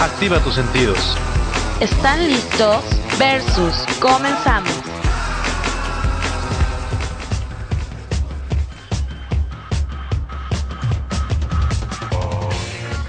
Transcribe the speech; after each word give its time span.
Activa 0.00 0.38
tus 0.40 0.54
sentidos. 0.54 1.16
¿Están 1.80 2.28
listos? 2.28 2.84
Versus. 3.18 3.74
Comenzamos. 4.00 4.83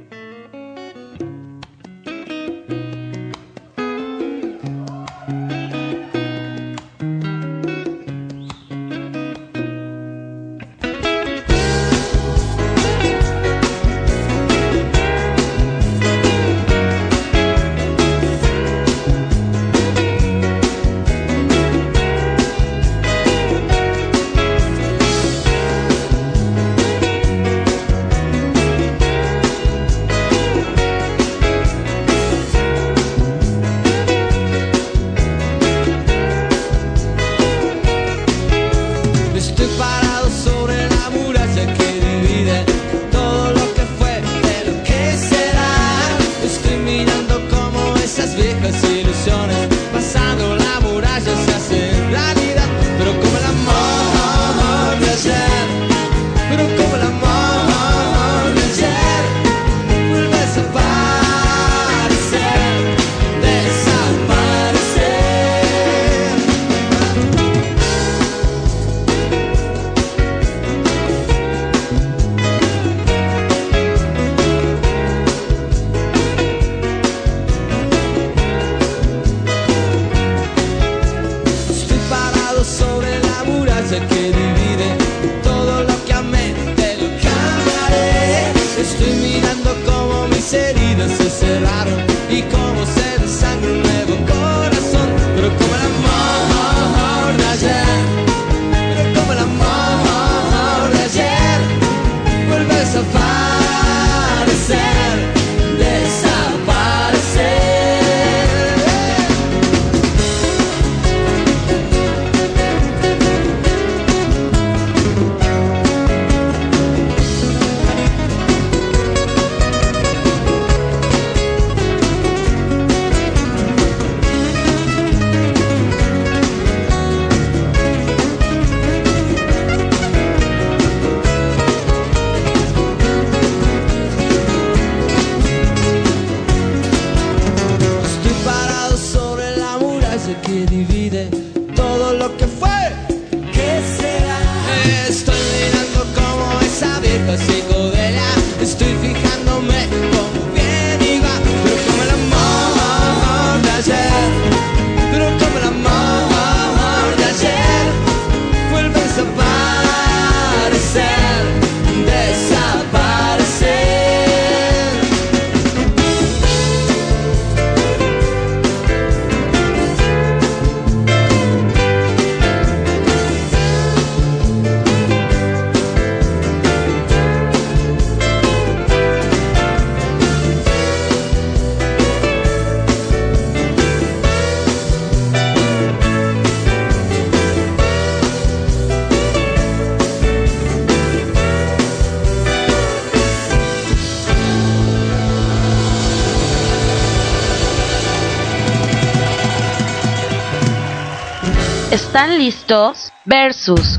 ¿Están 202.15 202.39
listos? 202.39 203.13
Versus. 203.25 203.99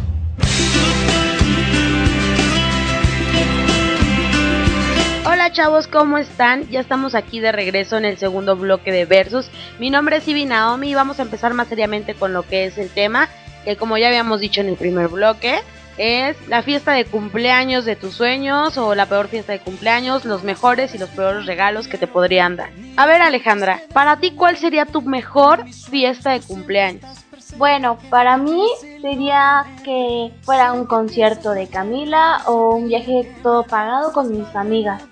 Hola 5.25 5.51
chavos, 5.51 5.87
¿cómo 5.87 6.17
están? 6.17 6.65
Ya 6.69 6.79
estamos 6.79 7.13
aquí 7.13 7.41
de 7.41 7.51
regreso 7.51 7.97
en 7.97 8.05
el 8.05 8.17
segundo 8.17 8.55
bloque 8.55 8.93
de 8.93 9.03
Versus. 9.03 9.51
Mi 9.79 9.89
nombre 9.89 10.15
es 10.15 10.27
Ibi 10.29 10.45
Naomi 10.45 10.91
y 10.91 10.95
vamos 10.95 11.19
a 11.19 11.23
empezar 11.23 11.53
más 11.53 11.67
seriamente 11.67 12.13
con 12.13 12.31
lo 12.31 12.43
que 12.43 12.63
es 12.63 12.77
el 12.77 12.89
tema, 12.89 13.27
que 13.65 13.75
como 13.75 13.97
ya 13.97 14.07
habíamos 14.07 14.39
dicho 14.39 14.61
en 14.61 14.69
el 14.69 14.77
primer 14.77 15.09
bloque, 15.09 15.59
es 15.97 16.37
la 16.47 16.63
fiesta 16.63 16.93
de 16.93 17.03
cumpleaños 17.03 17.83
de 17.83 17.97
tus 17.97 18.15
sueños 18.15 18.77
o 18.77 18.95
la 18.95 19.07
peor 19.07 19.27
fiesta 19.27 19.51
de 19.51 19.59
cumpleaños, 19.59 20.23
los 20.23 20.43
mejores 20.43 20.95
y 20.95 20.97
los 20.97 21.09
peores 21.09 21.45
regalos 21.45 21.89
que 21.89 21.97
te 21.97 22.07
podrían 22.07 22.55
dar. 22.55 22.69
A 22.95 23.07
ver 23.07 23.21
Alejandra, 23.21 23.81
para 23.91 24.21
ti 24.21 24.31
cuál 24.31 24.55
sería 24.55 24.85
tu 24.85 25.01
mejor 25.01 25.65
fiesta 25.69 26.31
de 26.31 26.39
cumpleaños? 26.39 27.24
Bueno, 27.57 27.97
para 28.09 28.37
mí 28.37 28.67
sería 29.01 29.65
que 29.83 30.31
fuera 30.41 30.73
un 30.73 30.85
concierto 30.85 31.51
de 31.51 31.67
Camila 31.67 32.41
o 32.47 32.75
un 32.75 32.87
viaje 32.87 33.31
todo 33.41 33.63
pagado 33.63 34.11
con 34.11 34.29
mis 34.31 34.55
amigas. 34.55 35.03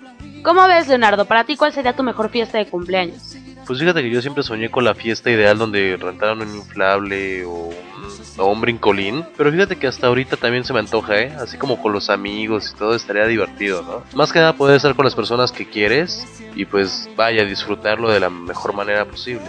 ¿Cómo 0.42 0.66
ves 0.66 0.86
Leonardo? 0.88 1.24
Para 1.24 1.44
ti 1.44 1.56
cuál 1.56 1.72
sería 1.72 1.96
tu 1.96 2.02
mejor 2.02 2.28
fiesta 2.28 2.58
de 2.58 2.66
cumpleaños? 2.66 3.36
Pues 3.66 3.78
fíjate 3.78 4.02
que 4.02 4.10
yo 4.10 4.20
siempre 4.20 4.42
soñé 4.42 4.70
con 4.70 4.84
la 4.84 4.94
fiesta 4.94 5.30
ideal 5.30 5.56
donde 5.56 5.96
rentaran 5.98 6.42
un 6.42 6.54
inflable 6.54 7.46
o 7.46 7.50
un, 7.50 7.74
o 8.36 8.52
un 8.52 8.60
brincolín. 8.60 9.24
Pero 9.38 9.50
fíjate 9.50 9.76
que 9.76 9.86
hasta 9.86 10.08
ahorita 10.08 10.36
también 10.36 10.64
se 10.64 10.74
me 10.74 10.80
antoja, 10.80 11.18
¿eh? 11.18 11.32
Así 11.40 11.56
como 11.56 11.80
con 11.80 11.94
los 11.94 12.10
amigos 12.10 12.70
y 12.70 12.78
todo 12.78 12.94
estaría 12.94 13.26
divertido, 13.26 13.82
¿no? 13.82 14.02
Más 14.14 14.34
que 14.34 14.38
nada 14.38 14.52
poder 14.52 14.76
estar 14.76 14.94
con 14.94 15.06
las 15.06 15.14
personas 15.14 15.50
que 15.50 15.66
quieres 15.66 16.26
y 16.54 16.66
pues 16.66 17.08
vaya, 17.16 17.42
disfrutarlo 17.46 18.10
de 18.10 18.20
la 18.20 18.28
mejor 18.28 18.74
manera 18.74 19.06
posible. 19.06 19.46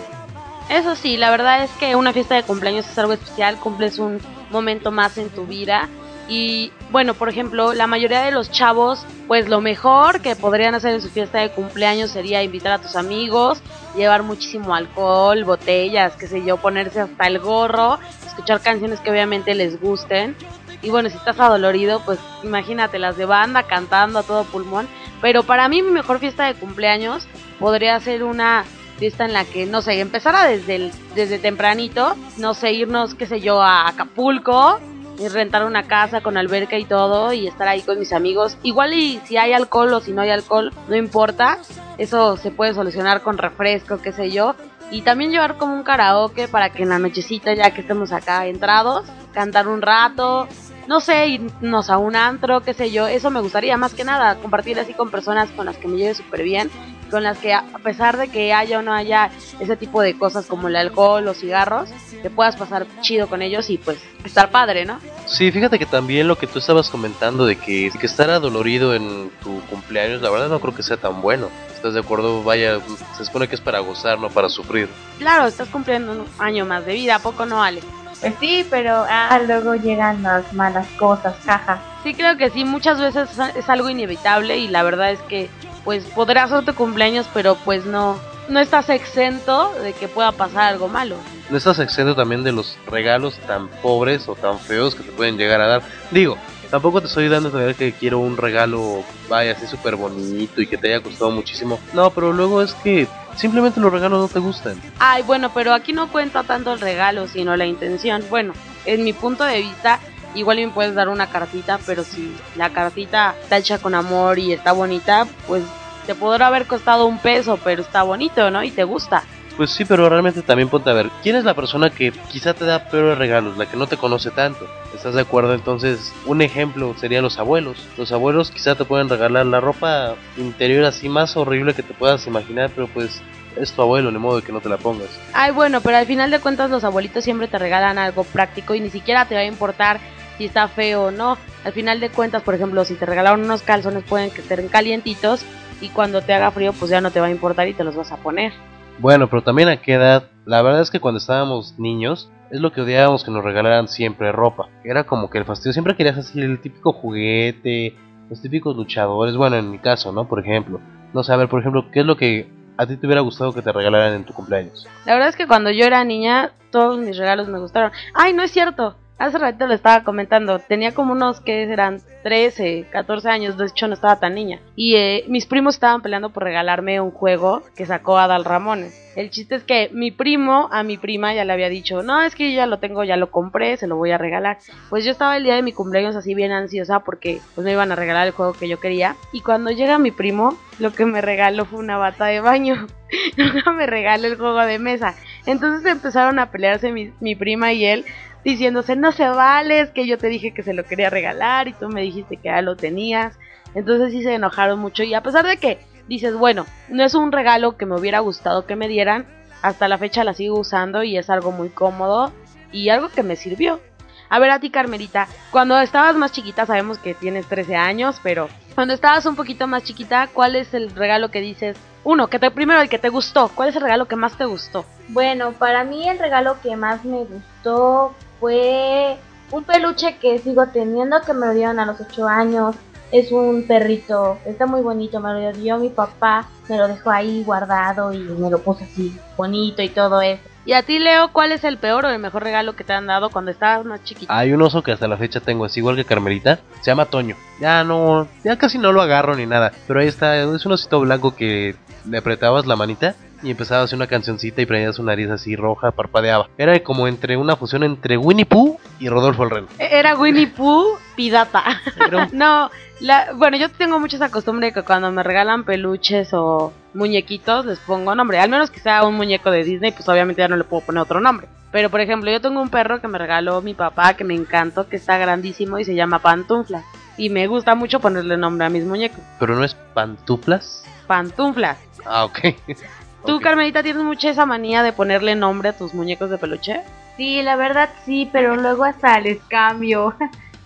Eso 0.69 0.95
sí, 0.95 1.15
la 1.15 1.29
verdad 1.29 1.63
es 1.63 1.71
que 1.71 1.95
una 1.95 2.11
fiesta 2.11 2.35
de 2.35 2.43
cumpleaños 2.43 2.87
es 2.87 2.97
algo 2.97 3.13
especial, 3.13 3.57
cumples 3.59 3.99
un 3.99 4.19
momento 4.49 4.91
más 4.91 5.17
en 5.17 5.29
tu 5.29 5.45
vida. 5.45 5.87
Y 6.27 6.71
bueno, 6.89 7.13
por 7.13 7.29
ejemplo, 7.29 7.73
la 7.73 7.85
mayoría 7.85 8.23
de 8.23 8.31
los 8.31 8.49
chavos, 8.49 9.05
pues 9.27 9.47
lo 9.47 9.61
mejor 9.61 10.21
que 10.21 10.35
podrían 10.35 10.73
hacer 10.73 10.95
en 10.95 11.01
su 11.01 11.09
fiesta 11.09 11.39
de 11.39 11.51
cumpleaños 11.51 12.09
sería 12.09 12.41
invitar 12.41 12.73
a 12.73 12.79
tus 12.79 12.95
amigos, 12.95 13.61
llevar 13.95 14.23
muchísimo 14.23 14.73
alcohol, 14.73 15.43
botellas, 15.43 16.15
qué 16.15 16.27
sé 16.27 16.43
yo, 16.43 16.57
ponerse 16.57 16.99
hasta 16.99 17.27
el 17.27 17.37
gorro, 17.37 17.99
escuchar 18.25 18.59
canciones 18.61 18.99
que 19.01 19.11
obviamente 19.11 19.53
les 19.53 19.79
gusten. 19.79 20.35
Y 20.81 20.89
bueno, 20.89 21.09
si 21.09 21.17
estás 21.17 21.39
adolorido, 21.39 22.01
pues 22.05 22.19
imagínate 22.43 22.97
las 22.97 23.17
de 23.17 23.25
banda 23.25 23.63
cantando 23.63 24.17
a 24.17 24.23
todo 24.23 24.45
pulmón. 24.45 24.87
Pero 25.21 25.43
para 25.43 25.69
mí 25.69 25.83
mi 25.83 25.91
mejor 25.91 26.19
fiesta 26.19 26.45
de 26.45 26.55
cumpleaños 26.55 27.27
podría 27.59 27.99
ser 27.99 28.23
una 28.23 28.65
fiesta 28.97 29.25
en 29.25 29.33
la 29.33 29.45
que, 29.45 29.65
no 29.65 29.81
sé, 29.81 29.99
empezara 29.99 30.45
desde, 30.45 30.91
desde 31.15 31.39
tempranito, 31.39 32.15
no 32.37 32.53
sé, 32.53 32.71
irnos, 32.73 33.15
qué 33.15 33.25
sé 33.27 33.41
yo, 33.41 33.61
a 33.61 33.87
Acapulco, 33.87 34.79
y 35.17 35.27
rentar 35.27 35.65
una 35.65 35.83
casa 35.83 36.21
con 36.21 36.37
alberca 36.37 36.77
y 36.77 36.85
todo 36.85 37.33
y 37.33 37.47
estar 37.47 37.67
ahí 37.67 37.81
con 37.81 37.99
mis 37.99 38.13
amigos. 38.13 38.57
Igual 38.63 38.93
y 38.93 39.19
si 39.25 39.37
hay 39.37 39.53
alcohol 39.53 39.93
o 39.93 40.01
si 40.01 40.11
no 40.11 40.21
hay 40.21 40.29
alcohol, 40.29 40.73
no 40.87 40.95
importa. 40.95 41.57
Eso 41.97 42.37
se 42.37 42.51
puede 42.51 42.73
solucionar 42.73 43.21
con 43.21 43.37
refresco, 43.37 44.01
qué 44.01 44.11
sé 44.11 44.29
yo. 44.29 44.55
Y 44.91 45.01
también 45.01 45.31
llevar 45.31 45.57
como 45.57 45.73
un 45.73 45.83
karaoke 45.83 46.47
para 46.47 46.69
que 46.69 46.83
en 46.83 46.89
la 46.89 46.99
nochecita, 46.99 47.53
ya 47.53 47.71
que 47.71 47.81
estemos 47.81 48.11
acá 48.11 48.45
entrados, 48.45 49.05
cantar 49.33 49.67
un 49.67 49.81
rato. 49.81 50.47
No 50.87 50.99
sé, 50.99 51.27
irnos 51.27 51.89
a 51.89 51.97
un 51.97 52.15
antro, 52.15 52.61
qué 52.61 52.73
sé 52.73 52.91
yo. 52.91 53.07
Eso 53.07 53.31
me 53.31 53.41
gustaría 53.41 53.77
más 53.77 53.93
que 53.93 54.03
nada, 54.03 54.35
compartir 54.35 54.79
así 54.79 54.93
con 54.93 55.09
personas 55.09 55.49
con 55.51 55.65
las 55.65 55.77
que 55.77 55.87
me 55.87 55.97
lleve 55.97 56.13
súper 56.13 56.43
bien. 56.43 56.69
Con 57.11 57.23
las 57.23 57.37
que 57.37 57.53
a 57.53 57.63
pesar 57.83 58.17
de 58.17 58.29
que 58.29 58.53
haya 58.53 58.79
o 58.79 58.81
no 58.81 58.93
haya 58.93 59.29
ese 59.59 59.77
tipo 59.77 60.01
de 60.01 60.17
cosas 60.17 60.45
como 60.47 60.67
el 60.67 60.75
alcohol, 60.75 61.23
los 61.23 61.37
cigarros, 61.37 61.89
te 62.21 62.29
puedas 62.29 62.55
pasar 62.55 62.87
chido 63.01 63.27
con 63.27 63.41
ellos 63.41 63.69
y 63.69 63.77
pues 63.77 63.99
estar 64.23 64.49
padre, 64.49 64.85
¿no? 64.85 64.99
Sí, 65.27 65.51
fíjate 65.51 65.79
que 65.79 65.85
también 65.85 66.27
lo 66.27 66.37
que 66.37 66.47
tú 66.47 66.59
estabas 66.59 66.89
comentando 66.89 67.45
de 67.45 67.57
que, 67.57 67.91
que 67.99 68.05
estar 68.05 68.29
adolorido 68.29 68.93
en 68.95 69.29
tu 69.43 69.61
cumpleaños, 69.61 70.21
la 70.21 70.29
verdad 70.29 70.49
no 70.49 70.59
creo 70.59 70.75
que 70.75 70.83
sea 70.83 70.97
tan 70.97 71.21
bueno. 71.21 71.49
¿Estás 71.73 71.93
de 71.93 71.99
acuerdo? 71.99 72.43
Vaya, 72.43 72.79
se 73.17 73.25
supone 73.25 73.47
que 73.47 73.55
es 73.55 73.61
para 73.61 73.79
gozar, 73.79 74.19
no 74.19 74.29
para 74.29 74.49
sufrir. 74.49 74.89
Claro, 75.19 75.45
estás 75.45 75.69
cumpliendo 75.69 76.11
un 76.11 76.25
año 76.39 76.65
más 76.65 76.85
de 76.85 76.93
vida, 76.93 77.15
¿a 77.15 77.19
poco 77.19 77.45
no, 77.45 77.61
Ale? 77.61 77.81
Pues 78.21 78.33
sí, 78.39 78.65
pero 78.69 79.05
ah, 79.07 79.39
luego 79.45 79.75
llegan 79.75 80.23
las 80.23 80.51
malas 80.53 80.87
cosas, 80.97 81.35
jaja. 81.45 81.79
Sí, 82.03 82.13
creo 82.13 82.37
que 82.37 82.49
sí, 82.49 82.65
muchas 82.65 82.99
veces 82.99 83.29
es 83.55 83.69
algo 83.69 83.89
inevitable 83.89 84.57
y 84.57 84.67
la 84.67 84.83
verdad 84.83 85.11
es 85.11 85.19
que 85.21 85.49
pues 85.85 86.03
podrás 86.05 86.51
hacer 86.51 86.65
tu 86.65 86.75
cumpleaños, 86.75 87.29
pero 87.33 87.55
pues 87.63 87.85
no, 87.85 88.19
no 88.49 88.59
estás 88.59 88.89
exento 88.89 89.71
de 89.81 89.93
que 89.93 90.09
pueda 90.09 90.33
pasar 90.33 90.63
algo 90.63 90.89
malo. 90.89 91.15
No 91.49 91.57
estás 91.57 91.79
exento 91.79 92.15
también 92.15 92.43
de 92.43 92.51
los 92.51 92.77
regalos 92.87 93.37
tan 93.47 93.69
pobres 93.69 94.27
o 94.27 94.35
tan 94.35 94.59
feos 94.59 94.95
que 94.95 95.03
te 95.03 95.11
pueden 95.11 95.37
llegar 95.37 95.61
a 95.61 95.67
dar. 95.67 95.83
Digo, 96.09 96.37
tampoco 96.71 97.01
te 97.01 97.07
estoy 97.07 97.29
dando 97.29 97.49
a 97.49 97.51
entender 97.51 97.75
que 97.75 97.93
quiero 97.93 98.17
un 98.17 98.35
regalo, 98.35 99.03
vaya, 99.29 99.51
así 99.51 99.67
súper 99.67 99.95
bonito 99.95 100.59
y 100.59 100.67
que 100.67 100.77
te 100.77 100.87
haya 100.87 101.03
costado 101.03 101.29
muchísimo. 101.29 101.79
No, 101.93 102.09
pero 102.09 102.33
luego 102.33 102.63
es 102.63 102.73
que 102.73 103.07
simplemente 103.35 103.79
los 103.79 103.93
regalos 103.93 104.19
no 104.19 104.27
te 104.27 104.39
gustan. 104.39 104.81
Ay, 104.97 105.21
bueno, 105.21 105.51
pero 105.53 105.71
aquí 105.71 105.93
no 105.93 106.11
cuenta 106.11 106.43
tanto 106.43 106.73
el 106.73 106.81
regalo, 106.81 107.27
sino 107.27 107.55
la 107.55 107.67
intención. 107.67 108.23
Bueno, 108.29 108.53
en 108.85 109.03
mi 109.03 109.13
punto 109.13 109.43
de 109.43 109.61
vista, 109.61 109.99
igual 110.35 110.57
me 110.57 110.67
puedes 110.69 110.95
dar 110.95 111.09
una 111.09 111.27
cartita, 111.27 111.79
pero 111.85 112.03
si 112.03 112.35
la 112.55 112.69
cartita 112.69 113.35
está 113.41 113.57
hecha 113.57 113.79
con 113.79 113.95
amor 113.95 114.39
y 114.39 114.53
está 114.53 114.71
bonita, 114.71 115.25
pues 115.47 115.63
te 116.05 116.15
podrá 116.15 116.47
haber 116.47 116.65
costado 116.65 117.05
un 117.05 117.17
peso, 117.17 117.59
pero 117.63 117.81
está 117.81 118.03
bonito, 118.03 118.51
¿no? 118.51 118.63
Y 118.63 118.71
te 118.71 118.83
gusta. 118.83 119.23
Pues 119.57 119.71
sí, 119.71 119.85
pero 119.85 120.09
realmente 120.09 120.41
también 120.41 120.67
ponte 120.67 120.89
a 120.89 120.93
ver, 120.93 121.09
¿quién 121.23 121.37
es 121.37 121.45
la 121.45 121.53
persona 121.53 121.89
que 121.89 122.11
quizá 122.29 122.53
te 122.53 122.65
da 122.65 122.89
peores 122.89 123.17
regalos, 123.17 123.57
la 123.57 123.65
que 123.65 123.77
no 123.77 123.87
te 123.87 123.95
conoce 123.95 124.29
tanto? 124.29 124.67
¿Estás 124.93 125.15
de 125.15 125.21
acuerdo? 125.21 125.53
Entonces, 125.53 126.13
un 126.25 126.41
ejemplo 126.41 126.93
serían 126.99 127.23
los 127.23 127.39
abuelos. 127.39 127.87
Los 127.97 128.11
abuelos 128.11 128.51
quizá 128.51 128.75
te 128.75 128.83
pueden 128.83 129.07
regalar 129.07 129.45
la 129.45 129.61
ropa 129.61 130.15
interior 130.35 130.83
así 130.83 131.07
más 131.07 131.37
horrible 131.37 131.73
que 131.73 131.83
te 131.83 131.93
puedas 131.93 132.27
imaginar, 132.27 132.69
pero 132.75 132.87
pues 132.87 133.21
es 133.55 133.71
tu 133.71 133.81
abuelo, 133.81 134.11
de 134.11 134.19
modo 134.19 134.37
de 134.37 134.41
que 134.43 134.51
no 134.51 134.59
te 134.59 134.67
la 134.67 134.77
pongas. 134.77 135.07
Ay, 135.33 135.51
bueno, 135.51 135.79
pero 135.79 135.97
al 135.97 136.05
final 136.05 136.31
de 136.31 136.39
cuentas 136.39 136.69
los 136.69 136.83
abuelitos 136.83 137.23
siempre 137.23 137.47
te 137.47 137.57
regalan 137.57 137.97
algo 137.97 138.25
práctico 138.25 138.75
y 138.75 138.81
ni 138.81 138.89
siquiera 138.89 139.25
te 139.25 139.35
va 139.35 139.41
a 139.41 139.45
importar 139.45 140.01
si 140.37 140.45
está 140.45 140.67
feo 140.67 141.05
o 141.05 141.11
no. 141.11 141.37
Al 141.63 141.73
final 141.73 141.99
de 141.99 142.09
cuentas, 142.09 142.43
por 142.43 142.55
ejemplo, 142.55 142.85
si 142.85 142.95
te 142.95 143.05
regalaron 143.05 143.43
unos 143.43 143.61
calzones 143.61 144.03
pueden 144.03 144.31
que 144.31 144.41
estén 144.41 144.67
calientitos 144.67 145.45
y 145.81 145.89
cuando 145.89 146.21
te 146.21 146.33
haga 146.33 146.51
frío 146.51 146.73
pues 146.73 146.91
ya 146.91 147.01
no 147.01 147.11
te 147.11 147.19
va 147.19 147.27
a 147.27 147.31
importar 147.31 147.67
y 147.67 147.73
te 147.73 147.83
los 147.83 147.95
vas 147.95 148.11
a 148.11 148.17
poner. 148.17 148.53
Bueno, 148.99 149.29
pero 149.29 149.43
también 149.43 149.67
a 149.67 149.81
qué 149.81 149.93
edad, 149.93 150.29
la 150.45 150.61
verdad 150.61 150.81
es 150.81 150.89
que 150.89 150.99
cuando 150.99 151.17
estábamos 151.17 151.77
niños 151.77 152.29
es 152.49 152.61
lo 152.61 152.71
que 152.71 152.81
odiábamos 152.81 153.23
que 153.23 153.31
nos 153.31 153.43
regalaran 153.43 153.87
siempre 153.87 154.31
ropa. 154.31 154.69
Era 154.83 155.03
como 155.03 155.29
que 155.29 155.37
el 155.37 155.45
fastidio, 155.45 155.73
siempre 155.73 155.95
querías 155.95 156.17
así 156.17 156.39
el 156.39 156.61
típico 156.61 156.93
juguete, 156.93 157.95
los 158.29 158.41
típicos 158.41 158.75
luchadores, 158.75 159.35
bueno, 159.35 159.57
en 159.57 159.69
mi 159.69 159.79
caso, 159.79 160.11
¿no? 160.11 160.27
Por 160.27 160.39
ejemplo, 160.39 160.79
no 161.13 161.23
sé, 161.23 161.33
a 161.33 161.37
ver, 161.37 161.49
por 161.49 161.59
ejemplo, 161.59 161.91
¿qué 161.91 162.01
es 162.01 162.05
lo 162.05 162.15
que 162.15 162.47
a 162.77 162.85
ti 162.85 162.97
te 162.97 163.05
hubiera 163.05 163.21
gustado 163.21 163.53
que 163.53 163.61
te 163.61 163.71
regalaran 163.71 164.13
en 164.13 164.23
tu 164.23 164.33
cumpleaños? 164.33 164.87
La 165.05 165.13
verdad 165.13 165.29
es 165.29 165.35
que 165.35 165.47
cuando 165.47 165.71
yo 165.71 165.85
era 165.85 166.03
niña 166.03 166.51
todos 166.71 166.99
mis 166.99 167.17
regalos 167.17 167.47
me 167.47 167.59
gustaron. 167.59 167.91
Ay, 168.13 168.33
no 168.33 168.43
es 168.43 168.51
cierto. 168.51 168.95
Hace 169.17 169.37
ratito 169.37 169.65
lo 169.65 169.73
estaba 169.73 170.03
comentando, 170.03 170.59
tenía 170.59 170.93
como 170.93 171.13
unos 171.13 171.39
que 171.39 171.63
eran 171.63 172.01
13, 172.23 172.87
14 172.91 173.29
años, 173.29 173.57
de 173.57 173.67
hecho 173.67 173.87
no 173.87 173.93
estaba 173.93 174.19
tan 174.19 174.35
niña. 174.35 174.59
Y 174.75 174.95
eh, 174.95 175.23
mis 175.29 175.45
primos 175.45 175.75
estaban 175.75 176.01
peleando 176.01 176.31
por 176.31 176.43
regalarme 176.43 176.99
un 176.99 177.11
juego 177.11 177.63
que 177.77 177.85
sacó 177.85 178.17
Adal 178.17 178.43
Ramones. 178.43 179.01
El 179.15 179.29
chiste 179.29 179.55
es 179.55 179.63
que 179.63 179.89
mi 179.93 180.11
primo 180.11 180.67
a 180.69 180.83
mi 180.83 180.97
prima 180.97 181.33
ya 181.33 181.45
le 181.45 181.53
había 181.53 181.69
dicho, 181.69 182.03
no, 182.03 182.23
es 182.23 182.35
que 182.35 182.51
yo 182.51 182.57
ya 182.57 182.65
lo 182.65 182.79
tengo, 182.79 183.05
ya 183.05 183.15
lo 183.15 183.31
compré, 183.31 183.77
se 183.77 183.87
lo 183.87 183.95
voy 183.95 184.11
a 184.11 184.17
regalar. 184.17 184.57
Pues 184.89 185.05
yo 185.05 185.11
estaba 185.11 185.37
el 185.37 185.45
día 185.45 185.55
de 185.55 185.61
mi 185.61 185.71
cumpleaños 185.71 186.17
así 186.17 186.35
bien 186.35 186.51
ansiosa 186.51 186.99
porque 186.99 187.39
pues 187.53 187.63
me 187.63 187.71
iban 187.71 187.93
a 187.93 187.95
regalar 187.95 188.27
el 188.27 188.33
juego 188.33 188.51
que 188.51 188.67
yo 188.67 188.81
quería. 188.81 189.15
Y 189.31 189.39
cuando 189.39 189.71
llega 189.71 189.97
mi 189.97 190.11
primo, 190.11 190.57
lo 190.77 190.91
que 190.91 191.05
me 191.05 191.21
regaló 191.21 191.63
fue 191.63 191.79
una 191.79 191.97
bata 191.97 192.25
de 192.25 192.41
baño. 192.41 192.87
Nunca 193.37 193.71
me 193.71 193.85
regaló 193.85 194.27
el 194.27 194.35
juego 194.35 194.59
de 194.65 194.77
mesa. 194.77 195.15
Entonces 195.45 195.89
empezaron 195.89 196.37
a 196.37 196.51
pelearse 196.51 196.91
mi, 196.91 197.13
mi 197.21 197.35
prima 197.35 197.71
y 197.71 197.85
él 197.85 198.05
diciéndose, 198.45 198.95
no 198.95 199.11
se 199.11 199.27
vale, 199.27 199.91
que 199.93 200.07
yo 200.07 200.17
te 200.17 200.27
dije 200.27 200.53
que 200.53 200.63
se 200.63 200.73
lo 200.73 200.85
quería 200.85 201.09
regalar 201.09 201.67
y 201.67 201.73
tú 201.73 201.89
me 201.89 202.01
dijiste 202.01 202.37
que 202.37 202.49
ya 202.49 202.61
lo 202.61 202.77
tenías. 202.77 203.37
Entonces 203.73 204.11
sí 204.11 204.23
se 204.23 204.35
enojaron 204.35 204.79
mucho 204.79 205.03
y 205.03 205.13
a 205.13 205.21
pesar 205.21 205.45
de 205.45 205.57
que 205.57 205.79
dices, 206.07 206.35
bueno, 206.35 206.65
no 206.87 207.03
es 207.03 207.15
un 207.15 207.31
regalo 207.31 207.75
que 207.75 207.87
me 207.87 207.95
hubiera 207.95 208.19
gustado 208.19 208.65
que 208.65 208.75
me 208.75 208.87
dieran, 208.87 209.25
hasta 209.61 209.87
la 209.87 209.97
fecha 209.97 210.23
la 210.23 210.35
sigo 210.35 210.59
usando 210.59 211.03
y 211.03 211.17
es 211.17 211.29
algo 211.29 211.51
muy 211.51 211.69
cómodo 211.69 212.31
y 212.71 212.89
algo 212.89 213.09
que 213.09 213.23
me 213.23 213.35
sirvió. 213.35 213.81
A 214.29 214.39
ver 214.39 214.51
a 214.51 214.59
ti, 214.59 214.69
Carmelita, 214.69 215.27
cuando 215.51 215.79
estabas 215.79 216.15
más 216.15 216.31
chiquita, 216.31 216.65
sabemos 216.65 216.99
que 216.99 217.13
tienes 217.15 217.47
13 217.47 217.75
años, 217.75 218.19
pero 218.23 218.47
cuando 218.75 218.93
estabas 218.93 219.25
un 219.25 219.35
poquito 219.35 219.67
más 219.67 219.83
chiquita, 219.83 220.29
¿cuál 220.33 220.55
es 220.55 220.73
el 220.73 220.91
regalo 220.91 221.29
que 221.29 221.41
dices? 221.41 221.77
Uno, 222.03 222.27
que 222.27 222.37
te, 222.37 222.51
primero 222.51 222.81
el 222.81 222.89
que 222.89 222.99
te 222.99 223.09
gustó. 223.09 223.49
¿Cuál 223.49 223.69
es 223.69 223.75
el 223.75 223.81
regalo 223.81 224.07
que 224.07 224.15
más 224.15 224.37
te 224.37 224.45
gustó? 224.45 224.85
Bueno, 225.09 225.53
para 225.53 225.83
mí 225.83 226.07
el 226.07 226.19
regalo 226.19 226.57
que 226.61 226.75
más 226.75 227.03
me 227.03 227.23
gustó 227.23 228.13
fue 228.39 229.17
un 229.51 229.63
peluche 229.63 230.17
que 230.17 230.39
sigo 230.39 230.67
teniendo 230.67 231.21
que 231.21 231.33
me 231.33 231.47
lo 231.47 231.53
dieron 231.53 231.79
a 231.79 231.85
los 231.85 231.99
8 232.01 232.27
años. 232.27 232.75
Es 233.11 233.31
un 233.31 233.65
perrito, 233.67 234.39
está 234.45 234.65
muy 234.65 234.81
bonito, 234.81 235.19
me 235.19 235.31
lo 235.31 235.53
dio 235.53 235.77
mi 235.77 235.89
papá, 235.89 236.49
me 236.67 236.77
lo 236.77 236.87
dejó 236.87 237.11
ahí 237.11 237.43
guardado 237.43 238.11
y 238.11 238.17
me 238.17 238.49
lo 238.49 238.59
puso 238.59 238.83
así 238.83 239.15
bonito 239.37 239.81
y 239.83 239.89
todo 239.89 240.21
eso. 240.21 240.41
Y 240.65 240.73
a 240.73 240.81
ti, 240.81 240.97
Leo, 240.97 241.31
¿cuál 241.31 241.51
es 241.51 241.63
el 241.63 241.77
peor 241.77 242.05
o 242.05 242.09
el 242.09 242.17
mejor 242.17 242.43
regalo 242.43 242.75
que 242.75 242.83
te 242.83 242.93
han 242.93 243.05
dado 243.05 243.29
cuando 243.29 243.51
estabas 243.51 243.85
más 243.85 244.03
chiquito? 244.03 244.33
Hay 244.33 244.51
un 244.51 244.61
oso 244.63 244.81
que 244.81 244.91
hasta 244.91 245.07
la 245.07 245.15
fecha 245.15 245.39
tengo, 245.39 245.67
es 245.67 245.77
igual 245.77 245.95
que 245.95 246.03
Carmelita, 246.05 246.59
se 246.81 246.89
llama 246.89 247.05
Toño. 247.05 247.35
Ya 247.61 247.83
no, 247.83 248.27
ya 248.43 248.57
casi 248.57 248.79
no 248.79 248.91
lo 248.91 249.03
agarro 249.03 249.35
ni 249.35 249.45
nada, 249.45 249.71
pero 249.87 249.99
ahí 249.99 250.07
está, 250.07 250.35
es 250.37 250.65
un 250.65 250.71
osito 250.71 250.99
blanco 250.99 251.35
que 251.35 251.75
le 252.09 252.17
apretabas 252.17 252.65
la 252.65 252.75
manita 252.75 253.15
y 253.45 253.51
empezaba 253.51 253.81
a 253.81 253.83
hacer 253.85 253.95
una 253.95 254.07
cancioncita 254.07 254.61
y 254.61 254.65
prendía 254.65 254.91
su 254.91 255.03
nariz 255.03 255.29
así 255.29 255.55
roja, 255.55 255.91
parpadeaba. 255.91 256.49
Era 256.57 256.77
como 256.83 257.07
entre 257.07 257.37
una 257.37 257.55
fusión 257.55 257.83
entre 257.83 258.17
Winnie 258.17 258.45
Pooh 258.45 258.77
y 258.99 259.07
Rodolfo 259.07 259.43
el 259.43 259.49
Reno. 259.51 259.67
E-, 259.79 259.99
Era 259.99 260.15
Winnie 260.17 260.47
Pooh 260.47 260.97
Pidata. 261.15 261.63
Era 262.07 262.25
un- 262.25 262.29
no, 262.37 262.69
la, 262.99 263.33
bueno, 263.35 263.55
yo 263.57 263.69
tengo 263.69 263.99
mucho 263.99 264.15
esa 264.17 264.29
costumbre 264.29 264.73
que 264.73 264.81
cuando 264.81 265.11
me 265.11 265.21
regalan 265.23 265.63
peluches 265.63 266.29
o 266.33 266.73
muñequitos 266.93 267.65
les 267.65 267.79
pongo 267.79 268.15
nombre. 268.15 268.39
Al 268.39 268.49
menos 268.49 268.71
que 268.71 268.79
sea 268.79 269.03
un 269.05 269.15
muñeco 269.15 269.51
de 269.51 269.63
Disney, 269.63 269.91
pues 269.91 270.09
obviamente 270.09 270.41
ya 270.41 270.47
no 270.47 270.57
le 270.57 270.63
puedo 270.63 270.83
poner 270.85 271.01
otro 271.03 271.21
nombre. 271.21 271.47
Pero 271.71 271.89
por 271.89 271.99
ejemplo, 272.01 272.31
yo 272.31 272.39
tengo 272.41 272.61
un 272.61 272.69
perro 272.69 273.01
que 273.01 273.07
me 273.07 273.17
regaló 273.17 273.61
mi 273.61 273.73
papá 273.73 274.13
que 274.15 274.23
me 274.23 274.33
encantó, 274.33 274.87
que 274.87 274.95
está 274.95 275.17
grandísimo 275.17 275.77
y 275.77 275.83
se 275.83 275.93
llama 275.93 276.19
Pantufla. 276.19 276.83
Y 277.17 277.29
me 277.29 277.47
gusta 277.47 277.75
mucho 277.75 277.99
ponerle 277.99 278.37
nombre 278.37 278.65
a 278.65 278.69
mis 278.69 278.85
muñecos. 278.85 279.19
Pero 279.39 279.55
no 279.55 279.63
es 279.63 279.75
pantuflas. 279.93 280.83
Pantufla. 281.07 281.77
Ah, 282.05 282.25
ok. 282.25 282.39
¿Tú. 283.25 283.39
Carmelita, 283.39 283.83
tienes 283.83 284.03
mucha 284.03 284.29
esa 284.29 284.45
manía 284.45 284.83
de 284.83 284.93
ponerle 284.93 285.35
nombre 285.35 285.69
a 285.69 285.77
tus 285.77 285.93
muñecos 285.93 286.29
de 286.29 286.37
peluche? 286.37 286.81
Sí, 287.17 287.41
la 287.41 287.55
verdad 287.55 287.89
sí, 288.05 288.29
pero 288.31 288.55
luego 288.55 288.83
hasta 288.83 289.19
les 289.19 289.39
cambio. 289.47 290.15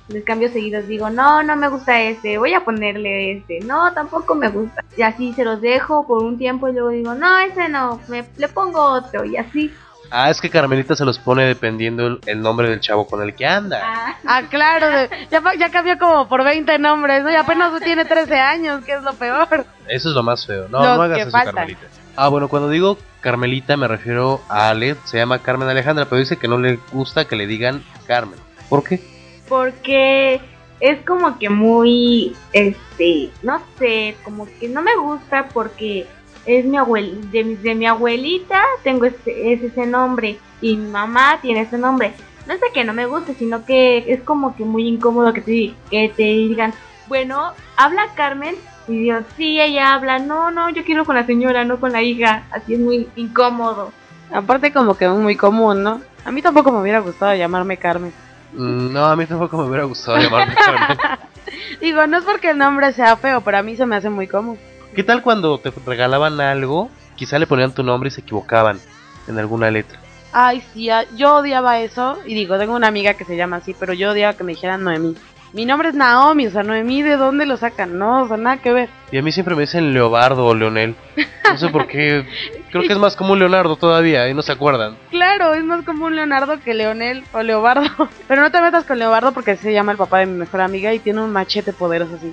Les 0.10 0.24
cambio 0.24 0.50
seguidos. 0.50 0.88
Digo, 0.88 1.12
no, 1.12 1.44
no 1.44 1.56
me 1.56 1.68
gusta 1.68 2.02
este. 2.02 2.40
Voy 2.40 2.56
a 2.56 2.66
ponerle 2.66 3.34
este. 3.34 3.60
No, 3.60 3.94
tampoco 3.94 4.34
me 4.34 4.50
gusta. 4.50 4.84
Y 4.98 5.04
así 5.04 5.34
se 5.34 5.46
los 5.46 5.62
dejo 5.62 6.08
por 6.08 6.24
un 6.24 6.40
tiempo 6.40 6.68
y 6.68 6.74
luego 6.74 6.90
digo, 6.90 7.14
no, 7.14 7.38
ese 7.38 7.70
no. 7.70 8.00
Me, 8.08 8.26
le 8.38 8.48
pongo 8.48 8.82
otro. 8.82 9.24
Y 9.24 9.38
así. 9.38 9.72
Ah, 10.10 10.32
es 10.32 10.42
que 10.42 10.50
Carmelita 10.50 10.96
se 10.96 11.06
los 11.06 11.20
pone 11.20 11.46
dependiendo 11.46 12.08
el, 12.08 12.20
el 12.26 12.42
nombre 12.42 12.68
del 12.68 12.80
chavo 12.80 13.06
con 13.06 13.22
el 13.22 13.36
que 13.36 13.46
anda. 13.46 13.82
Ah, 13.84 14.16
Ah, 14.26 14.42
claro, 14.50 14.88
ya, 15.30 15.70
cambió 15.70 16.00
como 16.00 16.28
por 16.28 16.44
20 16.44 16.80
nombres, 16.80 17.24
¿no? 17.24 17.30
Y 17.32 17.36
apenas 17.36 17.80
tiene 17.84 18.06
13 18.06 18.40
años, 18.40 18.84
que 18.84 18.94
es 18.94 19.04
lo 19.04 19.14
peor. 19.14 19.66
Eso 19.88 20.10
es 20.10 20.16
lo 20.16 20.24
más 20.24 20.46
feo. 20.46 20.68
No, 20.70 20.80
no 20.80 21.04
hagas 21.04 21.28
eso. 21.28 21.32
Carmelita. 21.32 21.86
Ah, 22.22 22.28
bueno, 22.28 22.50
cuando 22.50 22.68
digo 22.68 22.98
Carmelita 23.22 23.78
me 23.78 23.88
refiero 23.88 24.42
a 24.50 24.68
Ale, 24.70 24.98
se 25.06 25.18
llama 25.18 25.40
Carmen 25.40 25.70
Alejandra, 25.70 26.04
pero 26.04 26.20
dice 26.20 26.36
que 26.36 26.50
no 26.50 26.58
le 26.58 26.78
gusta 26.92 27.24
que 27.26 27.38
le 27.38 27.48
digan 27.48 27.82
Carmen. 28.08 28.38
¿Por 28.68 28.84
qué? 28.84 29.00
porque 29.48 30.42
es 30.82 31.00
como 31.06 31.40
que 31.40 31.50
muy, 31.50 32.36
este, 32.52 33.32
no 33.42 33.62
sé, 33.78 34.18
como 34.26 34.48
que 34.60 34.68
no 34.68 34.82
me 34.82 34.98
gusta 34.98 35.48
porque 35.54 36.08
es 36.46 36.66
mi 36.66 36.76
abuel, 36.76 37.32
de, 37.32 37.56
de 37.56 37.76
mi 37.76 37.86
abuelita 37.86 38.62
tengo 38.84 39.06
este, 39.06 39.54
es 39.54 39.64
ese 39.64 39.86
nombre 39.86 40.38
y 40.60 40.76
mi 40.76 40.90
mamá 40.90 41.40
tiene 41.42 41.62
ese 41.62 41.78
nombre. 41.78 42.12
No 42.48 42.54
es 42.54 42.60
de 42.60 42.68
que 42.74 42.84
no 42.84 42.94
me 42.94 43.06
guste, 43.06 43.34
sino 43.34 43.64
que 43.64 44.12
es 44.12 44.22
como 44.24 44.58
que 44.58 44.66
muy 44.66 44.90
incómodo 44.90 45.32
que 45.32 45.42
te, 45.42 45.74
que 45.90 46.10
te 46.10 46.24
digan, 46.24 46.74
bueno, 47.08 47.54
habla 47.78 48.08
Carmen. 48.16 48.56
Y 48.90 49.06
yo, 49.08 49.20
sí, 49.38 49.62
ella 49.62 49.94
habla, 49.94 50.20
no, 50.20 50.50
no, 50.52 50.70
yo 50.70 50.84
quiero 50.84 51.06
con 51.06 51.16
la 51.16 51.26
señora, 51.26 51.64
no 51.64 51.80
con 51.80 51.92
la 51.92 52.02
hija. 52.02 52.44
Así 52.52 52.74
es 52.74 52.80
muy 52.80 53.08
incómodo. 53.16 53.92
Aparte 54.34 54.74
como 54.74 54.98
que 54.98 55.06
es 55.06 55.12
muy 55.12 55.36
común, 55.36 55.84
¿no? 55.84 56.02
A 56.26 56.32
mí 56.32 56.42
tampoco 56.42 56.72
me 56.72 56.82
hubiera 56.82 57.00
gustado 57.00 57.34
llamarme 57.36 57.78
Carmen. 57.78 58.12
Mm, 58.54 58.92
No, 58.92 59.06
a 59.06 59.16
mí 59.16 59.26
tampoco 59.26 59.58
me 59.58 59.66
hubiera 59.66 59.84
gustado 59.86 60.18
llamarme 60.18 60.56
Carmen. 60.56 60.98
Digo, 61.82 62.06
no 62.08 62.18
es 62.18 62.24
porque 62.24 62.50
el 62.52 62.58
nombre 62.58 62.92
sea 62.94 63.16
feo, 63.16 63.42
pero 63.42 63.58
a 63.60 63.64
mí 63.64 63.76
se 63.76 63.86
me 63.86 63.96
hace 63.96 64.10
muy 64.10 64.28
común. 64.28 64.58
¿Qué 64.96 65.04
tal 65.04 65.22
cuando 65.22 65.60
te 65.60 65.72
regalaban 65.86 66.42
algo? 66.42 66.90
Quizá 67.16 67.38
le 67.38 67.48
ponían 67.48 67.74
tu 67.74 67.84
nombre 67.84 68.08
y 68.08 68.12
se 68.12 68.22
equivocaban 68.22 68.80
en 69.28 69.38
alguna 69.38 69.70
letra. 69.70 70.00
Ay, 70.32 70.64
sí, 70.74 70.90
ah, 70.90 71.06
yo 71.16 71.36
odiaba 71.38 71.80
eso. 71.80 72.18
Y 72.26 72.34
digo, 72.36 72.58
tengo 72.58 72.76
una 72.76 72.88
amiga 72.88 73.14
que 73.16 73.26
se 73.26 73.36
llama 73.36 73.58
así, 73.58 73.76
pero 73.80 73.94
yo 73.94 74.12
odiaba 74.12 74.34
que 74.36 74.44
me 74.44 74.54
dijeran 74.54 74.84
Noemí. 74.84 75.16
Mi 75.52 75.66
nombre 75.66 75.90
es 75.90 75.96
Naomi, 75.96 76.46
o 76.46 76.52
sea, 76.52 76.62
Noemí, 76.62 77.02
¿de 77.02 77.18
dónde 77.18 77.48
lo 77.48 77.58
sacan? 77.58 77.98
No, 77.98 78.22
o 78.22 78.28
sea, 78.28 78.38
nada 78.38 78.58
que 78.58 78.72
ver. 78.72 78.90
Y 79.12 79.18
a 79.18 79.24
mí 79.24 79.32
siempre 79.32 79.56
me 79.56 79.62
dicen 79.62 79.94
Leobardo 79.94 80.46
o 80.46 80.54
Leonel. 80.54 80.96
No 81.44 81.58
sé 81.58 81.70
por 81.70 81.88
qué. 81.88 82.24
Creo 82.70 82.84
que 82.84 82.94
es 82.94 83.00
más 83.00 83.16
común 83.16 83.40
Leonardo 83.40 83.76
todavía 83.76 84.30
y 84.30 84.36
no 84.36 84.44
se 84.44 84.52
acuerdan. 84.52 84.96
Claro, 85.10 85.56
es 85.56 85.64
más 85.64 85.84
común 85.84 86.16
Leonardo 86.16 86.60
que 86.60 86.76
Leonel 86.76 87.24
o 87.34 87.42
Leobardo. 87.42 87.90
Pero 88.28 88.42
no 88.42 88.52
te 88.52 88.62
metas 88.62 88.84
con 88.86 89.00
Leobardo 89.00 89.32
porque 89.32 89.58
se 89.58 89.74
llama 89.74 89.92
el 89.92 89.98
papá 89.98 90.20
de 90.20 90.28
mi 90.28 90.38
mejor 90.38 90.62
amiga 90.62 90.94
y 90.94 91.00
tiene 91.00 91.22
un 91.22 91.34
machete 91.34 91.74
poderoso 91.74 92.16
así. 92.16 92.32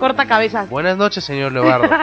Corta 0.00 0.26
cabezas. 0.26 0.68
Buenas 0.68 0.96
noches, 0.96 1.24
señor 1.24 1.52
Leobardo. 1.52 1.88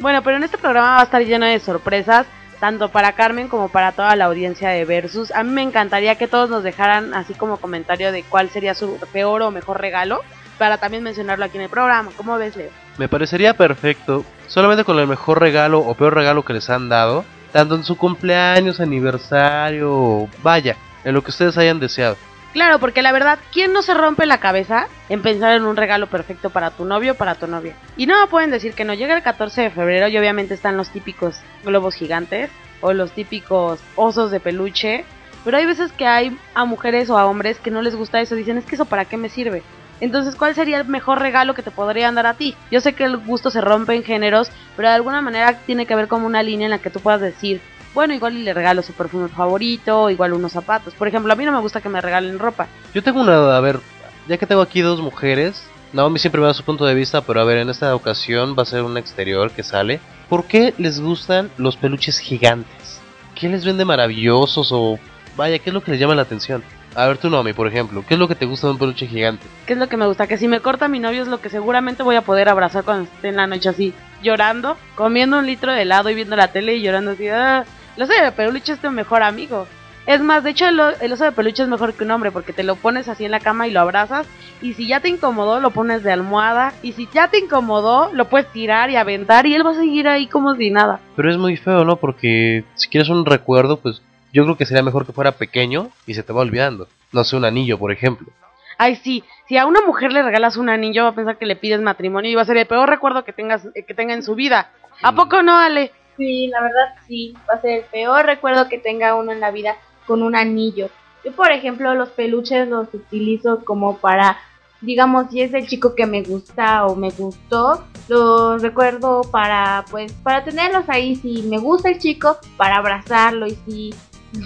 Bueno, 0.00 0.22
pero 0.22 0.36
en 0.36 0.44
este 0.44 0.58
programa 0.58 0.96
va 0.96 1.00
a 1.00 1.04
estar 1.04 1.22
lleno 1.24 1.46
de 1.46 1.58
sorpresas, 1.60 2.26
tanto 2.64 2.88
para 2.88 3.12
Carmen 3.12 3.48
como 3.48 3.68
para 3.68 3.92
toda 3.92 4.16
la 4.16 4.24
audiencia 4.24 4.70
de 4.70 4.86
Versus. 4.86 5.30
A 5.32 5.42
mí 5.42 5.50
me 5.50 5.60
encantaría 5.60 6.14
que 6.14 6.26
todos 6.26 6.48
nos 6.48 6.62
dejaran 6.64 7.12
así 7.12 7.34
como 7.34 7.58
comentario 7.58 8.10
de 8.10 8.22
cuál 8.22 8.48
sería 8.48 8.72
su 8.72 8.96
peor 9.12 9.42
o 9.42 9.50
mejor 9.50 9.82
regalo, 9.82 10.22
para 10.56 10.78
también 10.78 11.02
mencionarlo 11.02 11.44
aquí 11.44 11.58
en 11.58 11.64
el 11.64 11.68
programa. 11.68 12.10
¿Cómo 12.16 12.38
ves, 12.38 12.56
Leo? 12.56 12.70
Me 12.96 13.06
parecería 13.06 13.52
perfecto, 13.52 14.24
solamente 14.46 14.84
con 14.84 14.98
el 14.98 15.06
mejor 15.06 15.40
regalo 15.40 15.80
o 15.80 15.92
peor 15.92 16.14
regalo 16.14 16.42
que 16.42 16.54
les 16.54 16.70
han 16.70 16.88
dado, 16.88 17.26
tanto 17.52 17.74
en 17.74 17.84
su 17.84 17.98
cumpleaños, 17.98 18.80
aniversario, 18.80 20.26
vaya, 20.42 20.74
en 21.04 21.12
lo 21.12 21.22
que 21.22 21.32
ustedes 21.32 21.58
hayan 21.58 21.80
deseado. 21.80 22.16
Claro, 22.54 22.78
porque 22.78 23.02
la 23.02 23.10
verdad, 23.10 23.40
¿quién 23.52 23.72
no 23.72 23.82
se 23.82 23.94
rompe 23.94 24.26
la 24.26 24.38
cabeza 24.38 24.86
en 25.08 25.22
pensar 25.22 25.54
en 25.54 25.64
un 25.64 25.76
regalo 25.76 26.06
perfecto 26.06 26.50
para 26.50 26.70
tu 26.70 26.84
novio 26.84 27.12
o 27.12 27.16
para 27.16 27.34
tu 27.34 27.48
novia? 27.48 27.74
Y 27.96 28.06
no 28.06 28.20
me 28.20 28.28
pueden 28.28 28.52
decir 28.52 28.74
que 28.74 28.84
no. 28.84 28.94
Llega 28.94 29.16
el 29.16 29.24
14 29.24 29.62
de 29.62 29.70
febrero 29.70 30.06
y 30.06 30.16
obviamente 30.16 30.54
están 30.54 30.76
los 30.76 30.88
típicos 30.90 31.40
globos 31.64 31.96
gigantes 31.96 32.50
o 32.80 32.92
los 32.92 33.10
típicos 33.10 33.80
osos 33.96 34.30
de 34.30 34.38
peluche. 34.38 35.04
Pero 35.44 35.56
hay 35.56 35.66
veces 35.66 35.90
que 35.90 36.06
hay 36.06 36.38
a 36.54 36.64
mujeres 36.64 37.10
o 37.10 37.18
a 37.18 37.26
hombres 37.26 37.58
que 37.58 37.72
no 37.72 37.82
les 37.82 37.96
gusta 37.96 38.20
eso. 38.20 38.36
Dicen, 38.36 38.56
es 38.56 38.66
que 38.66 38.76
eso 38.76 38.84
para 38.84 39.04
qué 39.04 39.16
me 39.16 39.30
sirve. 39.30 39.64
Entonces, 40.00 40.36
¿cuál 40.36 40.54
sería 40.54 40.78
el 40.78 40.86
mejor 40.86 41.18
regalo 41.18 41.54
que 41.54 41.62
te 41.62 41.72
podrían 41.72 42.14
dar 42.14 42.26
a 42.26 42.34
ti? 42.34 42.54
Yo 42.70 42.80
sé 42.80 42.92
que 42.92 43.04
el 43.04 43.16
gusto 43.16 43.50
se 43.50 43.62
rompe 43.62 43.96
en 43.96 44.04
géneros, 44.04 44.52
pero 44.76 44.88
de 44.88 44.94
alguna 44.94 45.22
manera 45.22 45.58
tiene 45.66 45.86
que 45.86 45.94
haber 45.94 46.06
como 46.06 46.26
una 46.26 46.44
línea 46.44 46.66
en 46.66 46.70
la 46.70 46.78
que 46.78 46.90
tú 46.90 47.00
puedas 47.00 47.20
decir, 47.20 47.60
bueno, 47.94 48.12
igual 48.14 48.44
le 48.44 48.52
regalo 48.52 48.82
su 48.82 48.92
perfume 48.92 49.28
favorito, 49.28 50.10
igual 50.10 50.32
unos 50.32 50.52
zapatos. 50.52 50.94
Por 50.94 51.08
ejemplo, 51.08 51.32
a 51.32 51.36
mí 51.36 51.44
no 51.44 51.52
me 51.52 51.60
gusta 51.60 51.80
que 51.80 51.88
me 51.88 52.00
regalen 52.00 52.38
ropa. 52.38 52.66
Yo 52.92 53.02
tengo 53.02 53.20
una, 53.20 53.56
a 53.56 53.60
ver, 53.60 53.80
ya 54.28 54.36
que 54.36 54.46
tengo 54.46 54.62
aquí 54.62 54.80
dos 54.80 55.00
mujeres, 55.00 55.68
Naomi 55.94 56.18
siempre 56.18 56.40
me 56.40 56.48
da 56.48 56.54
su 56.54 56.64
punto 56.64 56.84
de 56.84 56.94
vista, 56.94 57.20
pero 57.20 57.40
a 57.40 57.44
ver, 57.44 57.58
en 57.58 57.70
esta 57.70 57.94
ocasión 57.94 58.56
va 58.58 58.64
a 58.64 58.66
ser 58.66 58.82
un 58.82 58.98
exterior 58.98 59.52
que 59.52 59.62
sale. 59.62 60.00
¿Por 60.28 60.44
qué 60.44 60.74
les 60.76 61.00
gustan 61.00 61.50
los 61.56 61.76
peluches 61.76 62.18
gigantes? 62.18 63.00
¿Qué 63.36 63.48
les 63.48 63.64
vende 63.64 63.84
maravillosos 63.84 64.70
o 64.72 64.98
vaya, 65.36 65.60
qué 65.60 65.70
es 65.70 65.74
lo 65.74 65.84
que 65.84 65.92
les 65.92 66.00
llama 66.00 66.16
la 66.16 66.22
atención? 66.22 66.64
A 66.96 67.06
ver, 67.06 67.18
tú 67.18 67.30
Naomi, 67.30 67.52
por 67.52 67.68
ejemplo, 67.68 68.04
¿qué 68.06 68.14
es 68.14 68.20
lo 68.20 68.26
que 68.26 68.34
te 68.34 68.44
gusta 68.44 68.66
de 68.66 68.72
un 68.72 68.78
peluche 68.78 69.06
gigante? 69.06 69.46
¿Qué 69.66 69.74
es 69.74 69.78
lo 69.78 69.88
que 69.88 69.96
me 69.96 70.06
gusta? 70.06 70.26
Que 70.26 70.36
si 70.36 70.48
me 70.48 70.58
corta 70.58 70.88
mi 70.88 70.98
novio 70.98 71.22
es 71.22 71.28
lo 71.28 71.40
que 71.40 71.48
seguramente 71.48 72.02
voy 72.02 72.16
a 72.16 72.22
poder 72.22 72.48
abrazar 72.48 72.82
cuando 72.82 73.04
esté 73.04 73.28
en 73.28 73.36
la 73.36 73.46
noche 73.46 73.68
así, 73.68 73.94
llorando, 74.20 74.76
comiendo 74.96 75.38
un 75.38 75.46
litro 75.46 75.72
de 75.72 75.82
helado 75.82 76.10
y 76.10 76.14
viendo 76.14 76.34
la 76.34 76.48
tele 76.48 76.74
y 76.74 76.82
llorando 76.82 77.12
así. 77.12 77.28
Ah, 77.28 77.64
el 77.96 78.02
oso 78.02 78.12
de 78.12 78.32
peluche 78.32 78.72
es 78.72 78.80
tu 78.80 78.90
mejor 78.90 79.22
amigo. 79.22 79.66
Es 80.06 80.20
más, 80.20 80.44
de 80.44 80.50
hecho 80.50 80.66
el, 80.66 80.78
oso 81.12 81.24
de 81.24 81.32
peluche 81.32 81.62
es 81.62 81.68
mejor 81.68 81.94
que 81.94 82.04
un 82.04 82.10
hombre 82.10 82.30
porque 82.30 82.52
te 82.52 82.62
lo 82.62 82.76
pones 82.76 83.08
así 83.08 83.24
en 83.24 83.30
la 83.30 83.40
cama 83.40 83.66
y 83.66 83.70
lo 83.70 83.80
abrazas 83.80 84.26
y 84.60 84.74
si 84.74 84.86
ya 84.86 85.00
te 85.00 85.08
incomodó 85.08 85.60
lo 85.60 85.70
pones 85.70 86.02
de 86.02 86.12
almohada 86.12 86.74
y 86.82 86.92
si 86.92 87.08
ya 87.12 87.28
te 87.28 87.38
incomodó 87.38 88.12
lo 88.12 88.26
puedes 88.26 88.52
tirar 88.52 88.90
y 88.90 88.96
aventar 88.96 89.46
y 89.46 89.54
él 89.54 89.66
va 89.66 89.70
a 89.70 89.74
seguir 89.74 90.06
ahí 90.06 90.26
como 90.26 90.54
si 90.56 90.70
nada. 90.70 91.00
Pero 91.16 91.30
es 91.30 91.38
muy 91.38 91.56
feo, 91.56 91.86
¿no? 91.86 91.96
Porque 91.96 92.64
si 92.74 92.88
quieres 92.88 93.08
un 93.08 93.24
recuerdo, 93.24 93.78
pues 93.78 94.02
yo 94.34 94.44
creo 94.44 94.56
que 94.58 94.66
sería 94.66 94.82
mejor 94.82 95.06
que 95.06 95.12
fuera 95.12 95.32
pequeño 95.32 95.88
y 96.06 96.12
se 96.12 96.22
te 96.22 96.34
va 96.34 96.42
olvidando. 96.42 96.86
No 97.12 97.24
sé, 97.24 97.36
un 97.36 97.46
anillo, 97.46 97.78
por 97.78 97.90
ejemplo. 97.90 98.28
Ay, 98.76 98.96
sí, 98.96 99.24
si 99.48 99.56
a 99.56 99.66
una 99.66 99.80
mujer 99.82 100.12
le 100.12 100.22
regalas 100.22 100.56
un 100.56 100.68
anillo 100.68 101.04
va 101.04 101.10
a 101.10 101.14
pensar 101.14 101.38
que 101.38 101.46
le 101.46 101.56
pides 101.56 101.80
matrimonio 101.80 102.30
y 102.30 102.34
va 102.34 102.42
a 102.42 102.46
ser 102.46 102.56
el 102.56 102.66
peor 102.66 102.90
recuerdo 102.90 103.24
que 103.24 103.32
tengas 103.32 103.64
eh, 103.74 103.84
que 103.84 103.94
tenga 103.94 104.12
en 104.12 104.22
su 104.22 104.34
vida. 104.34 104.70
¿A 105.02 105.12
poco 105.12 105.42
no, 105.42 105.56
Ale? 105.56 105.92
Sí, 106.16 106.48
la 106.48 106.60
verdad 106.60 106.94
sí, 107.06 107.34
va 107.48 107.54
a 107.54 107.60
ser 107.60 107.80
el 107.80 107.84
peor 107.84 108.26
recuerdo 108.26 108.68
que 108.68 108.78
tenga 108.78 109.14
uno 109.14 109.32
en 109.32 109.40
la 109.40 109.50
vida 109.50 109.76
con 110.06 110.22
un 110.22 110.36
anillo. 110.36 110.88
Yo, 111.24 111.32
por 111.32 111.50
ejemplo, 111.50 111.94
los 111.94 112.10
peluches 112.10 112.68
los 112.68 112.92
utilizo 112.92 113.64
como 113.64 113.96
para, 113.98 114.38
digamos, 114.80 115.30
si 115.30 115.40
es 115.40 115.54
el 115.54 115.66
chico 115.66 115.94
que 115.94 116.06
me 116.06 116.22
gusta 116.22 116.86
o 116.86 116.94
me 116.94 117.10
gustó, 117.10 117.84
los 118.08 118.60
recuerdo 118.60 119.22
para, 119.22 119.84
pues, 119.90 120.12
para 120.12 120.44
tenerlos 120.44 120.84
ahí, 120.88 121.16
si 121.16 121.42
me 121.42 121.58
gusta 121.58 121.88
el 121.88 121.98
chico, 121.98 122.36
para 122.56 122.76
abrazarlo 122.76 123.46
y 123.46 123.56
si 123.66 123.94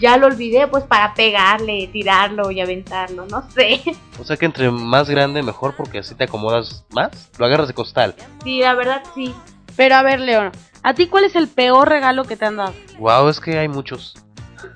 ya 0.01 0.17
lo 0.17 0.27
olvidé, 0.27 0.67
pues 0.67 0.85
para 0.85 1.15
pegarle, 1.15 1.89
tirarlo 1.93 2.51
y 2.51 2.61
aventarlo, 2.61 3.27
no 3.27 3.49
sé. 3.51 3.83
O 4.21 4.25
sea 4.25 4.37
que 4.37 4.47
entre 4.47 4.69
más 4.71 5.09
grande 5.09 5.45
mejor 5.45 5.77
porque 5.77 5.99
así 5.99 6.13
te 6.17 6.25
acomodas 6.25 6.85
más. 6.91 7.31
Lo 7.39 7.47
agarras 7.47 7.69
de 7.69 7.75
costal. 7.75 8.17
Sí, 8.43 8.59
la 8.61 8.75
verdad 8.75 9.03
sí. 9.15 9.33
Pero 9.77 9.95
a 9.95 10.03
ver, 10.03 10.19
León, 10.19 10.51
¿a 10.83 10.95
ti 10.95 11.07
cuál 11.07 11.25
es 11.25 11.37
el 11.37 11.49
peor 11.49 11.89
regalo 11.89 12.25
que 12.25 12.37
te 12.37 12.47
han 12.47 12.57
dado? 12.57 12.75
Wow, 12.99 13.29
es 13.29 13.41
que 13.41 13.59
hay 13.59 13.69
muchos. 13.69 14.15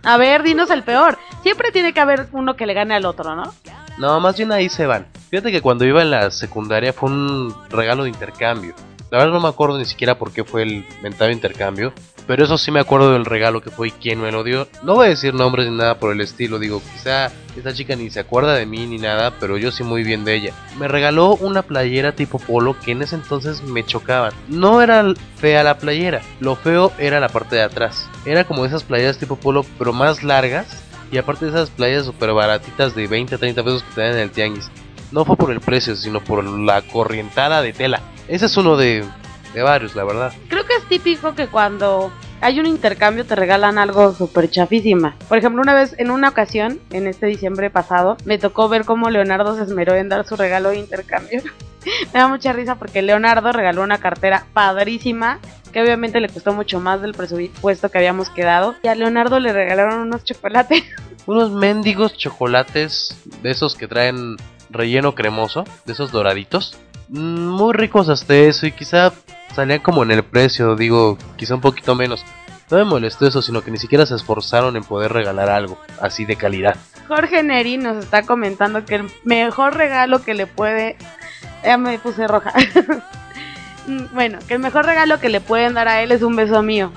A 0.04 0.16
ver, 0.16 0.42
dinos 0.42 0.70
el 0.70 0.82
peor. 0.82 1.18
Siempre 1.42 1.72
tiene 1.72 1.92
que 1.92 2.00
haber 2.00 2.28
uno 2.32 2.54
que 2.56 2.66
le 2.66 2.74
gane 2.74 2.94
al 2.94 3.04
otro, 3.04 3.34
¿no? 3.34 3.52
No, 3.98 4.20
más 4.20 4.36
bien 4.36 4.52
ahí 4.52 4.68
se 4.68 4.86
van. 4.86 5.06
Fíjate 5.30 5.52
que 5.52 5.60
cuando 5.60 5.84
iba 5.84 6.02
en 6.02 6.10
la 6.10 6.30
secundaria 6.30 6.92
fue 6.92 7.10
un 7.10 7.54
regalo 7.70 8.04
de 8.04 8.10
intercambio. 8.10 8.74
La 9.10 9.18
verdad 9.18 9.34
no 9.34 9.40
me 9.40 9.48
acuerdo 9.48 9.78
ni 9.78 9.84
siquiera 9.84 10.18
por 10.18 10.32
qué 10.32 10.44
fue 10.44 10.62
el 10.62 10.86
mentado 11.02 11.30
intercambio. 11.30 11.92
Pero 12.26 12.44
eso 12.44 12.58
sí 12.58 12.70
me 12.70 12.80
acuerdo 12.80 13.12
del 13.12 13.24
regalo 13.24 13.60
que 13.60 13.70
fue 13.70 13.88
y 13.88 13.90
quién 13.90 14.20
me 14.20 14.32
lo 14.32 14.44
dio. 14.44 14.68
No 14.82 14.94
voy 14.94 15.06
a 15.06 15.10
decir 15.10 15.34
nombres 15.34 15.68
ni 15.68 15.76
nada 15.76 15.98
por 15.98 16.12
el 16.12 16.20
estilo. 16.20 16.58
Digo, 16.58 16.80
quizá 16.92 17.30
esta 17.56 17.72
chica 17.74 17.96
ni 17.96 18.10
se 18.10 18.20
acuerda 18.20 18.54
de 18.54 18.66
mí 18.66 18.86
ni 18.86 18.98
nada, 18.98 19.34
pero 19.38 19.56
yo 19.56 19.72
sí 19.72 19.82
muy 19.82 20.04
bien 20.04 20.24
de 20.24 20.34
ella. 20.34 20.52
Me 20.78 20.88
regaló 20.88 21.34
una 21.36 21.62
playera 21.62 22.12
tipo 22.12 22.38
polo 22.38 22.76
que 22.78 22.92
en 22.92 23.02
ese 23.02 23.16
entonces 23.16 23.62
me 23.62 23.84
chocaban. 23.84 24.32
No 24.48 24.82
era 24.82 25.04
fea 25.36 25.62
la 25.62 25.78
playera, 25.78 26.22
lo 26.40 26.56
feo 26.56 26.92
era 26.98 27.20
la 27.20 27.28
parte 27.28 27.56
de 27.56 27.62
atrás. 27.62 28.08
Era 28.24 28.44
como 28.44 28.64
esas 28.64 28.84
playeras 28.84 29.18
tipo 29.18 29.36
polo, 29.36 29.64
pero 29.78 29.92
más 29.92 30.22
largas. 30.22 30.82
Y 31.10 31.18
aparte 31.18 31.44
de 31.44 31.50
esas 31.50 31.68
playas 31.68 32.06
super 32.06 32.32
baratitas 32.32 32.94
de 32.94 33.06
20 33.06 33.34
a 33.34 33.38
30 33.38 33.62
pesos 33.62 33.82
que 33.82 33.94
te 33.94 34.10
en 34.10 34.16
el 34.16 34.30
tianguis. 34.30 34.70
No 35.10 35.26
fue 35.26 35.36
por 35.36 35.50
el 35.50 35.60
precio, 35.60 35.94
sino 35.94 36.24
por 36.24 36.42
la 36.42 36.80
corrientada 36.80 37.60
de 37.60 37.74
tela. 37.74 38.00
Ese 38.28 38.46
es 38.46 38.56
uno 38.56 38.78
de, 38.78 39.04
de 39.54 39.62
varios, 39.62 39.94
la 39.94 40.04
verdad. 40.04 40.32
Creo 40.48 40.64
que 40.64 40.74
es 40.74 40.84
típico 40.88 41.34
que 41.34 41.48
cuando 41.48 42.12
hay 42.40 42.58
un 42.58 42.66
intercambio 42.66 43.24
te 43.24 43.36
regalan 43.36 43.78
algo 43.78 44.12
súper 44.12 44.50
chafísima. 44.50 45.14
Por 45.28 45.38
ejemplo, 45.38 45.62
una 45.62 45.74
vez, 45.74 45.94
en 45.98 46.10
una 46.10 46.28
ocasión, 46.30 46.80
en 46.90 47.06
este 47.06 47.26
diciembre 47.26 47.70
pasado, 47.70 48.16
me 48.24 48.38
tocó 48.38 48.68
ver 48.68 48.84
cómo 48.84 49.10
Leonardo 49.10 49.56
se 49.56 49.62
esmeró 49.62 49.94
en 49.94 50.08
dar 50.08 50.26
su 50.26 50.36
regalo 50.36 50.70
de 50.70 50.78
intercambio. 50.78 51.42
me 52.12 52.20
da 52.20 52.28
mucha 52.28 52.52
risa 52.52 52.76
porque 52.76 53.02
Leonardo 53.02 53.52
regaló 53.52 53.82
una 53.82 53.98
cartera 53.98 54.46
padrísima 54.52 55.38
que 55.72 55.80
obviamente 55.80 56.20
le 56.20 56.28
costó 56.28 56.52
mucho 56.52 56.80
más 56.80 57.00
del 57.00 57.14
presupuesto 57.14 57.90
que 57.90 57.98
habíamos 57.98 58.28
quedado. 58.28 58.74
Y 58.82 58.88
a 58.88 58.94
Leonardo 58.94 59.40
le 59.40 59.52
regalaron 59.52 60.00
unos 60.00 60.24
chocolates. 60.24 60.84
Unos 61.24 61.52
mendigos 61.52 62.18
chocolates 62.18 63.16
de 63.42 63.52
esos 63.52 63.76
que 63.76 63.86
traen 63.86 64.36
relleno 64.70 65.14
cremoso, 65.14 65.62
de 65.86 65.92
esos 65.92 66.10
doraditos. 66.10 66.76
Mm, 67.08 67.46
Muy 67.46 67.74
ricos 67.74 68.08
hasta 68.08 68.34
eso 68.34 68.66
y 68.66 68.72
quizá 68.72 69.12
salían 69.54 69.80
como 69.80 70.02
en 70.02 70.10
el 70.10 70.22
precio, 70.22 70.76
digo, 70.76 71.18
quizá 71.36 71.54
un 71.54 71.60
poquito 71.60 71.94
menos. 71.94 72.24
No 72.70 72.78
me 72.78 72.84
molestó 72.84 73.26
eso, 73.26 73.42
sino 73.42 73.62
que 73.62 73.70
ni 73.70 73.78
siquiera 73.78 74.06
se 74.06 74.14
esforzaron 74.14 74.76
en 74.76 74.84
poder 74.84 75.12
regalar 75.12 75.50
algo 75.50 75.78
así 76.00 76.24
de 76.24 76.36
calidad. 76.36 76.76
Jorge 77.06 77.42
Neri 77.42 77.76
nos 77.76 78.02
está 78.02 78.22
comentando 78.22 78.84
que 78.84 78.94
el 78.94 79.10
mejor 79.24 79.76
regalo 79.76 80.22
que 80.22 80.34
le 80.34 80.46
puede... 80.46 80.96
Ya 81.62 81.76
me 81.76 81.98
puse 81.98 82.26
roja. 82.26 82.52
Mm, 83.86 84.14
bueno, 84.14 84.38
que 84.46 84.54
el 84.54 84.60
mejor 84.60 84.86
regalo 84.86 85.18
que 85.18 85.28
le 85.28 85.40
pueden 85.40 85.74
dar 85.74 85.88
a 85.88 86.02
él 86.02 86.12
es 86.12 86.22
un 86.22 86.36
beso 86.36 86.62
mío. 86.62 86.92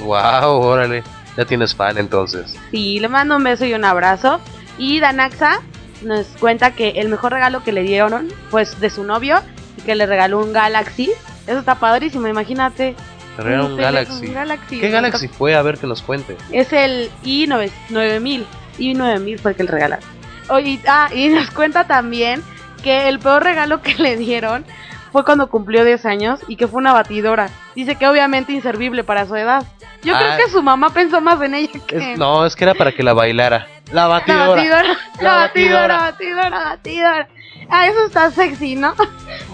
Wow, 0.00 0.60
órale, 0.60 1.02
ya 1.36 1.44
tienes 1.44 1.74
fan 1.74 1.98
entonces. 1.98 2.54
Sí, 2.70 3.00
le 3.00 3.08
mando 3.08 3.36
un 3.36 3.44
beso 3.44 3.64
y 3.64 3.74
un 3.74 3.84
abrazo. 3.84 4.40
Y 4.78 5.00
Danaxa 5.00 5.60
nos 6.02 6.26
cuenta 6.38 6.72
que 6.72 6.90
el 6.90 7.08
mejor 7.08 7.32
regalo 7.32 7.62
que 7.62 7.72
le 7.72 7.82
dieron 7.82 8.28
pues 8.50 8.80
de 8.80 8.90
su 8.90 9.04
novio 9.04 9.40
y 9.76 9.82
que 9.82 9.94
le 9.94 10.06
regaló 10.06 10.40
un 10.40 10.52
Galaxy. 10.52 11.10
Eso 11.46 11.58
está 11.58 11.74
padrísimo, 11.74 12.26
imagínate. 12.26 12.94
Te 13.36 13.42
un 13.60 13.76
Galaxy. 13.76 14.80
¿Qué 14.80 14.90
Galaxy 14.90 15.28
fue? 15.28 15.54
A 15.54 15.62
ver 15.62 15.78
que 15.78 15.86
nos 15.86 16.02
cuente. 16.02 16.36
Es 16.52 16.72
el 16.72 17.10
i9000. 17.24 18.44
i9000 18.78 19.38
fue 19.38 19.50
el 19.52 19.56
que 19.56 19.62
le 19.64 19.70
regalaron. 19.70 20.04
Oye, 20.48 20.80
ah, 20.86 21.08
y 21.14 21.28
nos 21.28 21.50
cuenta 21.50 21.84
también 21.86 22.42
que 22.82 23.08
el 23.08 23.18
peor 23.18 23.42
regalo 23.44 23.82
que 23.82 23.94
le 23.94 24.16
dieron 24.16 24.64
fue 25.12 25.24
cuando 25.24 25.48
cumplió 25.48 25.84
10 25.84 26.04
años 26.06 26.40
y 26.48 26.56
que 26.56 26.66
fue 26.68 26.78
una 26.78 26.92
batidora. 26.92 27.48
Dice 27.74 27.96
que 27.96 28.06
obviamente 28.06 28.52
inservible 28.52 29.04
para 29.04 29.26
su 29.26 29.36
edad. 29.36 29.64
Yo 30.02 30.14
Ah. 30.14 30.18
creo 30.18 30.36
que 30.46 30.50
su 30.50 30.62
mamá 30.62 30.90
pensó 30.90 31.20
más 31.20 31.40
en 31.42 31.54
ella 31.54 31.80
que 31.86 32.12
Es- 32.12 32.18
no, 32.18 32.44
es 32.46 32.56
que 32.56 32.64
era 32.64 32.74
para 32.74 32.92
que 32.92 33.02
la 33.02 33.12
bailara. 33.12 33.66
La 33.92 34.02
La 34.02 34.06
batidora. 34.08 34.46
batidora, 34.48 34.82
La 34.82 35.22
la 35.22 35.34
batidora. 35.36 35.96
batidora, 35.98 35.98
batidora, 35.98 36.64
batidora. 36.64 37.28
Ah, 37.72 37.86
eso 37.86 38.04
está 38.06 38.30
sexy, 38.30 38.74
¿no? 38.74 38.94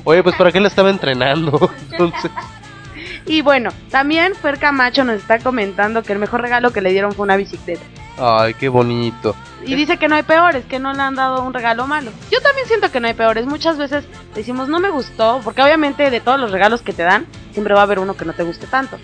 Oye, 0.05 0.22
pues 0.22 0.35
para 0.37 0.50
qué 0.50 0.59
la 0.61 0.68
estaba 0.68 0.90
entrenando. 0.90 1.70
Entonces, 1.90 2.31
Y 3.26 3.42
bueno, 3.42 3.70
también 3.90 4.35
Fer 4.37 4.59
Camacho 4.59 5.05
nos 5.05 5.16
está 5.16 5.38
comentando 5.40 6.02
que 6.02 6.12
el 6.12 6.18
mejor 6.20 6.40
regalo 6.42 6.72
que 6.72 6.81
le 6.81 6.92
dieron 6.92 7.12
fue 7.12 7.24
una 7.24 7.37
bicicleta. 7.37 7.83
ay, 8.18 8.55
qué 8.55 8.68
bonito. 8.68 9.35
Y 9.64 9.74
dice 9.74 9.96
que 9.96 10.07
no 10.07 10.14
hay 10.14 10.22
peores, 10.22 10.64
que 10.64 10.79
no 10.79 10.92
le 10.92 11.02
han 11.02 11.16
dado 11.16 11.42
un 11.42 11.52
regalo 11.52 11.88
malo. 11.88 12.12
Yo 12.31 12.40
también 12.40 12.68
siento 12.68 12.92
que 12.92 13.00
no 13.00 13.09
hay 13.09 13.14
peores. 13.14 13.44
Muchas 13.46 13.79
veces 13.79 14.05
decimos 14.35 14.68
no 14.68 14.79
me 14.79 14.90
gustó, 14.90 15.40
porque 15.42 15.61
obviamente 15.61 16.09
de 16.09 16.20
todos 16.20 16.38
los 16.38 16.52
regalos 16.52 16.83
que 16.83 16.92
te 16.92 17.02
dan, 17.02 17.26
siempre 17.52 17.74
va 17.74 17.81
a 17.81 17.83
haber 17.83 17.98
uno 17.98 18.16
que 18.16 18.24
no 18.24 18.33
te 18.33 18.44
guste 18.44 18.68
tanto. 18.68 18.96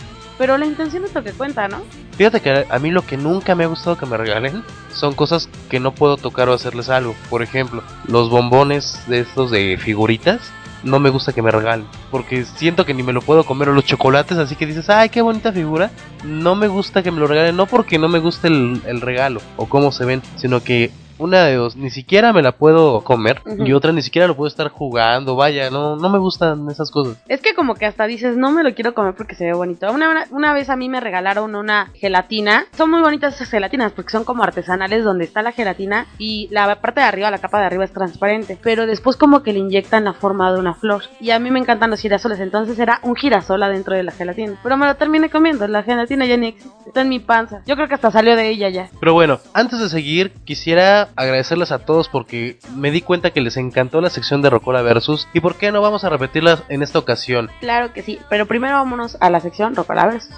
Pero 0.42 0.58
la 0.58 0.66
intención 0.66 1.04
es 1.04 1.14
lo 1.14 1.22
que 1.22 1.30
cuenta, 1.30 1.68
¿no? 1.68 1.82
Fíjate 2.16 2.40
que 2.40 2.66
a 2.68 2.78
mí 2.80 2.90
lo 2.90 3.06
que 3.06 3.16
nunca 3.16 3.54
me 3.54 3.62
ha 3.62 3.68
gustado 3.68 3.96
que 3.96 4.06
me 4.06 4.16
regalen 4.16 4.64
son 4.92 5.14
cosas 5.14 5.48
que 5.70 5.78
no 5.78 5.94
puedo 5.94 6.16
tocar 6.16 6.48
o 6.48 6.52
hacerles 6.52 6.88
algo. 6.88 7.14
Por 7.30 7.44
ejemplo, 7.44 7.80
los 8.08 8.28
bombones 8.28 9.04
de 9.06 9.20
estos 9.20 9.52
de 9.52 9.78
figuritas. 9.78 10.40
No 10.82 10.98
me 10.98 11.10
gusta 11.10 11.32
que 11.32 11.42
me 11.42 11.52
regalen. 11.52 11.86
Porque 12.10 12.44
siento 12.44 12.84
que 12.84 12.92
ni 12.92 13.04
me 13.04 13.12
lo 13.12 13.22
puedo 13.22 13.44
comer. 13.44 13.68
O 13.68 13.72
los 13.72 13.84
chocolates, 13.84 14.36
así 14.36 14.56
que 14.56 14.66
dices, 14.66 14.90
ay, 14.90 15.10
qué 15.10 15.22
bonita 15.22 15.52
figura. 15.52 15.92
No 16.24 16.56
me 16.56 16.66
gusta 16.66 17.04
que 17.04 17.12
me 17.12 17.20
lo 17.20 17.28
regalen. 17.28 17.54
No 17.54 17.66
porque 17.66 18.00
no 18.00 18.08
me 18.08 18.18
guste 18.18 18.48
el, 18.48 18.82
el 18.84 19.00
regalo 19.00 19.40
o 19.56 19.66
cómo 19.66 19.92
se 19.92 20.04
ven. 20.04 20.22
Sino 20.34 20.60
que 20.60 20.90
una 21.22 21.44
de 21.44 21.54
dos, 21.54 21.76
ni 21.76 21.90
siquiera 21.90 22.32
me 22.32 22.42
la 22.42 22.52
puedo 22.52 23.02
comer. 23.02 23.40
Y 23.64 23.72
otra 23.72 23.92
ni 23.92 24.02
siquiera 24.02 24.26
lo 24.26 24.36
puedo 24.36 24.48
estar 24.48 24.68
jugando. 24.68 25.36
Vaya, 25.36 25.70
no, 25.70 25.96
no 25.96 26.08
me 26.08 26.18
gustan 26.18 26.68
esas 26.70 26.90
cosas. 26.90 27.16
Es 27.28 27.40
que 27.40 27.54
como 27.54 27.74
que 27.74 27.86
hasta 27.86 28.06
dices, 28.06 28.36
no 28.36 28.50
me 28.50 28.62
lo 28.62 28.74
quiero 28.74 28.94
comer 28.94 29.14
porque 29.14 29.34
se 29.34 29.44
ve 29.44 29.52
bonito. 29.52 29.90
Una, 29.90 30.10
una, 30.10 30.26
una 30.30 30.52
vez 30.52 30.70
a 30.70 30.76
mí 30.76 30.88
me 30.88 31.00
regalaron 31.00 31.54
una 31.54 31.90
gelatina. 31.94 32.66
Son 32.76 32.90
muy 32.90 33.00
bonitas 33.00 33.34
esas 33.34 33.50
gelatinas 33.50 33.92
porque 33.92 34.10
son 34.10 34.24
como 34.24 34.42
artesanales 34.42 35.04
donde 35.04 35.24
está 35.24 35.42
la 35.42 35.52
gelatina 35.52 36.06
y 36.18 36.48
la 36.50 36.80
parte 36.80 37.00
de 37.00 37.06
arriba, 37.06 37.30
la 37.30 37.38
capa 37.38 37.60
de 37.60 37.66
arriba 37.66 37.84
es 37.84 37.92
transparente. 37.92 38.58
Pero 38.62 38.86
después 38.86 39.16
como 39.16 39.42
que 39.42 39.52
le 39.52 39.60
inyectan 39.60 40.04
la 40.04 40.12
forma 40.12 40.52
de 40.52 40.58
una 40.58 40.74
flor. 40.74 41.04
Y 41.20 41.30
a 41.30 41.38
mí 41.38 41.50
me 41.50 41.60
encantan 41.60 41.90
los 41.90 42.00
girasoles, 42.00 42.40
entonces 42.40 42.78
era 42.78 43.00
un 43.02 43.14
girasol 43.14 43.62
adentro 43.62 43.94
de 43.94 44.02
la 44.02 44.12
gelatina. 44.12 44.58
Pero 44.62 44.76
me 44.76 44.86
lo 44.86 44.96
terminé 44.96 45.30
comiendo, 45.30 45.66
la 45.68 45.82
gelatina 45.82 46.26
ya 46.26 46.36
ni 46.36 46.48
existe. 46.48 46.72
Está 46.86 47.02
en 47.02 47.08
mi 47.08 47.20
panza. 47.20 47.62
Yo 47.66 47.74
creo 47.76 47.88
que 47.88 47.94
hasta 47.94 48.10
salió 48.10 48.36
de 48.36 48.48
ella 48.48 48.68
ya. 48.68 48.90
Pero 49.00 49.14
bueno, 49.14 49.38
antes 49.54 49.78
de 49.78 49.88
seguir, 49.88 50.32
quisiera 50.44 51.08
agradecerles 51.16 51.72
a 51.72 51.80
todos 51.80 52.08
porque 52.08 52.58
me 52.74 52.90
di 52.90 53.00
cuenta 53.00 53.30
que 53.30 53.40
les 53.40 53.56
encantó 53.56 54.00
la 54.00 54.10
sección 54.10 54.42
de 54.42 54.50
Rocola 54.50 54.82
Versus 54.82 55.28
y 55.32 55.40
por 55.40 55.56
qué 55.56 55.72
no 55.72 55.80
vamos 55.80 56.04
a 56.04 56.08
repetirla 56.08 56.64
en 56.68 56.82
esta 56.82 56.98
ocasión. 56.98 57.50
Claro 57.60 57.92
que 57.92 58.02
sí. 58.02 58.18
Pero 58.28 58.46
primero 58.46 58.74
vámonos 58.74 59.16
a 59.20 59.30
la 59.30 59.40
sección 59.40 59.74
Rocola 59.74 60.06
Versus. 60.06 60.34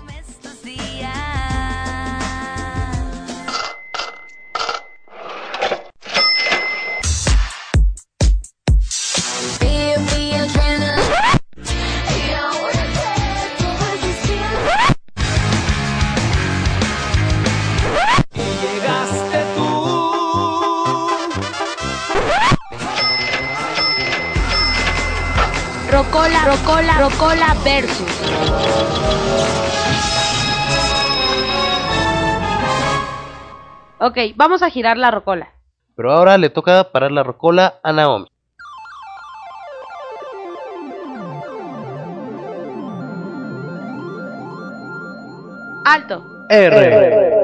Rocola, 25.95 26.45
Rocola, 26.45 26.99
Rocola 26.99 27.55
Versus. 27.63 28.21
Ok, 34.01 34.19
vamos 34.35 34.63
a 34.65 34.71
girar 34.71 34.97
la 34.97 35.13
rocola. 35.13 35.53
Pero 35.95 36.13
ahora 36.13 36.37
le 36.37 36.51
toca 36.51 36.91
parar 36.91 37.13
la 37.13 37.23
Rocola 37.23 37.79
a 37.85 37.93
Naomi. 37.93 38.27
Alto. 45.85 46.25
R. 46.51 47.44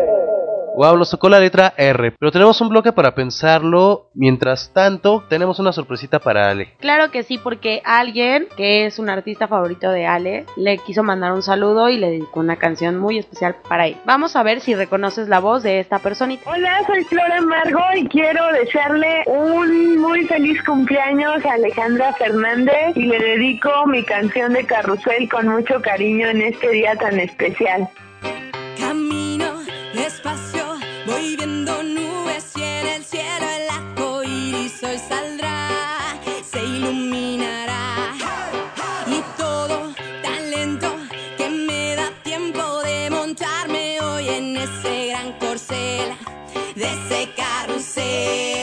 Wow, 0.81 0.97
nos 0.97 1.11
tocó 1.11 1.29
la 1.29 1.39
letra 1.39 1.75
R. 1.77 2.13
Pero 2.19 2.33
tenemos 2.33 2.59
un 2.63 2.71
bloque 2.71 2.91
para 2.91 3.15
pensarlo. 3.15 4.09
Mientras 4.15 4.73
tanto, 4.73 5.23
tenemos 5.29 5.59
una 5.59 5.75
sorpresita 5.75 6.21
para 6.21 6.49
Ale. 6.49 6.73
Claro 6.81 7.11
que 7.11 7.23
sí, 7.23 7.37
porque 7.37 7.83
alguien 7.85 8.49
que 8.57 8.87
es 8.87 8.99
un 8.99 9.11
artista 9.11 9.47
favorito 9.47 9.91
de 9.91 10.07
Ale 10.07 10.47
le 10.57 10.79
quiso 10.79 11.03
mandar 11.03 11.33
un 11.35 11.43
saludo 11.43 11.91
y 11.91 11.99
le 11.99 12.09
dedicó 12.09 12.41
una 12.41 12.57
canción 12.57 12.97
muy 12.97 13.19
especial 13.19 13.57
para 13.69 13.89
él. 13.89 13.99
Vamos 14.07 14.37
a 14.37 14.43
ver 14.43 14.63
si 14.63 14.75
reconoces 14.75 15.29
la 15.29 15.39
voz 15.39 15.63
de 15.63 15.81
esta 15.81 15.99
personita. 15.99 16.51
Hola, 16.51 16.81
soy 16.87 17.05
Flora 17.05 17.43
Margo 17.43 17.83
y 17.99 18.09
quiero 18.09 18.43
desearle 18.55 19.25
un 19.27 19.99
muy 19.99 20.25
feliz 20.25 20.65
cumpleaños 20.65 21.45
a 21.45 21.53
Alejandra 21.57 22.15
Fernández 22.15 22.97
y 22.97 23.05
le 23.05 23.19
dedico 23.19 23.69
mi 23.87 24.03
canción 24.03 24.55
de 24.55 24.65
carrusel 24.65 25.29
con 25.29 25.47
mucho 25.47 25.83
cariño 25.83 26.29
en 26.29 26.41
este 26.41 26.71
día 26.71 26.97
tan 26.97 27.21
especial. 27.21 27.87
Camino 28.79 29.20
nubes 33.01 33.15
y 33.15 33.19
en 33.19 33.31
el 33.31 33.39
cielo 33.41 33.47
el 33.49 33.71
arco 33.71 34.23
iris 34.23 34.83
hoy 34.83 34.99
saldrá, 34.99 35.69
se 36.51 36.65
iluminará. 36.65 38.15
Y 39.07 39.23
todo 39.37 39.95
tan 40.23 40.51
lento 40.51 40.95
que 41.37 41.49
me 41.49 41.95
da 41.97 42.11
tiempo 42.23 42.83
de 42.83 43.11
montarme 43.11 44.01
hoy 44.01 44.29
en 44.29 44.57
ese 44.57 45.09
gran 45.09 45.33
corcel, 45.39 46.15
de 46.75 46.85
ese 46.85 47.33
carrusel. 47.37 48.60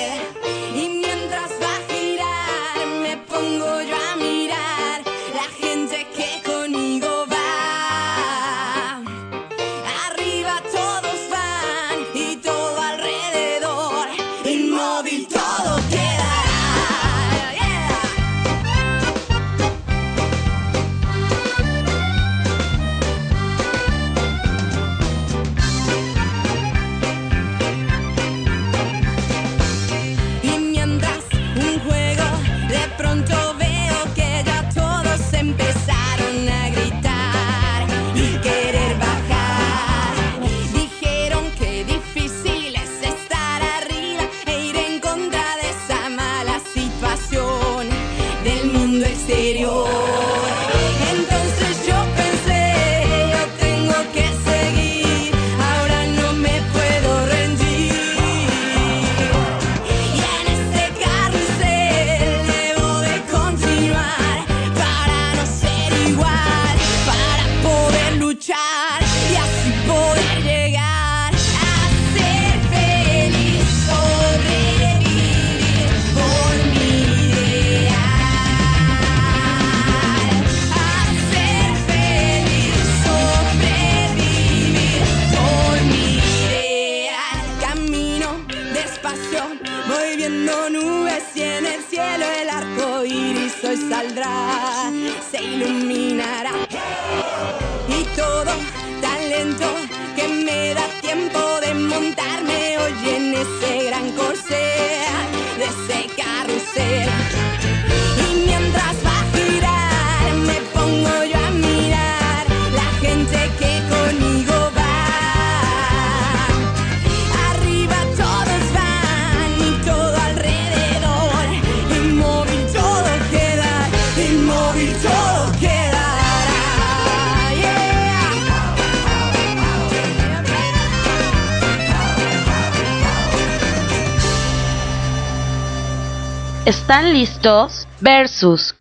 ¿Están 137.18 137.32
listos? 137.32 137.88
Versus. 138.00 138.76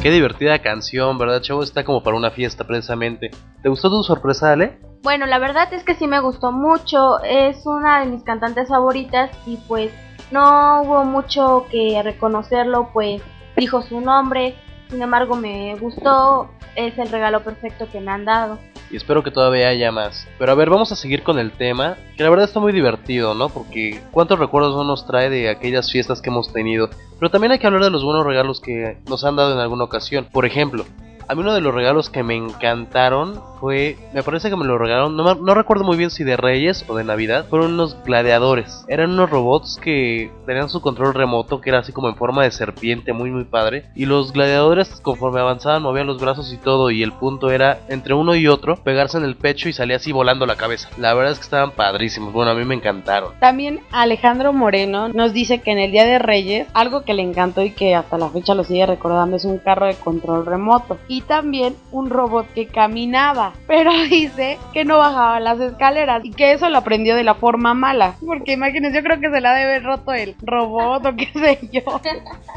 Qué 0.00 0.10
divertida 0.10 0.58
canción, 0.60 1.18
¿verdad, 1.18 1.42
chavo? 1.42 1.62
Está 1.62 1.84
como 1.84 2.02
para 2.02 2.16
una 2.16 2.30
fiesta, 2.30 2.66
precisamente. 2.66 3.30
¿Te 3.62 3.68
gustó 3.68 3.90
tu 3.90 4.02
sorpresa, 4.02 4.52
Ale? 4.52 4.78
Bueno, 5.02 5.26
la 5.26 5.38
verdad 5.38 5.70
es 5.74 5.84
que 5.84 5.94
sí 5.96 6.06
me 6.06 6.20
gustó 6.20 6.50
mucho. 6.50 7.22
Es 7.24 7.66
una 7.66 8.00
de 8.00 8.06
mis 8.06 8.22
cantantes 8.22 8.68
favoritas 8.70 9.30
y 9.44 9.58
pues 9.68 9.92
no 10.30 10.80
hubo 10.80 11.04
mucho 11.04 11.66
que 11.70 12.00
reconocerlo, 12.02 12.88
pues 12.94 13.20
dijo 13.56 13.82
su 13.82 14.00
nombre. 14.00 14.54
Sin 14.88 15.02
embargo, 15.02 15.36
me 15.36 15.76
gustó. 15.76 16.48
Es 16.74 16.96
el 16.96 17.10
regalo 17.10 17.44
perfecto 17.44 17.86
que 17.92 18.00
me 18.00 18.12
han 18.12 18.24
dado. 18.24 18.58
Y 18.90 18.96
espero 18.96 19.22
que 19.22 19.30
todavía 19.30 19.68
haya 19.68 19.92
más. 19.92 20.26
Pero 20.38 20.52
a 20.52 20.54
ver, 20.54 20.70
vamos 20.70 20.92
a 20.92 20.96
seguir 20.96 21.22
con 21.22 21.38
el 21.38 21.52
tema, 21.52 21.96
que 22.16 22.22
la 22.22 22.30
verdad 22.30 22.46
está 22.46 22.60
muy 22.60 22.72
divertido, 22.72 23.34
¿no? 23.34 23.48
Porque 23.48 24.00
cuántos 24.10 24.38
recuerdos 24.38 24.74
no 24.74 24.84
nos 24.84 25.06
trae 25.06 25.28
de 25.28 25.50
aquellas 25.50 25.90
fiestas 25.90 26.22
que 26.22 26.30
hemos 26.30 26.52
tenido. 26.52 26.88
Pero 27.18 27.30
también 27.30 27.52
hay 27.52 27.58
que 27.58 27.66
hablar 27.66 27.84
de 27.84 27.90
los 27.90 28.04
buenos 28.04 28.24
regalos 28.24 28.60
que 28.60 28.98
nos 29.08 29.24
han 29.24 29.36
dado 29.36 29.52
en 29.52 29.58
alguna 29.58 29.84
ocasión. 29.84 30.28
Por 30.32 30.46
ejemplo, 30.46 30.84
a 31.28 31.34
mí 31.34 31.42
uno 31.42 31.52
de 31.54 31.60
los 31.60 31.74
regalos 31.74 32.08
que 32.08 32.22
me 32.22 32.34
encantaron 32.34 33.40
fue, 33.60 33.96
me 34.14 34.22
parece 34.22 34.50
que 34.50 34.56
me 34.56 34.64
lo 34.64 34.78
regalaron, 34.78 35.16
no, 35.16 35.34
no 35.34 35.54
recuerdo 35.54 35.84
muy 35.84 35.96
bien 35.96 36.10
si 36.10 36.24
de 36.24 36.36
Reyes 36.36 36.84
o 36.88 36.96
de 36.96 37.04
Navidad, 37.04 37.46
fueron 37.50 37.74
unos 37.74 37.96
gladiadores. 38.04 38.84
Eran 38.88 39.10
unos 39.10 39.28
robots 39.28 39.78
que 39.82 40.30
tenían 40.46 40.68
su 40.70 40.80
control 40.80 41.14
remoto, 41.14 41.60
que 41.60 41.70
era 41.70 41.80
así 41.80 41.92
como 41.92 42.08
en 42.08 42.16
forma 42.16 42.44
de 42.44 42.50
serpiente, 42.50 43.12
muy 43.12 43.30
muy 43.30 43.44
padre. 43.44 43.84
Y 43.94 44.06
los 44.06 44.32
gladiadores 44.32 45.00
conforme 45.02 45.40
avanzaban 45.40 45.82
movían 45.82 46.06
los 46.06 46.20
brazos 46.20 46.52
y 46.52 46.56
todo, 46.56 46.90
y 46.90 47.02
el 47.02 47.12
punto 47.12 47.50
era 47.50 47.80
entre 47.88 48.14
uno 48.14 48.34
y 48.34 48.46
otro 48.46 48.76
pegarse 48.76 49.18
en 49.18 49.24
el 49.24 49.36
pecho 49.36 49.68
y 49.68 49.72
salía 49.72 49.96
así 49.96 50.12
volando 50.12 50.46
la 50.46 50.56
cabeza. 50.56 50.88
La 50.96 51.12
verdad 51.14 51.32
es 51.32 51.38
que 51.38 51.44
estaban 51.44 51.72
padrísimos, 51.72 52.32
bueno, 52.32 52.52
a 52.52 52.54
mí 52.54 52.64
me 52.64 52.76
encantaron. 52.76 53.32
También 53.40 53.80
Alejandro 53.90 54.52
Moreno 54.52 55.08
nos 55.08 55.32
dice 55.32 55.60
que 55.60 55.72
en 55.72 55.78
el 55.78 55.90
Día 55.90 56.06
de 56.06 56.18
Reyes, 56.18 56.68
algo 56.72 57.02
que 57.02 57.14
le 57.14 57.22
encantó 57.22 57.62
y 57.62 57.72
que 57.72 57.94
hasta 57.94 58.18
la 58.18 58.30
fecha 58.30 58.54
lo 58.54 58.64
sigue 58.64 58.86
recordando 58.86 59.36
es 59.36 59.44
un 59.44 59.58
carro 59.58 59.86
de 59.86 59.94
control 59.94 60.46
remoto. 60.46 60.96
Y 61.08 61.17
también 61.22 61.76
un 61.92 62.10
robot 62.10 62.46
que 62.54 62.66
caminaba, 62.66 63.52
pero 63.66 63.90
dice 64.10 64.58
que 64.72 64.84
no 64.84 64.98
bajaba 64.98 65.40
las 65.40 65.60
escaleras 65.60 66.24
y 66.24 66.30
que 66.30 66.52
eso 66.52 66.68
lo 66.68 66.78
aprendió 66.78 67.16
de 67.16 67.24
la 67.24 67.34
forma 67.34 67.74
mala. 67.74 68.14
Porque 68.24 68.52
imagínense, 68.52 68.98
yo 68.98 69.02
creo 69.04 69.20
que 69.20 69.30
se 69.30 69.40
la 69.40 69.54
debe 69.54 69.76
haber 69.76 69.84
roto 69.84 70.12
el 70.12 70.34
robot 70.42 71.06
o 71.06 71.16
qué 71.16 71.26
sé 71.34 71.68
yo. 71.72 71.82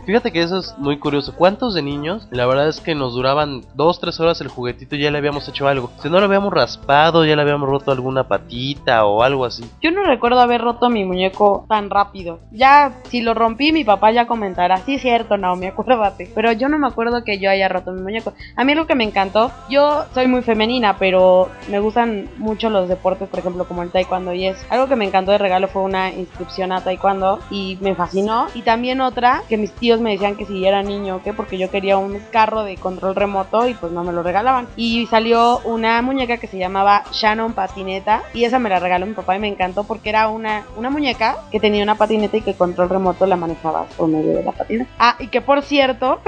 Fíjate 0.06 0.32
que 0.32 0.42
eso 0.42 0.60
es 0.60 0.76
muy 0.78 0.98
curioso. 0.98 1.36
¿Cuántos 1.36 1.74
de 1.74 1.82
niños? 1.82 2.28
La 2.32 2.46
verdad 2.46 2.68
es 2.68 2.80
que 2.82 2.96
nos 2.96 3.14
duraban 3.14 3.62
dos, 3.76 4.00
tres 4.00 4.20
horas 4.20 4.42
el 4.42 4.48
juguetito 4.48 4.96
y 4.96 5.02
ya 5.02 5.12
le 5.12 5.18
habíamos 5.18 5.48
hecho 5.48 5.68
algo. 5.68 5.92
Si 6.02 6.10
no 6.10 6.20
lo 6.20 6.26
habíamos 6.26 6.54
raspado, 6.54 7.26
ya 7.26 7.36
le 7.36 7.42
habíamos 7.42 7.70
roto 7.70 7.92
alguna 7.92 8.28
patita 8.28 9.06
o 9.06 9.24
algo 9.24 9.46
así. 9.46 9.64
Yo 9.82 9.92
no 9.92 10.04
recuerdo 10.04 10.40
haber 10.40 10.62
roto 10.62 10.90
mi 10.90 11.06
muñeco 11.06 11.66
tan 11.68 11.90
rápido. 11.90 12.40
Ya, 12.52 12.94
si 13.10 13.22
lo 13.22 13.34
rompí, 13.34 13.72
mi 13.72 13.84
papá 13.84 14.12
ya 14.12 14.28
comentará. 14.28 14.78
Sí, 14.78 15.00
cierto, 15.00 15.38
Naomi, 15.38 15.68
acuérdate. 15.68 16.30
Pero 16.34 16.52
yo 16.52 16.70
no 16.70 16.78
me 16.78 16.88
acuerdo 16.88 17.24
que 17.24 17.40
yo 17.40 17.50
haya 17.50 17.68
roto 17.68 17.92
mi 17.92 18.02
muñeco. 18.02 18.34
A 18.56 18.64
mí 18.64 18.76
lo 18.76 18.86
que 18.86 18.96
me 18.96 19.04
encantó, 19.04 19.52
yo 19.70 20.06
soy 20.14 20.28
muy 20.28 20.42
femenina, 20.42 20.98
pero 20.98 21.50
me 21.70 21.80
gustan 21.80 22.30
mucho 22.38 22.70
los 22.70 22.90
deportes, 22.90 23.30
por 23.30 23.40
ejemplo, 23.40 23.66
como 23.66 23.84
el 23.84 23.92
taekwondo. 23.92 24.34
Y 24.34 24.48
es 24.48 24.58
algo 24.70 24.88
que 24.88 24.96
me 24.96 25.06
encantó 25.06 25.32
de 25.32 25.38
regalo 25.38 25.68
fue 25.68 25.84
una 25.84 26.12
inscripción 26.12 26.72
a 26.72 26.82
taekwondo 26.82 27.40
y 27.50 27.78
me 27.82 27.96
fascinó. 27.96 28.48
Y 28.54 28.62
también 28.62 29.02
otra 29.02 29.44
que 29.48 29.58
mis 29.58 29.72
tíos 29.72 30.00
me 30.02 30.12
decían 30.12 30.36
que 30.36 30.46
si 30.46 30.66
era 30.66 30.84
niño 30.84 31.18
o 31.18 31.24
qué, 31.24 31.34
porque 31.34 31.58
yo 31.58 31.72
quería 31.72 31.98
un 31.98 32.20
carro 32.32 32.64
de 32.64 32.76
control 32.78 33.16
remoto 33.16 33.68
y 33.68 33.74
pues 33.74 33.92
no 33.92 34.04
me 34.04 34.12
lo 34.12 34.24
regalaban. 34.24 34.68
Y 34.76 35.06
salió 35.08 35.60
una 35.60 36.02
muñeca 36.02 36.38
que 36.38 36.48
se 36.48 36.58
llamaba 36.58 37.04
Shannon 37.12 37.54
Patineta 37.54 38.24
y 38.34 38.44
esa 38.44 38.60
me 38.60 38.70
la 38.70 38.80
regaló 38.80 39.06
mi 39.06 39.14
papá 39.14 39.36
y 39.36 39.40
me 39.40 39.48
encantó 39.48 39.84
porque 39.84 40.10
era 40.10 40.28
una, 40.30 40.64
una 40.76 40.90
muñeca 40.90 41.38
que 41.52 41.60
tenía 41.60 41.84
una 41.84 41.96
patineta 41.96 42.38
y 42.38 42.42
que 42.42 42.52
el 42.52 42.58
control 42.58 42.90
remoto 42.90 43.26
la 43.26 43.36
manejaba 43.36 43.86
por 43.98 44.10
medio 44.10 44.34
de 44.34 44.44
la 44.44 44.52
patineta. 44.52 44.90
Ah, 45.00 45.16
y 45.20 45.28
que 45.28 45.42
por 45.42 45.62
cierto, 45.62 46.20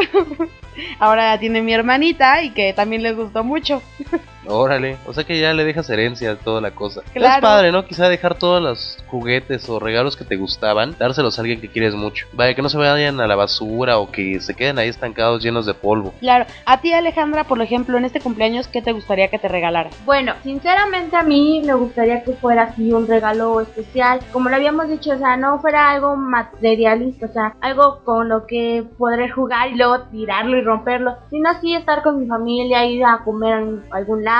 ahora 0.99 1.31
la 1.31 1.39
tiene 1.39 1.61
mi 1.61 1.73
hermanita 1.73 2.12
y 2.43 2.51
que 2.51 2.73
también 2.73 3.03
les 3.03 3.15
gustó 3.15 3.43
mucho. 3.43 3.81
Órale, 4.45 4.97
o 5.05 5.13
sea 5.13 5.23
que 5.23 5.39
ya 5.39 5.53
le 5.53 5.63
dejas 5.63 5.89
herencia 5.89 6.31
a 6.31 6.35
toda 6.35 6.61
la 6.61 6.71
cosa. 6.71 7.01
Claro. 7.13 7.35
Es 7.35 7.41
padre, 7.41 7.71
¿no? 7.71 7.85
Quizá 7.85 8.09
dejar 8.09 8.37
todos 8.37 8.61
los 8.61 8.97
juguetes 9.07 9.69
o 9.69 9.79
regalos 9.79 10.15
que 10.15 10.25
te 10.25 10.35
gustaban, 10.35 10.95
dárselos 10.97 11.37
a 11.37 11.41
alguien 11.41 11.61
que 11.61 11.69
quieres 11.69 11.95
mucho. 11.95 12.27
Vaya, 12.33 12.53
que 12.53 12.61
no 12.61 12.69
se 12.69 12.77
vayan 12.77 13.19
a 13.19 13.27
la 13.27 13.35
basura 13.35 13.97
o 13.97 14.11
que 14.11 14.39
se 14.41 14.55
queden 14.55 14.79
ahí 14.79 14.89
estancados 14.89 15.43
llenos 15.43 15.65
de 15.65 15.73
polvo. 15.73 16.13
Claro, 16.19 16.45
a 16.65 16.81
ti 16.81 16.93
Alejandra, 16.93 17.45
por 17.45 17.61
ejemplo, 17.61 17.97
en 17.97 18.05
este 18.05 18.19
cumpleaños, 18.19 18.67
¿qué 18.67 18.81
te 18.81 18.91
gustaría 18.91 19.29
que 19.29 19.39
te 19.39 19.47
regalara? 19.47 19.89
Bueno, 20.05 20.33
sinceramente 20.43 21.15
a 21.15 21.23
mí 21.23 21.61
me 21.65 21.73
gustaría 21.73 22.23
que 22.23 22.33
fuera 22.33 22.63
así 22.63 22.91
un 22.91 23.07
regalo 23.07 23.61
especial. 23.61 24.19
Como 24.31 24.49
lo 24.49 24.55
habíamos 24.55 24.89
dicho, 24.89 25.11
o 25.11 25.17
sea, 25.17 25.37
no 25.37 25.59
fuera 25.59 25.91
algo 25.91 26.15
materialista, 26.15 27.27
o 27.27 27.33
sea, 27.33 27.55
algo 27.61 28.01
con 28.03 28.29
lo 28.29 28.45
que 28.45 28.83
poder 28.97 29.31
jugar 29.31 29.69
y 29.69 29.75
luego 29.75 30.01
tirarlo 30.11 30.57
y 30.57 30.61
romperlo, 30.61 31.15
sino 31.29 31.49
así 31.49 31.73
estar 31.75 32.01
con 32.01 32.19
mi 32.19 32.27
familia, 32.27 32.85
ir 32.85 33.05
a 33.05 33.19
comer 33.23 33.59
en 33.59 33.83
algún 33.91 34.23
lado, 34.23 34.32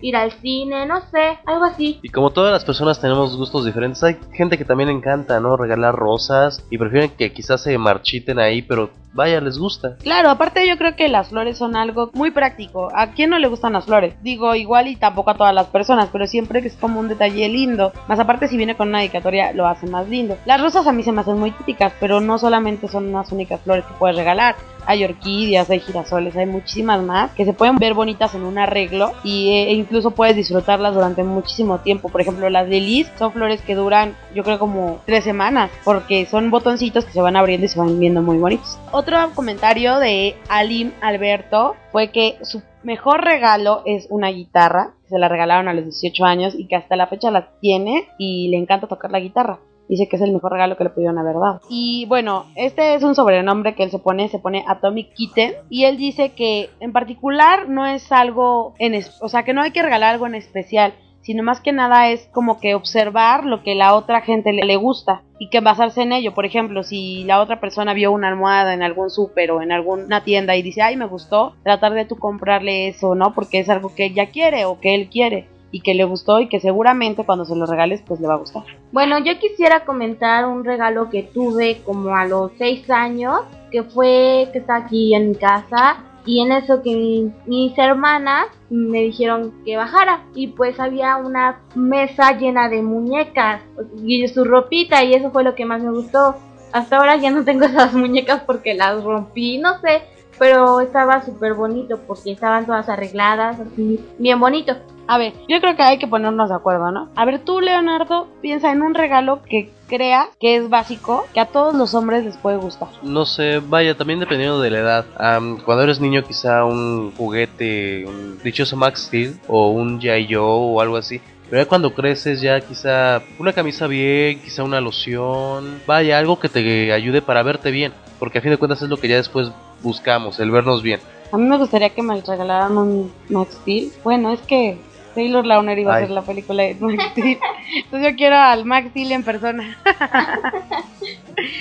ir 0.00 0.16
al 0.16 0.32
cine, 0.32 0.86
no 0.86 1.00
sé, 1.00 1.38
algo 1.46 1.64
así. 1.64 1.98
Y 2.02 2.10
como 2.10 2.30
todas 2.30 2.52
las 2.52 2.64
personas 2.64 3.00
tenemos 3.00 3.36
gustos 3.36 3.64
diferentes, 3.64 4.02
hay 4.02 4.18
gente 4.32 4.58
que 4.58 4.64
también 4.64 4.90
encanta, 4.90 5.40
¿no? 5.40 5.56
Regalar 5.56 5.94
rosas 5.94 6.64
y 6.70 6.78
prefieren 6.78 7.10
que 7.16 7.32
quizás 7.32 7.62
se 7.62 7.78
marchiten 7.78 8.38
ahí, 8.38 8.60
pero 8.62 8.90
vaya, 9.14 9.40
les 9.40 9.58
gusta. 9.58 9.96
Claro, 10.02 10.28
aparte 10.28 10.68
yo 10.68 10.76
creo 10.76 10.96
que 10.96 11.08
las 11.08 11.28
flores 11.28 11.56
son 11.56 11.76
algo 11.76 12.10
muy 12.12 12.30
práctico. 12.30 12.88
¿A 12.94 13.12
quién 13.12 13.30
no 13.30 13.38
le 13.38 13.48
gustan 13.48 13.72
las 13.72 13.86
flores? 13.86 14.14
Digo, 14.22 14.54
igual 14.54 14.88
y 14.88 14.96
tampoco 14.96 15.30
a 15.30 15.36
todas 15.36 15.54
las 15.54 15.68
personas, 15.68 16.08
pero 16.12 16.26
siempre 16.26 16.60
que 16.60 16.68
es 16.68 16.76
como 16.76 17.00
un 17.00 17.08
detalle 17.08 17.48
lindo. 17.48 17.92
Más 18.08 18.18
aparte 18.18 18.48
si 18.48 18.56
viene 18.56 18.76
con 18.76 18.88
una 18.88 18.98
dedicatoria 18.98 19.52
lo 19.52 19.66
hace 19.66 19.86
más 19.86 20.08
lindo. 20.08 20.36
Las 20.44 20.60
rosas 20.60 20.86
a 20.86 20.92
mí 20.92 21.02
se 21.02 21.12
me 21.12 21.20
hacen 21.20 21.38
muy 21.38 21.52
típicas, 21.52 21.92
pero 22.00 22.20
no 22.20 22.38
solamente 22.38 22.88
son 22.88 23.12
las 23.12 23.32
únicas 23.32 23.60
flores 23.60 23.84
que 23.84 23.94
puedes 23.94 24.16
regalar. 24.16 24.56
Hay 24.86 25.02
orquídeas, 25.02 25.70
hay 25.70 25.80
girasoles, 25.80 26.36
hay 26.36 26.44
muchísimas 26.44 27.02
más 27.02 27.30
que 27.30 27.46
se 27.46 27.54
pueden 27.54 27.76
ver 27.76 27.94
bonitas 27.94 28.34
en 28.34 28.42
un 28.42 28.58
arreglo 28.58 29.12
y, 29.22 29.48
eh, 29.50 29.70
e 29.70 29.72
incluso 29.72 30.10
puedes 30.10 30.36
disfrutarlas 30.36 30.94
durante 30.94 31.22
muchísimo 31.22 31.78
tiempo. 31.78 32.10
Por 32.10 32.20
ejemplo, 32.20 32.50
las 32.50 32.68
lilies 32.68 33.10
son 33.18 33.32
flores 33.32 33.62
que 33.62 33.74
duran 33.74 34.14
yo 34.34 34.42
creo 34.42 34.58
como 34.58 35.00
tres 35.06 35.24
semanas 35.24 35.70
porque 35.84 36.26
son 36.26 36.50
botoncitos 36.50 37.04
que 37.04 37.12
se 37.12 37.22
van 37.22 37.36
abriendo 37.36 37.64
y 37.64 37.68
se 37.68 37.78
van 37.78 37.98
viendo 37.98 38.20
muy 38.20 38.36
bonitos. 38.36 38.78
Otro 39.06 39.34
comentario 39.34 39.98
de 39.98 40.34
Alim 40.48 40.92
Alberto 41.02 41.76
fue 41.92 42.10
que 42.10 42.38
su 42.40 42.62
mejor 42.82 43.22
regalo 43.22 43.82
es 43.84 44.06
una 44.08 44.28
guitarra, 44.28 44.94
que 45.02 45.10
se 45.10 45.18
la 45.18 45.28
regalaron 45.28 45.68
a 45.68 45.74
los 45.74 45.84
18 45.84 46.24
años 46.24 46.54
y 46.58 46.66
que 46.66 46.76
hasta 46.76 46.96
la 46.96 47.06
fecha 47.06 47.30
la 47.30 47.50
tiene 47.60 48.08
y 48.18 48.48
le 48.48 48.56
encanta 48.56 48.86
tocar 48.86 49.10
la 49.10 49.20
guitarra. 49.20 49.58
Dice 49.90 50.08
que 50.08 50.16
es 50.16 50.22
el 50.22 50.32
mejor 50.32 50.52
regalo 50.52 50.78
que 50.78 50.84
le 50.84 50.90
pudieron 50.90 51.18
haber 51.18 51.34
dado. 51.34 51.60
Y 51.68 52.06
bueno, 52.06 52.46
este 52.56 52.94
es 52.94 53.02
un 53.02 53.14
sobrenombre 53.14 53.74
que 53.74 53.82
él 53.82 53.90
se 53.90 53.98
pone, 53.98 54.30
se 54.30 54.38
pone 54.38 54.64
Atomic 54.66 55.12
Kitten. 55.12 55.52
Y 55.68 55.84
él 55.84 55.98
dice 55.98 56.30
que 56.30 56.70
en 56.80 56.94
particular 56.94 57.68
no 57.68 57.84
es 57.84 58.10
algo 58.10 58.72
en, 58.78 58.98
o 59.20 59.28
sea, 59.28 59.42
que 59.42 59.52
no 59.52 59.60
hay 59.60 59.72
que 59.72 59.82
regalar 59.82 60.14
algo 60.14 60.26
en 60.26 60.34
especial, 60.34 60.94
sino 61.24 61.42
más 61.42 61.60
que 61.60 61.72
nada 61.72 62.10
es 62.10 62.28
como 62.32 62.60
que 62.60 62.74
observar 62.74 63.44
lo 63.44 63.62
que 63.62 63.74
la 63.74 63.94
otra 63.94 64.20
gente 64.20 64.52
le, 64.52 64.76
gusta 64.76 65.22
y 65.38 65.48
que 65.48 65.60
basarse 65.60 66.02
en 66.02 66.12
ello. 66.12 66.34
Por 66.34 66.44
ejemplo, 66.44 66.82
si 66.82 67.24
la 67.24 67.40
otra 67.40 67.60
persona 67.60 67.94
vio 67.94 68.12
una 68.12 68.28
almohada 68.28 68.74
en 68.74 68.82
algún 68.82 69.10
súper 69.10 69.50
o 69.50 69.62
en 69.62 69.72
alguna 69.72 70.22
tienda 70.22 70.54
y 70.54 70.62
dice, 70.62 70.82
ay, 70.82 70.96
me 70.96 71.06
gustó, 71.06 71.54
tratar 71.62 71.94
de 71.94 72.04
tú 72.04 72.16
comprarle 72.16 72.88
eso, 72.88 73.14
¿no? 73.14 73.32
Porque 73.34 73.58
es 73.58 73.70
algo 73.70 73.94
que 73.94 74.06
ella 74.06 74.26
quiere 74.26 74.66
o 74.66 74.78
que 74.80 74.94
él 74.94 75.08
quiere 75.08 75.48
y 75.70 75.80
que 75.80 75.94
le 75.94 76.04
gustó 76.04 76.40
y 76.40 76.48
que 76.48 76.60
seguramente 76.60 77.24
cuando 77.24 77.44
se 77.44 77.56
lo 77.56 77.66
regales 77.66 78.00
pues 78.06 78.20
le 78.20 78.28
va 78.28 78.34
a 78.34 78.38
gustar. 78.38 78.62
Bueno, 78.92 79.18
yo 79.18 79.38
quisiera 79.38 79.84
comentar 79.84 80.46
un 80.46 80.64
regalo 80.64 81.08
que 81.08 81.22
tuve 81.22 81.78
como 81.84 82.14
a 82.14 82.26
los 82.26 82.52
6 82.58 82.90
años, 82.90 83.40
que 83.72 83.82
fue 83.82 84.48
que 84.52 84.58
está 84.58 84.76
aquí 84.76 85.14
en 85.14 85.30
mi 85.30 85.34
casa. 85.34 85.96
Y 86.26 86.40
en 86.40 86.52
eso 86.52 86.82
que 86.82 86.94
mi- 86.96 87.32
mis 87.46 87.76
hermanas 87.78 88.46
me 88.70 89.00
dijeron 89.02 89.52
que 89.64 89.76
bajara. 89.76 90.20
Y 90.34 90.48
pues 90.48 90.80
había 90.80 91.16
una 91.16 91.60
mesa 91.74 92.32
llena 92.38 92.68
de 92.68 92.82
muñecas 92.82 93.60
y 94.02 94.26
su 94.28 94.44
ropita 94.44 95.02
y 95.04 95.14
eso 95.14 95.30
fue 95.30 95.44
lo 95.44 95.54
que 95.54 95.64
más 95.66 95.82
me 95.82 95.90
gustó. 95.90 96.36
hasta 96.72 96.96
ahora 96.96 97.14
ya 97.16 97.30
no 97.30 97.44
tengo 97.44 97.64
esas 97.66 97.94
muñecas 97.94 98.42
porque 98.42 98.74
las 98.74 99.04
rompí, 99.04 99.58
no 99.58 99.78
sé, 99.80 100.02
pero 100.40 100.80
estaba 100.80 101.22
súper 101.22 101.54
bonito 101.54 102.00
porque 102.06 102.32
estaban 102.32 102.66
todas 102.66 102.88
arregladas, 102.88 103.60
así, 103.60 104.00
bien 104.18 104.40
bonito. 104.40 104.74
A 105.06 105.18
ver, 105.18 105.34
yo 105.48 105.60
creo 105.60 105.76
que 105.76 105.82
hay 105.84 105.98
que 105.98 106.08
ponernos 106.08 106.48
de 106.48 106.56
acuerdo, 106.56 106.90
¿no? 106.90 107.10
A 107.14 107.24
ver, 107.26 107.38
tú, 107.44 107.60
Leonardo, 107.60 108.26
piensa 108.40 108.72
en 108.72 108.82
un 108.82 108.94
regalo 108.94 109.42
que 109.48 109.70
crea 109.86 110.28
que 110.40 110.56
es 110.56 110.68
básico, 110.68 111.26
que 111.32 111.40
a 111.40 111.46
todos 111.46 111.74
los 111.74 111.94
hombres 111.94 112.24
les 112.24 112.36
puede 112.36 112.56
gustar. 112.56 112.88
No 113.02 113.26
sé, 113.26 113.60
vaya, 113.60 113.96
también 113.96 114.20
dependiendo 114.20 114.60
de 114.60 114.70
la 114.70 114.78
edad. 114.78 115.06
Am, 115.18 115.58
cuando 115.58 115.84
eres 115.84 116.00
niño 116.00 116.24
quizá 116.24 116.64
un 116.64 117.12
juguete, 117.16 118.04
un 118.06 118.38
dichoso 118.42 118.76
Max 118.76 119.06
Steel 119.06 119.38
o 119.48 119.70
un 119.70 120.00
G.I. 120.00 120.34
Joe 120.34 120.74
o 120.74 120.80
algo 120.80 120.96
así. 120.96 121.20
Pero 121.50 121.62
ya 121.62 121.68
cuando 121.68 121.94
creces 121.94 122.40
ya 122.40 122.60
quizá 122.60 123.22
una 123.38 123.52
camisa 123.52 123.86
bien, 123.86 124.40
quizá 124.40 124.64
una 124.64 124.80
loción, 124.80 125.80
vaya, 125.86 126.18
algo 126.18 126.40
que 126.40 126.48
te 126.48 126.92
ayude 126.92 127.22
para 127.22 127.42
verte 127.42 127.70
bien. 127.70 127.92
Porque 128.18 128.38
a 128.38 128.40
fin 128.40 128.50
de 128.50 128.56
cuentas 128.56 128.82
es 128.82 128.88
lo 128.88 128.96
que 128.96 129.08
ya 129.08 129.16
después 129.16 129.50
buscamos, 129.82 130.40
el 130.40 130.50
vernos 130.50 130.82
bien. 130.82 131.00
A 131.32 131.36
mí 131.36 131.44
me 131.44 131.58
gustaría 131.58 131.90
que 131.90 132.02
me 132.02 132.20
regalaran 132.20 132.78
un 132.78 133.12
Max 133.28 133.54
Steel. 133.60 133.92
Bueno, 134.02 134.32
es 134.32 134.40
que 134.40 134.78
Taylor 135.14 135.46
Lautner 135.46 135.78
iba 135.78 135.94
a 135.94 135.96
hacer 135.98 136.10
la 136.10 136.22
película 136.22 136.62
de 136.62 136.76
Max 136.80 137.04
Steel. 137.12 137.38
Entonces 137.76 138.10
yo 138.10 138.16
quiero 138.16 138.36
al 138.36 138.64
Max 138.64 138.88
Steel 138.90 139.12
en 139.12 139.22
persona. 139.22 139.78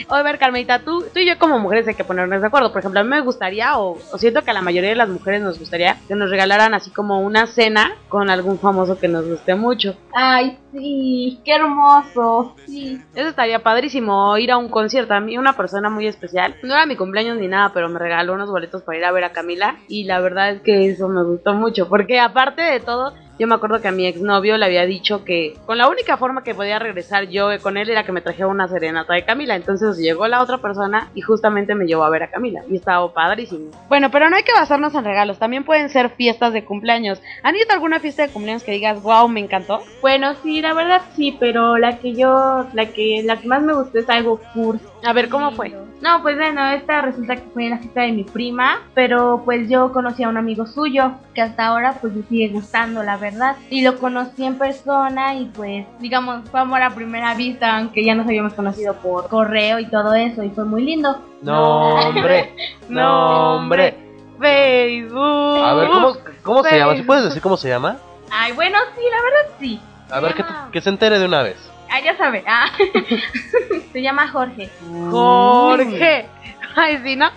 Oye, 0.09 0.19
a 0.19 0.23
ver, 0.23 0.37
Carmelita, 0.37 0.79
tú, 0.79 1.03
tú 1.13 1.19
y 1.19 1.25
yo 1.25 1.37
como 1.39 1.59
mujeres 1.59 1.87
hay 1.87 1.95
que 1.95 2.03
ponernos 2.03 2.41
de 2.41 2.47
acuerdo. 2.47 2.71
Por 2.71 2.79
ejemplo, 2.79 2.99
a 2.99 3.03
mí 3.03 3.09
me 3.09 3.21
gustaría, 3.21 3.77
o, 3.77 3.97
o 4.11 4.17
siento 4.17 4.41
que 4.43 4.51
a 4.51 4.53
la 4.53 4.61
mayoría 4.61 4.89
de 4.89 4.95
las 4.95 5.09
mujeres 5.09 5.41
nos 5.41 5.59
gustaría, 5.59 5.97
que 6.07 6.15
nos 6.15 6.29
regalaran 6.29 6.73
así 6.73 6.91
como 6.91 7.21
una 7.21 7.47
cena 7.47 7.91
con 8.09 8.29
algún 8.29 8.59
famoso 8.59 8.99
que 8.99 9.07
nos 9.07 9.27
guste 9.27 9.55
mucho. 9.55 9.95
Ay, 10.13 10.57
sí, 10.71 11.39
qué 11.43 11.55
hermoso, 11.55 12.55
sí. 12.65 13.01
Eso 13.15 13.29
estaría 13.29 13.59
padrísimo, 13.63 14.31
o 14.31 14.37
ir 14.37 14.51
a 14.51 14.57
un 14.57 14.69
concierto. 14.69 15.13
A 15.13 15.19
mí 15.19 15.37
una 15.37 15.53
persona 15.53 15.89
muy 15.89 16.07
especial, 16.07 16.55
no 16.63 16.73
era 16.73 16.85
mi 16.85 16.95
cumpleaños 16.95 17.37
ni 17.37 17.47
nada, 17.47 17.71
pero 17.73 17.89
me 17.89 17.99
regaló 17.99 18.33
unos 18.33 18.49
boletos 18.49 18.83
para 18.83 18.97
ir 18.97 19.05
a 19.05 19.11
ver 19.11 19.23
a 19.23 19.31
Camila 19.33 19.77
y 19.87 20.03
la 20.05 20.19
verdad 20.19 20.51
es 20.51 20.61
que 20.61 20.89
eso 20.89 21.07
me 21.09 21.23
gustó 21.23 21.53
mucho, 21.53 21.89
porque 21.89 22.19
aparte 22.19 22.61
de 22.61 22.79
todo, 22.79 23.13
yo 23.43 23.47
me 23.47 23.55
acuerdo 23.55 23.81
que 23.81 23.89
a 23.89 23.91
mi 23.91 24.07
exnovio 24.07 24.57
le 24.57 24.65
había 24.65 24.85
dicho 24.85 25.25
que 25.25 25.57
con 25.65 25.77
la 25.77 25.89
única 25.89 26.15
forma 26.15 26.45
que 26.45 26.55
podía 26.55 26.79
regresar 26.79 27.27
yo 27.27 27.49
con 27.61 27.75
él 27.75 27.89
era 27.89 28.05
que 28.05 28.13
me 28.13 28.21
trajera 28.21 28.47
una 28.47 28.69
serenata 28.69 29.13
de 29.13 29.25
Camila. 29.25 29.57
Entonces 29.57 29.97
llegó 29.97 30.29
la 30.29 30.41
otra 30.41 30.59
persona 30.59 31.09
y 31.13 31.19
justamente 31.19 31.75
me 31.75 31.85
llevó 31.85 32.05
a 32.05 32.09
ver 32.09 32.23
a 32.23 32.31
Camila 32.31 32.61
y 32.71 32.77
estaba 32.77 33.13
padrísimo. 33.13 33.71
Bueno, 33.89 34.11
pero 34.11 34.29
no 34.29 34.37
hay 34.37 34.43
que 34.43 34.53
basarnos 34.53 34.95
en 34.95 35.03
regalos, 35.03 35.39
también 35.39 35.65
pueden 35.65 35.89
ser 35.89 36.11
fiestas 36.11 36.53
de 36.53 36.63
cumpleaños. 36.63 37.21
¿Han 37.43 37.57
ido 37.57 37.65
a 37.69 37.73
alguna 37.73 37.99
fiesta 37.99 38.25
de 38.25 38.31
cumpleaños 38.31 38.63
que 38.63 38.71
digas, 38.71 39.03
wow, 39.03 39.27
me 39.27 39.41
encantó? 39.41 39.83
Bueno, 40.01 40.35
sí, 40.41 40.61
la 40.61 40.73
verdad 40.73 41.01
sí, 41.13 41.35
pero 41.37 41.77
la 41.77 41.99
que 41.99 42.13
yo, 42.13 42.65
la 42.71 42.85
que, 42.85 43.23
la 43.25 43.41
que 43.41 43.47
más 43.49 43.61
me 43.61 43.73
gustó 43.73 43.99
es 43.99 44.09
algo 44.09 44.39
cursi. 44.53 44.85
A 45.05 45.11
ver, 45.11 45.29
¿cómo 45.29 45.51
fue? 45.51 45.75
No, 46.01 46.21
pues 46.21 46.37
bueno, 46.37 46.65
esta 46.71 47.01
resulta 47.01 47.35
que 47.35 47.43
fue 47.53 47.69
la 47.69 47.77
fiesta 47.77 48.01
de 48.01 48.11
mi 48.13 48.23
prima, 48.23 48.81
pero 48.93 49.41
pues 49.43 49.69
yo 49.69 49.91
conocí 49.91 50.23
a 50.23 50.29
un 50.29 50.37
amigo 50.37 50.65
suyo 50.65 51.13
que 51.33 51.41
hasta 51.41 51.67
ahora 51.67 51.97
pues 51.99 52.13
me 52.13 52.23
sigue 52.23 52.49
gustando, 52.49 53.03
la 53.03 53.17
verdad. 53.17 53.55
Y 53.69 53.83
lo 53.83 53.97
conocí 53.97 54.45
en 54.45 54.57
persona 54.57 55.35
y 55.35 55.45
pues 55.45 55.85
digamos 55.99 56.49
fue 56.49 56.59
amor 56.61 56.81
a 56.81 56.89
primera 56.91 57.35
vista, 57.35 57.77
aunque 57.77 58.03
ya 58.03 58.15
nos 58.15 58.25
habíamos 58.27 58.53
conocido 58.53 58.93
por 58.95 59.27
correo 59.27 59.79
y 59.79 59.85
todo 59.87 60.13
eso 60.13 60.43
y 60.43 60.49
fue 60.51 60.63
muy 60.63 60.83
lindo. 60.83 61.21
No, 61.41 61.95
hombre, 61.95 62.55
no, 62.89 63.55
hombre. 63.55 63.97
Facebook. 64.39 65.57
A 65.63 65.73
ver, 65.73 65.89
¿cómo, 65.89 66.17
cómo 66.43 66.63
se 66.63 66.77
llama? 66.77 66.95
¿Sí 66.95 67.03
puedes 67.03 67.23
decir 67.25 67.41
cómo 67.41 67.57
se 67.57 67.69
llama? 67.69 67.97
Ay, 68.29 68.51
bueno, 68.53 68.77
sí, 68.95 69.01
la 69.09 69.21
verdad 69.21 69.57
sí. 69.59 69.79
A 70.09 70.19
ver, 70.19 70.33
que, 70.33 70.43
que 70.71 70.81
se 70.81 70.89
entere 70.89 71.19
de 71.19 71.25
una 71.25 71.43
vez. 71.43 71.72
Ah, 71.93 71.99
ya 71.99 72.17
sabe. 72.17 72.43
Ah. 72.47 72.65
Se 73.93 74.01
llama 74.01 74.27
Jorge. 74.27 74.67
Jorge. 75.11 76.25
Ay, 76.75 76.99
sí, 77.03 77.15
¿no? 77.15 77.29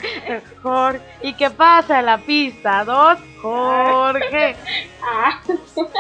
Jorge. 0.63 1.03
¿Y 1.23 1.35
qué 1.35 1.51
pasa 1.51 1.99
en 1.99 2.07
la 2.07 2.17
pista? 2.17 2.83
Dos. 2.83 3.19
Jorge. 3.43 4.57
Ah. 5.03 5.41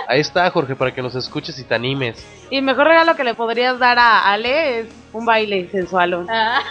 Ahí 0.09 0.21
está, 0.21 0.51
Jorge, 0.51 0.75
para 0.75 0.95
que 0.95 1.03
nos 1.03 1.14
escuches 1.14 1.59
y 1.59 1.64
te 1.64 1.75
animes. 1.75 2.27
Y 2.49 2.57
el 2.57 2.62
mejor 2.62 2.87
regalo 2.87 3.14
que 3.14 3.25
le 3.25 3.35
podrías 3.35 3.79
dar 3.79 3.99
a 3.99 4.33
Ale 4.33 4.81
es 4.81 4.87
un 5.12 5.27
baile 5.27 5.69
sensual. 5.71 6.27
Ah. 6.31 6.62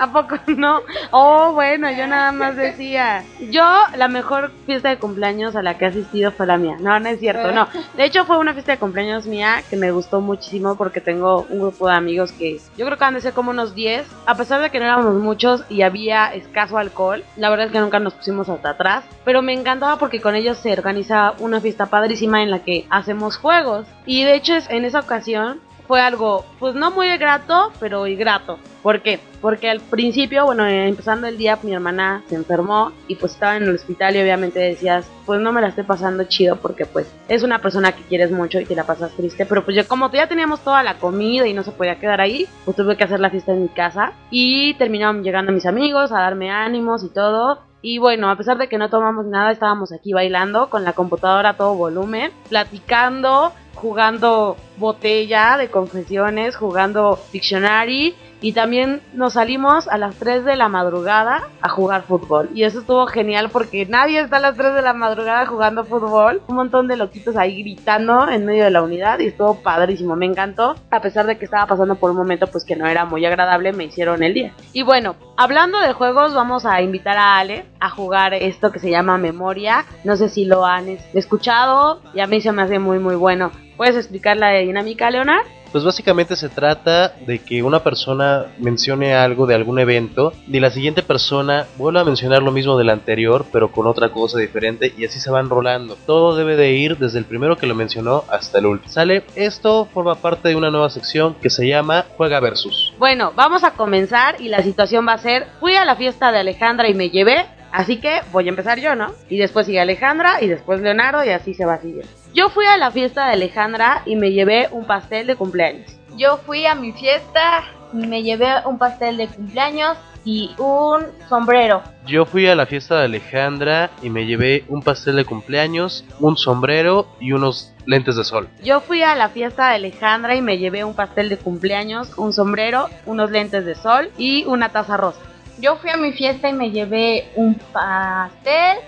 ¿A 0.00 0.10
poco 0.10 0.36
no? 0.56 0.80
Oh, 1.10 1.52
bueno, 1.52 1.90
yo 1.90 2.06
nada 2.06 2.32
más 2.32 2.56
decía. 2.56 3.22
Yo, 3.50 3.62
la 3.96 4.08
mejor 4.08 4.50
fiesta 4.64 4.88
de 4.88 4.96
cumpleaños 4.96 5.54
a 5.56 5.62
la 5.62 5.76
que 5.76 5.84
he 5.84 5.88
asistido 5.88 6.32
fue 6.32 6.46
la 6.46 6.56
mía. 6.56 6.76
No, 6.80 6.98
no 6.98 7.08
es 7.10 7.20
cierto, 7.20 7.52
no. 7.52 7.68
De 7.98 8.04
hecho, 8.04 8.24
fue 8.24 8.38
una 8.38 8.54
fiesta 8.54 8.72
de 8.72 8.78
cumpleaños 8.78 9.26
mía 9.26 9.62
que 9.68 9.76
me 9.76 9.90
gustó 9.90 10.22
muchísimo 10.22 10.74
porque 10.76 11.02
tengo 11.02 11.46
un 11.50 11.60
grupo 11.60 11.86
de 11.86 11.94
amigos 11.94 12.32
que 12.32 12.58
yo 12.78 12.86
creo 12.86 12.96
que 12.96 13.04
han 13.04 13.12
de 13.12 13.20
ser 13.20 13.34
como 13.34 13.50
unos 13.50 13.74
10. 13.74 14.06
A 14.24 14.36
pesar 14.36 14.62
de 14.62 14.70
que 14.70 14.78
no 14.78 14.86
éramos 14.86 15.14
muchos 15.16 15.64
y 15.68 15.82
había 15.82 16.32
escaso 16.32 16.78
alcohol, 16.78 17.22
la 17.36 17.50
verdad 17.50 17.66
es 17.66 17.72
que 17.72 17.80
nunca 17.80 17.98
nos 17.98 18.14
pusimos 18.14 18.48
hasta 18.48 18.70
atrás. 18.70 19.04
Pero 19.26 19.42
me 19.42 19.52
encantaba 19.52 19.98
porque 19.98 20.22
con 20.22 20.34
ellos 20.34 20.56
se 20.56 20.72
organiza 20.72 21.34
una 21.40 21.60
fiesta 21.60 21.86
padrísima 21.86 22.42
en 22.42 22.50
la 22.50 22.60
que 22.60 22.86
hacemos 22.88 23.36
juegos. 23.36 23.86
Y 24.06 24.24
de 24.24 24.34
hecho, 24.34 24.54
en 24.70 24.86
esa 24.86 25.00
ocasión 25.00 25.60
fue 25.90 26.00
algo, 26.00 26.44
pues 26.60 26.76
no 26.76 26.92
muy 26.92 27.08
grato, 27.18 27.72
pero 27.80 28.04
grato. 28.04 28.60
¿Por 28.80 29.02
qué? 29.02 29.18
Porque 29.40 29.68
al 29.68 29.80
principio, 29.80 30.44
bueno, 30.44 30.64
eh, 30.64 30.86
empezando 30.86 31.26
el 31.26 31.36
día, 31.36 31.58
mi 31.64 31.74
hermana 31.74 32.22
se 32.28 32.36
enfermó 32.36 32.92
y 33.08 33.16
pues 33.16 33.32
estaba 33.32 33.56
en 33.56 33.64
el 33.64 33.74
hospital 33.74 34.14
y 34.14 34.20
obviamente 34.20 34.60
decías, 34.60 35.10
pues 35.26 35.40
no 35.40 35.50
me 35.50 35.60
la 35.60 35.66
estoy 35.66 35.82
pasando 35.82 36.22
chido 36.22 36.54
porque 36.62 36.86
pues 36.86 37.12
es 37.26 37.42
una 37.42 37.58
persona 37.58 37.90
que 37.90 38.04
quieres 38.04 38.30
mucho 38.30 38.60
y 38.60 38.66
te 38.66 38.76
la 38.76 38.84
pasas 38.84 39.10
triste, 39.16 39.46
pero 39.46 39.64
pues 39.64 39.76
yo 39.76 39.88
como 39.88 40.12
ya 40.12 40.28
teníamos 40.28 40.60
toda 40.60 40.84
la 40.84 40.96
comida 40.98 41.48
y 41.48 41.54
no 41.54 41.64
se 41.64 41.72
podía 41.72 41.98
quedar 41.98 42.20
ahí, 42.20 42.46
pues 42.64 42.76
tuve 42.76 42.96
que 42.96 43.02
hacer 43.02 43.18
la 43.18 43.30
fiesta 43.30 43.50
en 43.50 43.62
mi 43.62 43.68
casa 43.68 44.12
y 44.30 44.74
terminaron 44.74 45.24
llegando 45.24 45.50
mis 45.50 45.66
amigos 45.66 46.12
a 46.12 46.20
darme 46.20 46.52
ánimos 46.52 47.02
y 47.02 47.08
todo. 47.08 47.62
Y 47.82 47.98
bueno, 47.98 48.30
a 48.30 48.36
pesar 48.36 48.58
de 48.58 48.68
que 48.68 48.78
no 48.78 48.90
tomamos 48.90 49.26
nada, 49.26 49.50
estábamos 49.50 49.90
aquí 49.90 50.12
bailando 50.12 50.68
con 50.68 50.84
la 50.84 50.92
computadora 50.92 51.50
a 51.50 51.56
todo 51.56 51.74
volumen, 51.74 52.30
platicando, 52.48 53.52
jugando 53.74 54.56
botella 54.76 55.56
de 55.56 55.70
confesiones, 55.70 56.56
jugando 56.56 57.18
Dictionary 57.32 58.14
y 58.40 58.52
también 58.52 59.00
nos 59.12 59.34
salimos 59.34 59.86
a 59.88 59.98
las 59.98 60.16
3 60.16 60.44
de 60.44 60.56
la 60.56 60.68
madrugada 60.68 61.42
a 61.60 61.68
jugar 61.68 62.02
fútbol. 62.02 62.48
Y 62.54 62.64
eso 62.64 62.80
estuvo 62.80 63.06
genial 63.06 63.50
porque 63.50 63.86
nadie 63.86 64.20
está 64.20 64.38
a 64.38 64.40
las 64.40 64.56
3 64.56 64.74
de 64.74 64.82
la 64.82 64.92
madrugada 64.94 65.46
jugando 65.46 65.84
fútbol. 65.84 66.42
Un 66.48 66.56
montón 66.56 66.88
de 66.88 66.96
loquitos 66.96 67.36
ahí 67.36 67.62
gritando 67.62 68.28
en 68.28 68.46
medio 68.46 68.64
de 68.64 68.70
la 68.70 68.82
unidad 68.82 69.18
y 69.18 69.26
estuvo 69.26 69.62
padrísimo, 69.62 70.16
me 70.16 70.26
encantó. 70.26 70.74
A 70.90 71.00
pesar 71.00 71.26
de 71.26 71.36
que 71.38 71.44
estaba 71.44 71.66
pasando 71.66 71.96
por 71.96 72.10
un 72.10 72.16
momento 72.16 72.46
pues 72.46 72.64
que 72.64 72.76
no 72.76 72.86
era 72.86 73.04
muy 73.04 73.24
agradable, 73.26 73.72
me 73.72 73.84
hicieron 73.84 74.22
el 74.22 74.34
día. 74.34 74.52
Y 74.72 74.82
bueno, 74.82 75.16
hablando 75.36 75.78
de 75.80 75.92
juegos, 75.92 76.34
vamos 76.34 76.64
a 76.66 76.80
invitar 76.82 77.16
a 77.18 77.38
Ale 77.38 77.66
a 77.78 77.90
jugar 77.90 78.34
esto 78.34 78.72
que 78.72 78.78
se 78.78 78.90
llama 78.90 79.18
Memoria. 79.18 79.84
No 80.04 80.16
sé 80.16 80.28
si 80.28 80.44
lo 80.44 80.64
han 80.64 80.88
es- 80.88 81.04
escuchado 81.14 82.00
y 82.14 82.20
a 82.20 82.26
mí 82.26 82.40
se 82.40 82.52
me 82.52 82.62
hace 82.62 82.78
muy 82.78 82.98
muy 82.98 83.14
bueno. 83.16 83.50
¿Puedes 83.76 83.96
explicar 83.96 84.36
la 84.36 84.50
dinámica, 84.50 85.10
Leonard? 85.10 85.44
Pues 85.72 85.84
básicamente 85.84 86.36
se 86.36 86.48
trata 86.48 87.14
de 87.26 87.38
que 87.38 87.62
una 87.62 87.82
persona 87.82 88.46
mencione 88.58 89.14
algo 89.14 89.46
de 89.46 89.54
algún 89.54 89.78
evento 89.78 90.32
y 90.48 90.58
la 90.58 90.70
siguiente 90.70 91.02
persona 91.02 91.66
vuelva 91.76 92.00
a 92.00 92.04
mencionar 92.04 92.42
lo 92.42 92.50
mismo 92.50 92.76
del 92.76 92.90
anterior 92.90 93.46
pero 93.52 93.70
con 93.70 93.86
otra 93.86 94.10
cosa 94.10 94.38
diferente 94.38 94.92
y 94.96 95.04
así 95.04 95.20
se 95.20 95.30
van 95.30 95.48
rolando. 95.48 95.96
Todo 96.06 96.36
debe 96.36 96.56
de 96.56 96.72
ir 96.72 96.98
desde 96.98 97.18
el 97.18 97.24
primero 97.24 97.56
que 97.56 97.66
lo 97.66 97.74
mencionó 97.74 98.24
hasta 98.28 98.58
el 98.58 98.66
último. 98.66 98.92
¿Sale? 98.92 99.24
Esto 99.34 99.86
forma 99.86 100.16
parte 100.16 100.48
de 100.48 100.56
una 100.56 100.70
nueva 100.70 100.90
sección 100.90 101.34
que 101.34 101.50
se 101.50 101.66
llama 101.66 102.06
Juega 102.16 102.40
Versus. 102.40 102.92
Bueno, 102.98 103.32
vamos 103.34 103.64
a 103.64 103.72
comenzar 103.72 104.40
y 104.40 104.48
la 104.48 104.62
situación 104.62 105.06
va 105.06 105.14
a 105.14 105.18
ser, 105.18 105.46
fui 105.60 105.74
a 105.74 105.84
la 105.84 105.96
fiesta 105.96 106.32
de 106.32 106.38
Alejandra 106.38 106.88
y 106.88 106.94
me 106.94 107.10
llevé, 107.10 107.46
así 107.72 107.98
que 107.98 108.20
voy 108.32 108.46
a 108.46 108.50
empezar 108.50 108.80
yo, 108.80 108.94
¿no? 108.94 109.12
Y 109.28 109.38
después 109.38 109.66
sigue 109.66 109.80
Alejandra 109.80 110.42
y 110.42 110.48
después 110.48 110.80
Leonardo 110.80 111.24
y 111.24 111.30
así 111.30 111.54
se 111.54 111.64
va 111.64 111.78
siguiendo. 111.78 112.08
Yo 112.34 112.48
fui 112.48 112.66
a 112.66 112.76
la 112.76 112.90
fiesta 112.90 113.26
de 113.26 113.32
Alejandra 113.32 114.02
y 114.06 114.16
me 114.16 114.32
llevé 114.32 114.68
un 114.70 114.84
pastel 114.84 115.26
de 115.26 115.36
cumpleaños. 115.36 115.90
Yo 116.16 116.38
fui 116.38 116.66
a 116.66 116.74
mi 116.74 116.92
fiesta 116.92 117.64
y 117.92 118.06
me 118.06 118.22
llevé 118.22 118.48
un 118.66 118.78
pastel 118.78 119.16
de 119.16 119.28
cumpleaños 119.28 119.96
y 120.24 120.50
un 120.58 121.06
sombrero. 121.28 121.82
Yo 122.06 122.26
fui 122.26 122.46
a 122.46 122.54
la 122.54 122.66
fiesta 122.66 122.98
de 122.98 123.04
Alejandra 123.04 123.90
y 124.02 124.10
me 124.10 124.26
llevé 124.26 124.64
un 124.68 124.82
pastel 124.82 125.16
de 125.16 125.24
cumpleaños, 125.24 126.04
un 126.18 126.36
sombrero 126.36 127.08
y 127.20 127.32
unos 127.32 127.72
lentes 127.86 128.16
de 128.16 128.24
sol. 128.24 128.48
Yo 128.62 128.80
fui 128.80 129.02
a 129.02 129.14
la 129.14 129.28
fiesta 129.28 129.70
de 129.70 129.76
Alejandra 129.76 130.34
y 130.36 130.42
me 130.42 130.58
llevé 130.58 130.84
un 130.84 130.94
pastel 130.94 131.28
de 131.28 131.38
cumpleaños, 131.38 132.16
un 132.18 132.32
sombrero, 132.32 132.88
unos 133.06 133.30
lentes 133.30 133.64
de 133.64 133.74
sol 133.74 134.10
y 134.18 134.44
una 134.44 134.70
taza 134.70 134.96
rosa. 134.96 135.20
Yo 135.60 135.76
fui 135.76 135.90
a 135.90 135.96
mi 135.96 136.12
fiesta 136.12 136.48
y 136.48 136.52
me 136.52 136.70
llevé 136.70 137.30
un 137.36 137.54
pastel, 137.72 138.78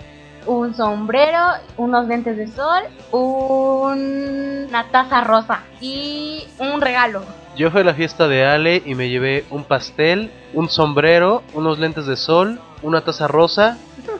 un 0.47 0.73
sombrero, 0.75 1.39
unos 1.77 2.07
lentes 2.07 2.35
de 2.37 2.47
sol, 2.47 2.83
un- 3.11 4.65
una 4.69 4.83
taza 4.91 5.21
rosa 5.21 5.59
y 5.79 6.47
un 6.59 6.81
regalo. 6.81 7.23
Yo 7.55 7.69
fui 7.69 7.81
a 7.81 7.83
la 7.83 7.93
fiesta 7.93 8.27
de 8.27 8.45
Ale 8.45 8.81
y 8.83 8.95
me 8.95 9.09
llevé 9.09 9.45
un 9.51 9.63
pastel, 9.63 10.31
un 10.53 10.69
sombrero, 10.69 11.43
unos 11.53 11.77
lentes 11.77 12.07
de 12.07 12.17
sol, 12.17 12.59
una 12.81 13.01
taza 13.01 13.27
rosa 13.27 13.77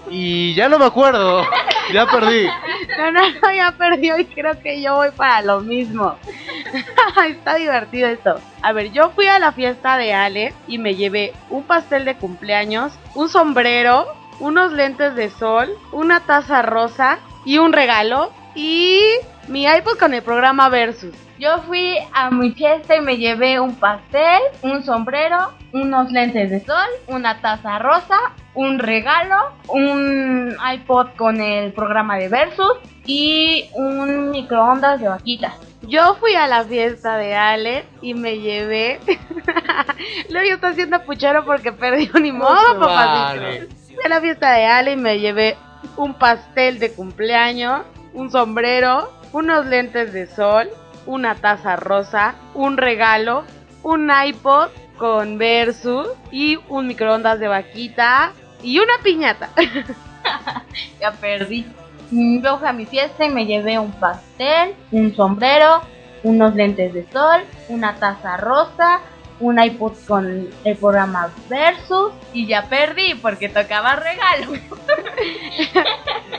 y 0.10 0.54
ya 0.54 0.69
no 0.69 0.78
me 0.78 0.86
acuerdo. 0.86 1.43
Ya 1.91 2.06
perdí. 2.06 2.48
Leonardo 2.96 3.52
ya 3.56 3.74
perdió 3.78 4.19
y 4.19 4.26
creo 4.26 4.60
que 4.62 4.82
yo 4.82 4.96
voy 4.96 5.10
para 5.12 5.41
lo 5.41 5.62
mismo. 5.62 6.15
Está 7.28 7.56
divertido 7.56 8.08
esto. 8.08 8.39
A 8.62 8.72
ver, 8.72 8.91
yo 8.91 9.10
fui 9.12 9.26
a 9.28 9.39
la 9.39 9.52
fiesta 9.52 9.98
de 9.98 10.13
Ale 10.13 10.54
y 10.67 10.78
me 10.78 10.96
llevé 10.96 11.34
un 11.50 11.63
pastel 11.63 12.06
de 12.06 12.15
cumpleaños, 12.15 12.93
un 13.15 13.30
sombrero, 13.30 14.06
unos 14.39 14.72
lentes 14.74 15.15
de 15.15 15.30
sol, 15.32 15.69
una 15.91 16.22
taza 16.22 16.62
rosa 16.62 17.17
y 17.46 17.58
un 17.58 17.74
regalo 17.74 18.32
y 18.56 19.02
mi 19.48 19.65
iPod 19.65 19.98
con 19.98 20.13
el 20.13 20.22
programa 20.22 20.69
Versus. 20.69 21.15
Yo 21.43 21.62
fui 21.63 21.97
a 22.13 22.29
mi 22.29 22.51
fiesta 22.51 22.95
y 22.95 23.01
me 23.01 23.17
llevé 23.17 23.60
un 23.60 23.75
pastel, 23.75 24.41
un 24.62 24.82
sombrero, 24.82 25.51
unos 25.73 26.10
lentes 26.10 26.49
de 26.49 26.62
sol, 26.62 26.88
una 27.08 27.41
taza 27.41 27.79
rosa, 27.79 28.17
un 28.53 28.79
regalo, 28.79 29.51
un 29.67 30.56
iPod 30.73 31.08
con 31.17 31.41
el 31.41 31.73
programa 31.73 32.15
de 32.15 32.29
Versus 32.29 32.77
y 33.06 33.65
un 33.73 34.32
microondas 34.32 35.01
de 35.01 35.10
vaquita. 35.10 35.53
Yo 35.82 36.15
fui 36.15 36.34
a 36.34 36.47
la 36.47 36.63
fiesta 36.63 37.17
de 37.17 37.36
Ale 37.36 37.84
y 38.01 38.13
me 38.13 38.39
llevé. 38.39 39.01
Luego 40.29 40.47
yo 40.47 40.56
estoy 40.56 40.71
haciendo 40.71 41.03
puchero 41.03 41.43
porque 41.43 41.73
perdí 41.73 42.10
ni 42.21 42.32
modo, 42.32 42.79
papacito. 42.79 43.43
Vale. 43.43 43.67
Fui 43.88 44.06
a 44.06 44.08
la 44.08 44.21
fiesta 44.21 44.53
de 44.53 44.65
Ale 44.65 44.93
y 44.93 44.95
me 44.95 45.19
llevé 45.19 45.58
un 45.97 46.13
pastel 46.13 46.79
de 46.79 46.93
cumpleaños, 46.93 47.82
un 48.13 48.32
sombrero, 48.32 49.12
unos 49.34 49.65
lentes 49.65 50.13
de 50.13 50.25
sol, 50.27 50.69
una 51.06 51.36
taza 51.36 51.76
rosa, 51.76 52.36
un 52.54 52.78
regalo, 52.78 53.44
un 53.84 54.12
iPod 54.12 54.70
con 54.98 55.38
Versus 55.38 56.08
y 56.32 56.60
un 56.70 56.88
microondas 56.88 57.39
de 57.39 57.48
vaquita 57.48 58.32
y 58.62 58.80
una 58.80 58.94
piñata. 59.04 59.50
Ya 61.00 61.12
perdí. 61.12 61.66
Yo 62.10 62.58
fui 62.58 62.68
a 62.68 62.74
mi 62.74 62.86
fiesta 62.86 63.26
y 63.26 63.30
me 63.30 63.46
llevé 63.46 63.78
un 63.78 63.92
pastel, 63.92 64.74
un 64.92 65.13
sombrero, 65.16 65.82
unos 66.24 66.56
lentes 66.56 66.94
de 66.94 67.06
sol, 67.12 67.42
una 67.70 67.96
taza 67.96 68.38
rosa, 68.38 69.02
un 69.43 69.62
iPod 69.62 69.93
con 70.08 70.47
el 70.63 70.77
programa 70.77 71.29
Versus 71.49 72.12
y 72.34 72.47
ya 72.47 72.63
perdí 72.69 73.15
porque 73.15 73.49
tocaba 73.49 73.95
regalo. 73.95 74.53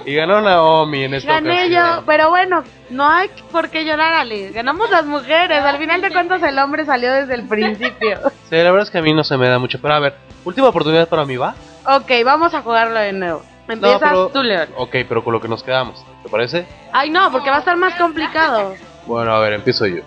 Y 0.04 0.14
ganó 0.14 0.40
Naomi 0.40 1.04
en 1.04 1.14
esta 1.14 1.34
Gané 1.34 1.52
ocasión. 1.64 1.96
yo, 1.98 2.02
pero 2.06 2.28
bueno, 2.30 2.62
no 2.90 3.08
hay 3.08 3.30
por 3.50 3.70
qué 3.70 3.84
llorar, 3.84 4.14
Ale. 4.14 4.50
Ganamos 4.50 4.90
las 4.90 5.04
mujeres. 5.06 5.62
Al 5.62 5.78
final 5.78 6.00
de 6.02 6.10
cuentas, 6.10 6.42
el 6.42 6.58
hombre 6.58 6.84
salió 6.84 7.12
desde 7.12 7.34
el 7.34 7.46
principio. 7.48 8.18
Sí, 8.50 8.56
la 8.56 8.64
verdad 8.70 8.82
es 8.82 8.90
que 8.90 8.98
a 8.98 9.02
mí 9.02 9.12
no 9.14 9.24
se 9.24 9.36
me 9.36 9.48
da 9.48 9.58
mucho. 9.58 9.80
Pero 9.80 9.94
a 9.94 9.98
ver, 10.00 10.14
última 10.44 10.68
oportunidad 10.68 11.08
para 11.08 11.24
mí, 11.24 11.36
¿va? 11.36 11.54
ok, 11.86 12.10
vamos 12.24 12.54
a 12.54 12.60
jugarlo 12.62 12.98
de 13.00 13.12
nuevo. 13.12 13.42
Empiezas 13.66 14.00
pero- 14.00 14.28
tú, 14.28 14.42
León. 14.42 14.68
Ok, 14.76 14.96
pero 15.08 15.24
con 15.24 15.32
lo 15.32 15.40
que 15.40 15.48
nos 15.48 15.62
quedamos. 15.62 16.04
¿Te 16.22 16.28
parece? 16.28 16.66
Ay, 16.92 17.08
no, 17.10 17.30
porque 17.32 17.50
va 17.50 17.56
a 17.56 17.58
estar 17.60 17.76
más 17.76 17.94
complicado. 17.94 18.74
Bueno, 19.06 19.34
a 19.34 19.40
ver, 19.40 19.54
empiezo 19.54 19.86
yo. 19.86 20.02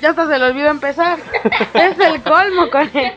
Ya 0.00 0.10
hasta 0.10 0.28
se 0.28 0.38
le 0.38 0.44
olvidó 0.44 0.68
empezar. 0.68 1.18
es 1.74 1.98
el 1.98 2.22
colmo 2.22 2.70
con 2.70 2.88
él. 2.96 3.12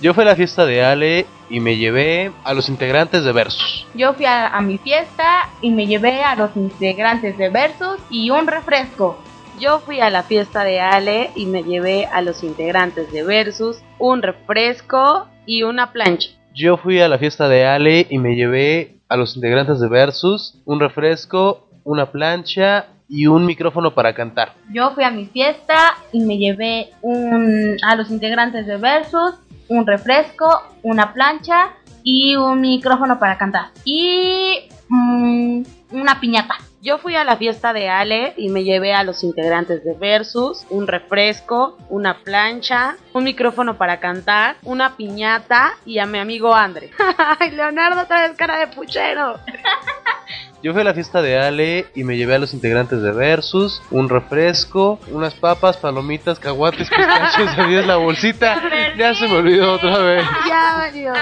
Yo 0.00 0.14
fui 0.14 0.22
a 0.22 0.26
la 0.26 0.36
fiesta 0.36 0.66
de 0.66 0.84
Ale 0.84 1.26
y 1.48 1.60
me 1.60 1.76
llevé 1.76 2.32
a 2.44 2.54
los 2.54 2.68
integrantes 2.68 3.24
de 3.24 3.32
Versus. 3.32 3.86
Yo 3.94 4.14
fui 4.14 4.24
a, 4.24 4.48
a 4.48 4.60
mi 4.60 4.78
fiesta 4.78 5.48
y 5.60 5.70
me 5.70 5.86
llevé 5.86 6.22
a 6.22 6.36
los 6.36 6.56
integrantes 6.56 7.36
de 7.36 7.48
Versus 7.48 7.98
y 8.10 8.30
un 8.30 8.46
refresco. 8.46 9.22
Yo 9.58 9.80
fui 9.80 10.00
a 10.00 10.08
la 10.08 10.22
fiesta 10.22 10.64
de 10.64 10.80
Ale 10.80 11.30
y 11.34 11.46
me 11.46 11.62
llevé 11.62 12.06
a 12.06 12.22
los 12.22 12.42
integrantes 12.42 13.12
de 13.12 13.22
Versus 13.22 13.82
un 13.98 14.22
refresco 14.22 15.28
y 15.44 15.62
una 15.64 15.92
plancha. 15.92 16.30
Yo 16.54 16.76
fui 16.76 17.00
a 17.00 17.08
la 17.08 17.18
fiesta 17.18 17.48
de 17.48 17.66
Ale 17.66 18.06
y 18.08 18.18
me 18.18 18.34
llevé 18.34 19.00
a 19.08 19.16
los 19.16 19.36
integrantes 19.36 19.80
de 19.80 19.88
Versus 19.88 20.58
un 20.64 20.80
refresco, 20.80 21.68
una 21.84 22.10
plancha 22.10 22.86
y 23.10 23.26
un 23.26 23.44
micrófono 23.44 23.92
para 23.92 24.14
cantar. 24.14 24.54
Yo 24.72 24.92
fui 24.94 25.02
a 25.04 25.10
mi 25.10 25.26
fiesta 25.26 25.98
y 26.12 26.20
me 26.20 26.38
llevé 26.38 26.90
un, 27.02 27.76
a 27.82 27.96
los 27.96 28.10
integrantes 28.10 28.66
de 28.66 28.76
Versus 28.76 29.34
un 29.68 29.86
refresco, 29.86 30.62
una 30.82 31.12
plancha 31.12 31.70
y 32.02 32.36
un 32.36 32.60
micrófono 32.60 33.18
para 33.18 33.36
cantar. 33.36 33.70
Y 33.84 34.68
mm, 34.88 35.62
una 35.92 36.20
piñata. 36.20 36.54
Yo 36.82 36.96
fui 36.96 37.14
a 37.14 37.24
la 37.24 37.36
fiesta 37.36 37.74
de 37.74 37.90
Ale 37.90 38.32
y 38.38 38.48
me 38.48 38.64
llevé 38.64 38.94
a 38.94 39.04
los 39.04 39.22
integrantes 39.22 39.84
de 39.84 39.92
Versus 39.94 40.64
un 40.70 40.86
refresco, 40.86 41.76
una 41.90 42.18
plancha, 42.20 42.96
un 43.12 43.24
micrófono 43.24 43.76
para 43.76 44.00
cantar, 44.00 44.56
una 44.62 44.96
piñata 44.96 45.72
y 45.84 45.98
a 45.98 46.06
mi 46.06 46.18
amigo 46.18 46.54
Andre. 46.54 46.90
Ay, 47.38 47.50
Leonardo, 47.50 48.02
otra 48.02 48.22
vez 48.22 48.36
cara 48.36 48.58
de 48.58 48.68
puchero. 48.68 49.34
Yo 50.62 50.72
fui 50.72 50.82
a 50.82 50.84
la 50.84 50.92
fiesta 50.92 51.22
de 51.22 51.38
Ale 51.38 51.86
y 51.94 52.04
me 52.04 52.18
llevé 52.18 52.34
a 52.34 52.38
los 52.38 52.52
integrantes 52.52 53.00
de 53.00 53.12
Versus 53.12 53.82
un 53.90 54.10
refresco, 54.10 55.00
unas 55.10 55.32
papas, 55.32 55.78
palomitas, 55.78 56.38
caguates, 56.38 56.88
pistachos, 56.90 57.56
la 57.86 57.96
bolsita. 57.96 58.60
Ya 58.98 59.14
se 59.14 59.26
me 59.26 59.36
olvidó 59.36 59.72
otra 59.72 59.98
vez. 59.98 60.22
Ya 60.46 60.74
valió. 60.76 61.14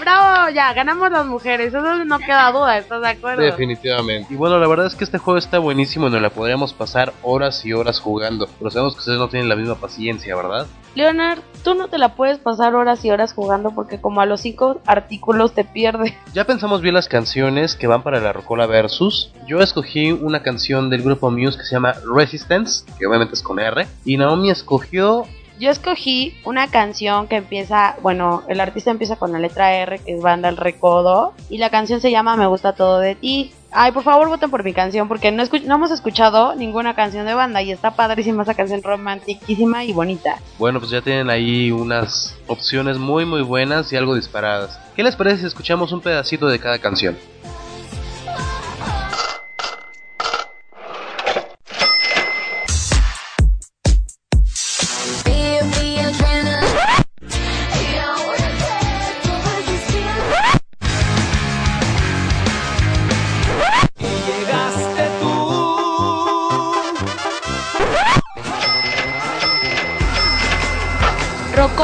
Bravo, 0.00 0.50
ya, 0.50 0.72
ganamos 0.72 1.10
las 1.10 1.26
mujeres, 1.26 1.68
eso 1.68 2.04
no 2.04 2.18
queda 2.18 2.50
duda, 2.52 2.78
¿estás 2.78 3.02
de 3.02 3.08
acuerdo? 3.08 3.42
Definitivamente. 3.42 4.32
Y 4.32 4.36
bueno, 4.36 4.58
la 4.58 4.66
verdad 4.66 4.86
es 4.86 4.94
que 4.94 5.04
este 5.04 5.18
juego 5.18 5.38
está 5.38 5.58
buenísimo 5.58 6.08
y 6.08 6.10
nos 6.10 6.22
la 6.22 6.30
podríamos 6.30 6.72
pasar 6.72 7.12
horas 7.22 7.64
y 7.66 7.72
horas 7.72 8.00
jugando. 8.00 8.48
Pero 8.58 8.70
sabemos 8.70 8.94
que 8.94 9.00
ustedes 9.00 9.18
no 9.18 9.28
tienen 9.28 9.48
la 9.48 9.56
misma 9.56 9.74
paciencia, 9.74 10.34
¿verdad? 10.34 10.66
Leonard, 10.94 11.40
tú 11.62 11.74
no 11.74 11.88
te 11.88 11.98
la 11.98 12.14
puedes 12.14 12.38
pasar 12.38 12.74
horas 12.74 13.04
y 13.04 13.10
horas 13.10 13.32
jugando 13.32 13.72
porque 13.74 14.00
como 14.00 14.20
a 14.20 14.26
los 14.26 14.40
cinco 14.40 14.80
artículos 14.86 15.54
te 15.54 15.64
pierdes. 15.64 16.14
Ya 16.32 16.44
pensamos 16.44 16.80
bien 16.80 16.94
las 16.94 17.08
canciones 17.08 17.76
que 17.76 17.86
van 17.86 18.02
para 18.02 18.20
la 18.20 18.32
Rocola 18.32 18.66
Versus. 18.66 19.32
Yo 19.46 19.60
escogí 19.60 20.12
una 20.12 20.42
canción 20.42 20.90
del 20.90 21.02
grupo 21.02 21.30
Muse 21.30 21.58
que 21.58 21.64
se 21.64 21.74
llama 21.74 21.94
Resistance, 22.14 22.84
que 22.98 23.06
obviamente 23.06 23.34
es 23.34 23.42
con 23.42 23.60
R. 23.60 23.86
Y 24.04 24.16
Naomi 24.16 24.50
escogió 24.50 25.26
Yo 25.60 25.70
escogí 25.70 26.34
una 26.46 26.68
canción 26.70 27.28
que 27.28 27.36
empieza, 27.36 27.94
bueno, 28.00 28.44
el 28.48 28.60
artista 28.60 28.90
empieza 28.90 29.16
con 29.16 29.30
la 29.30 29.38
letra 29.38 29.74
R, 29.74 29.98
que 29.98 30.14
es 30.14 30.22
Banda 30.22 30.48
El 30.48 30.56
Recodo, 30.56 31.34
y 31.50 31.58
la 31.58 31.68
canción 31.68 32.00
se 32.00 32.10
llama 32.10 32.34
Me 32.34 32.46
gusta 32.46 32.72
todo 32.72 32.98
de 32.98 33.14
ti. 33.14 33.52
Ay, 33.70 33.92
por 33.92 34.02
favor 34.02 34.30
voten 34.30 34.50
por 34.50 34.64
mi 34.64 34.72
canción 34.72 35.06
porque 35.06 35.30
no, 35.30 35.44
no 35.44 35.74
hemos 35.74 35.90
escuchado 35.90 36.54
ninguna 36.54 36.94
canción 36.94 37.26
de 37.26 37.34
banda 37.34 37.60
y 37.60 37.72
está 37.72 37.90
padrísima 37.90 38.42
esa 38.42 38.54
canción 38.54 38.82
romantiquísima 38.82 39.84
y 39.84 39.92
bonita. 39.92 40.38
Bueno, 40.58 40.80
pues 40.80 40.92
ya 40.92 41.02
tienen 41.02 41.28
ahí 41.28 41.70
unas 41.70 42.34
opciones 42.46 42.96
muy 42.96 43.26
muy 43.26 43.42
buenas 43.42 43.92
y 43.92 43.96
algo 43.98 44.14
disparadas. 44.14 44.80
¿Qué 44.96 45.02
les 45.02 45.14
parece 45.14 45.40
si 45.40 45.46
escuchamos 45.46 45.92
un 45.92 46.00
pedacito 46.00 46.48
de 46.48 46.58
cada 46.58 46.78
canción? 46.78 47.18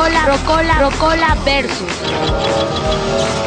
Rocola, 0.06 0.24
Rocola, 0.24 0.78
Rocola 0.78 1.34
versus. 1.42 3.45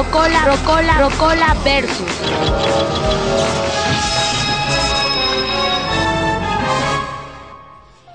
Rocola, 0.00 0.46
Rocola, 0.46 0.94
Rocola 0.98 1.56
versus. 1.62 2.06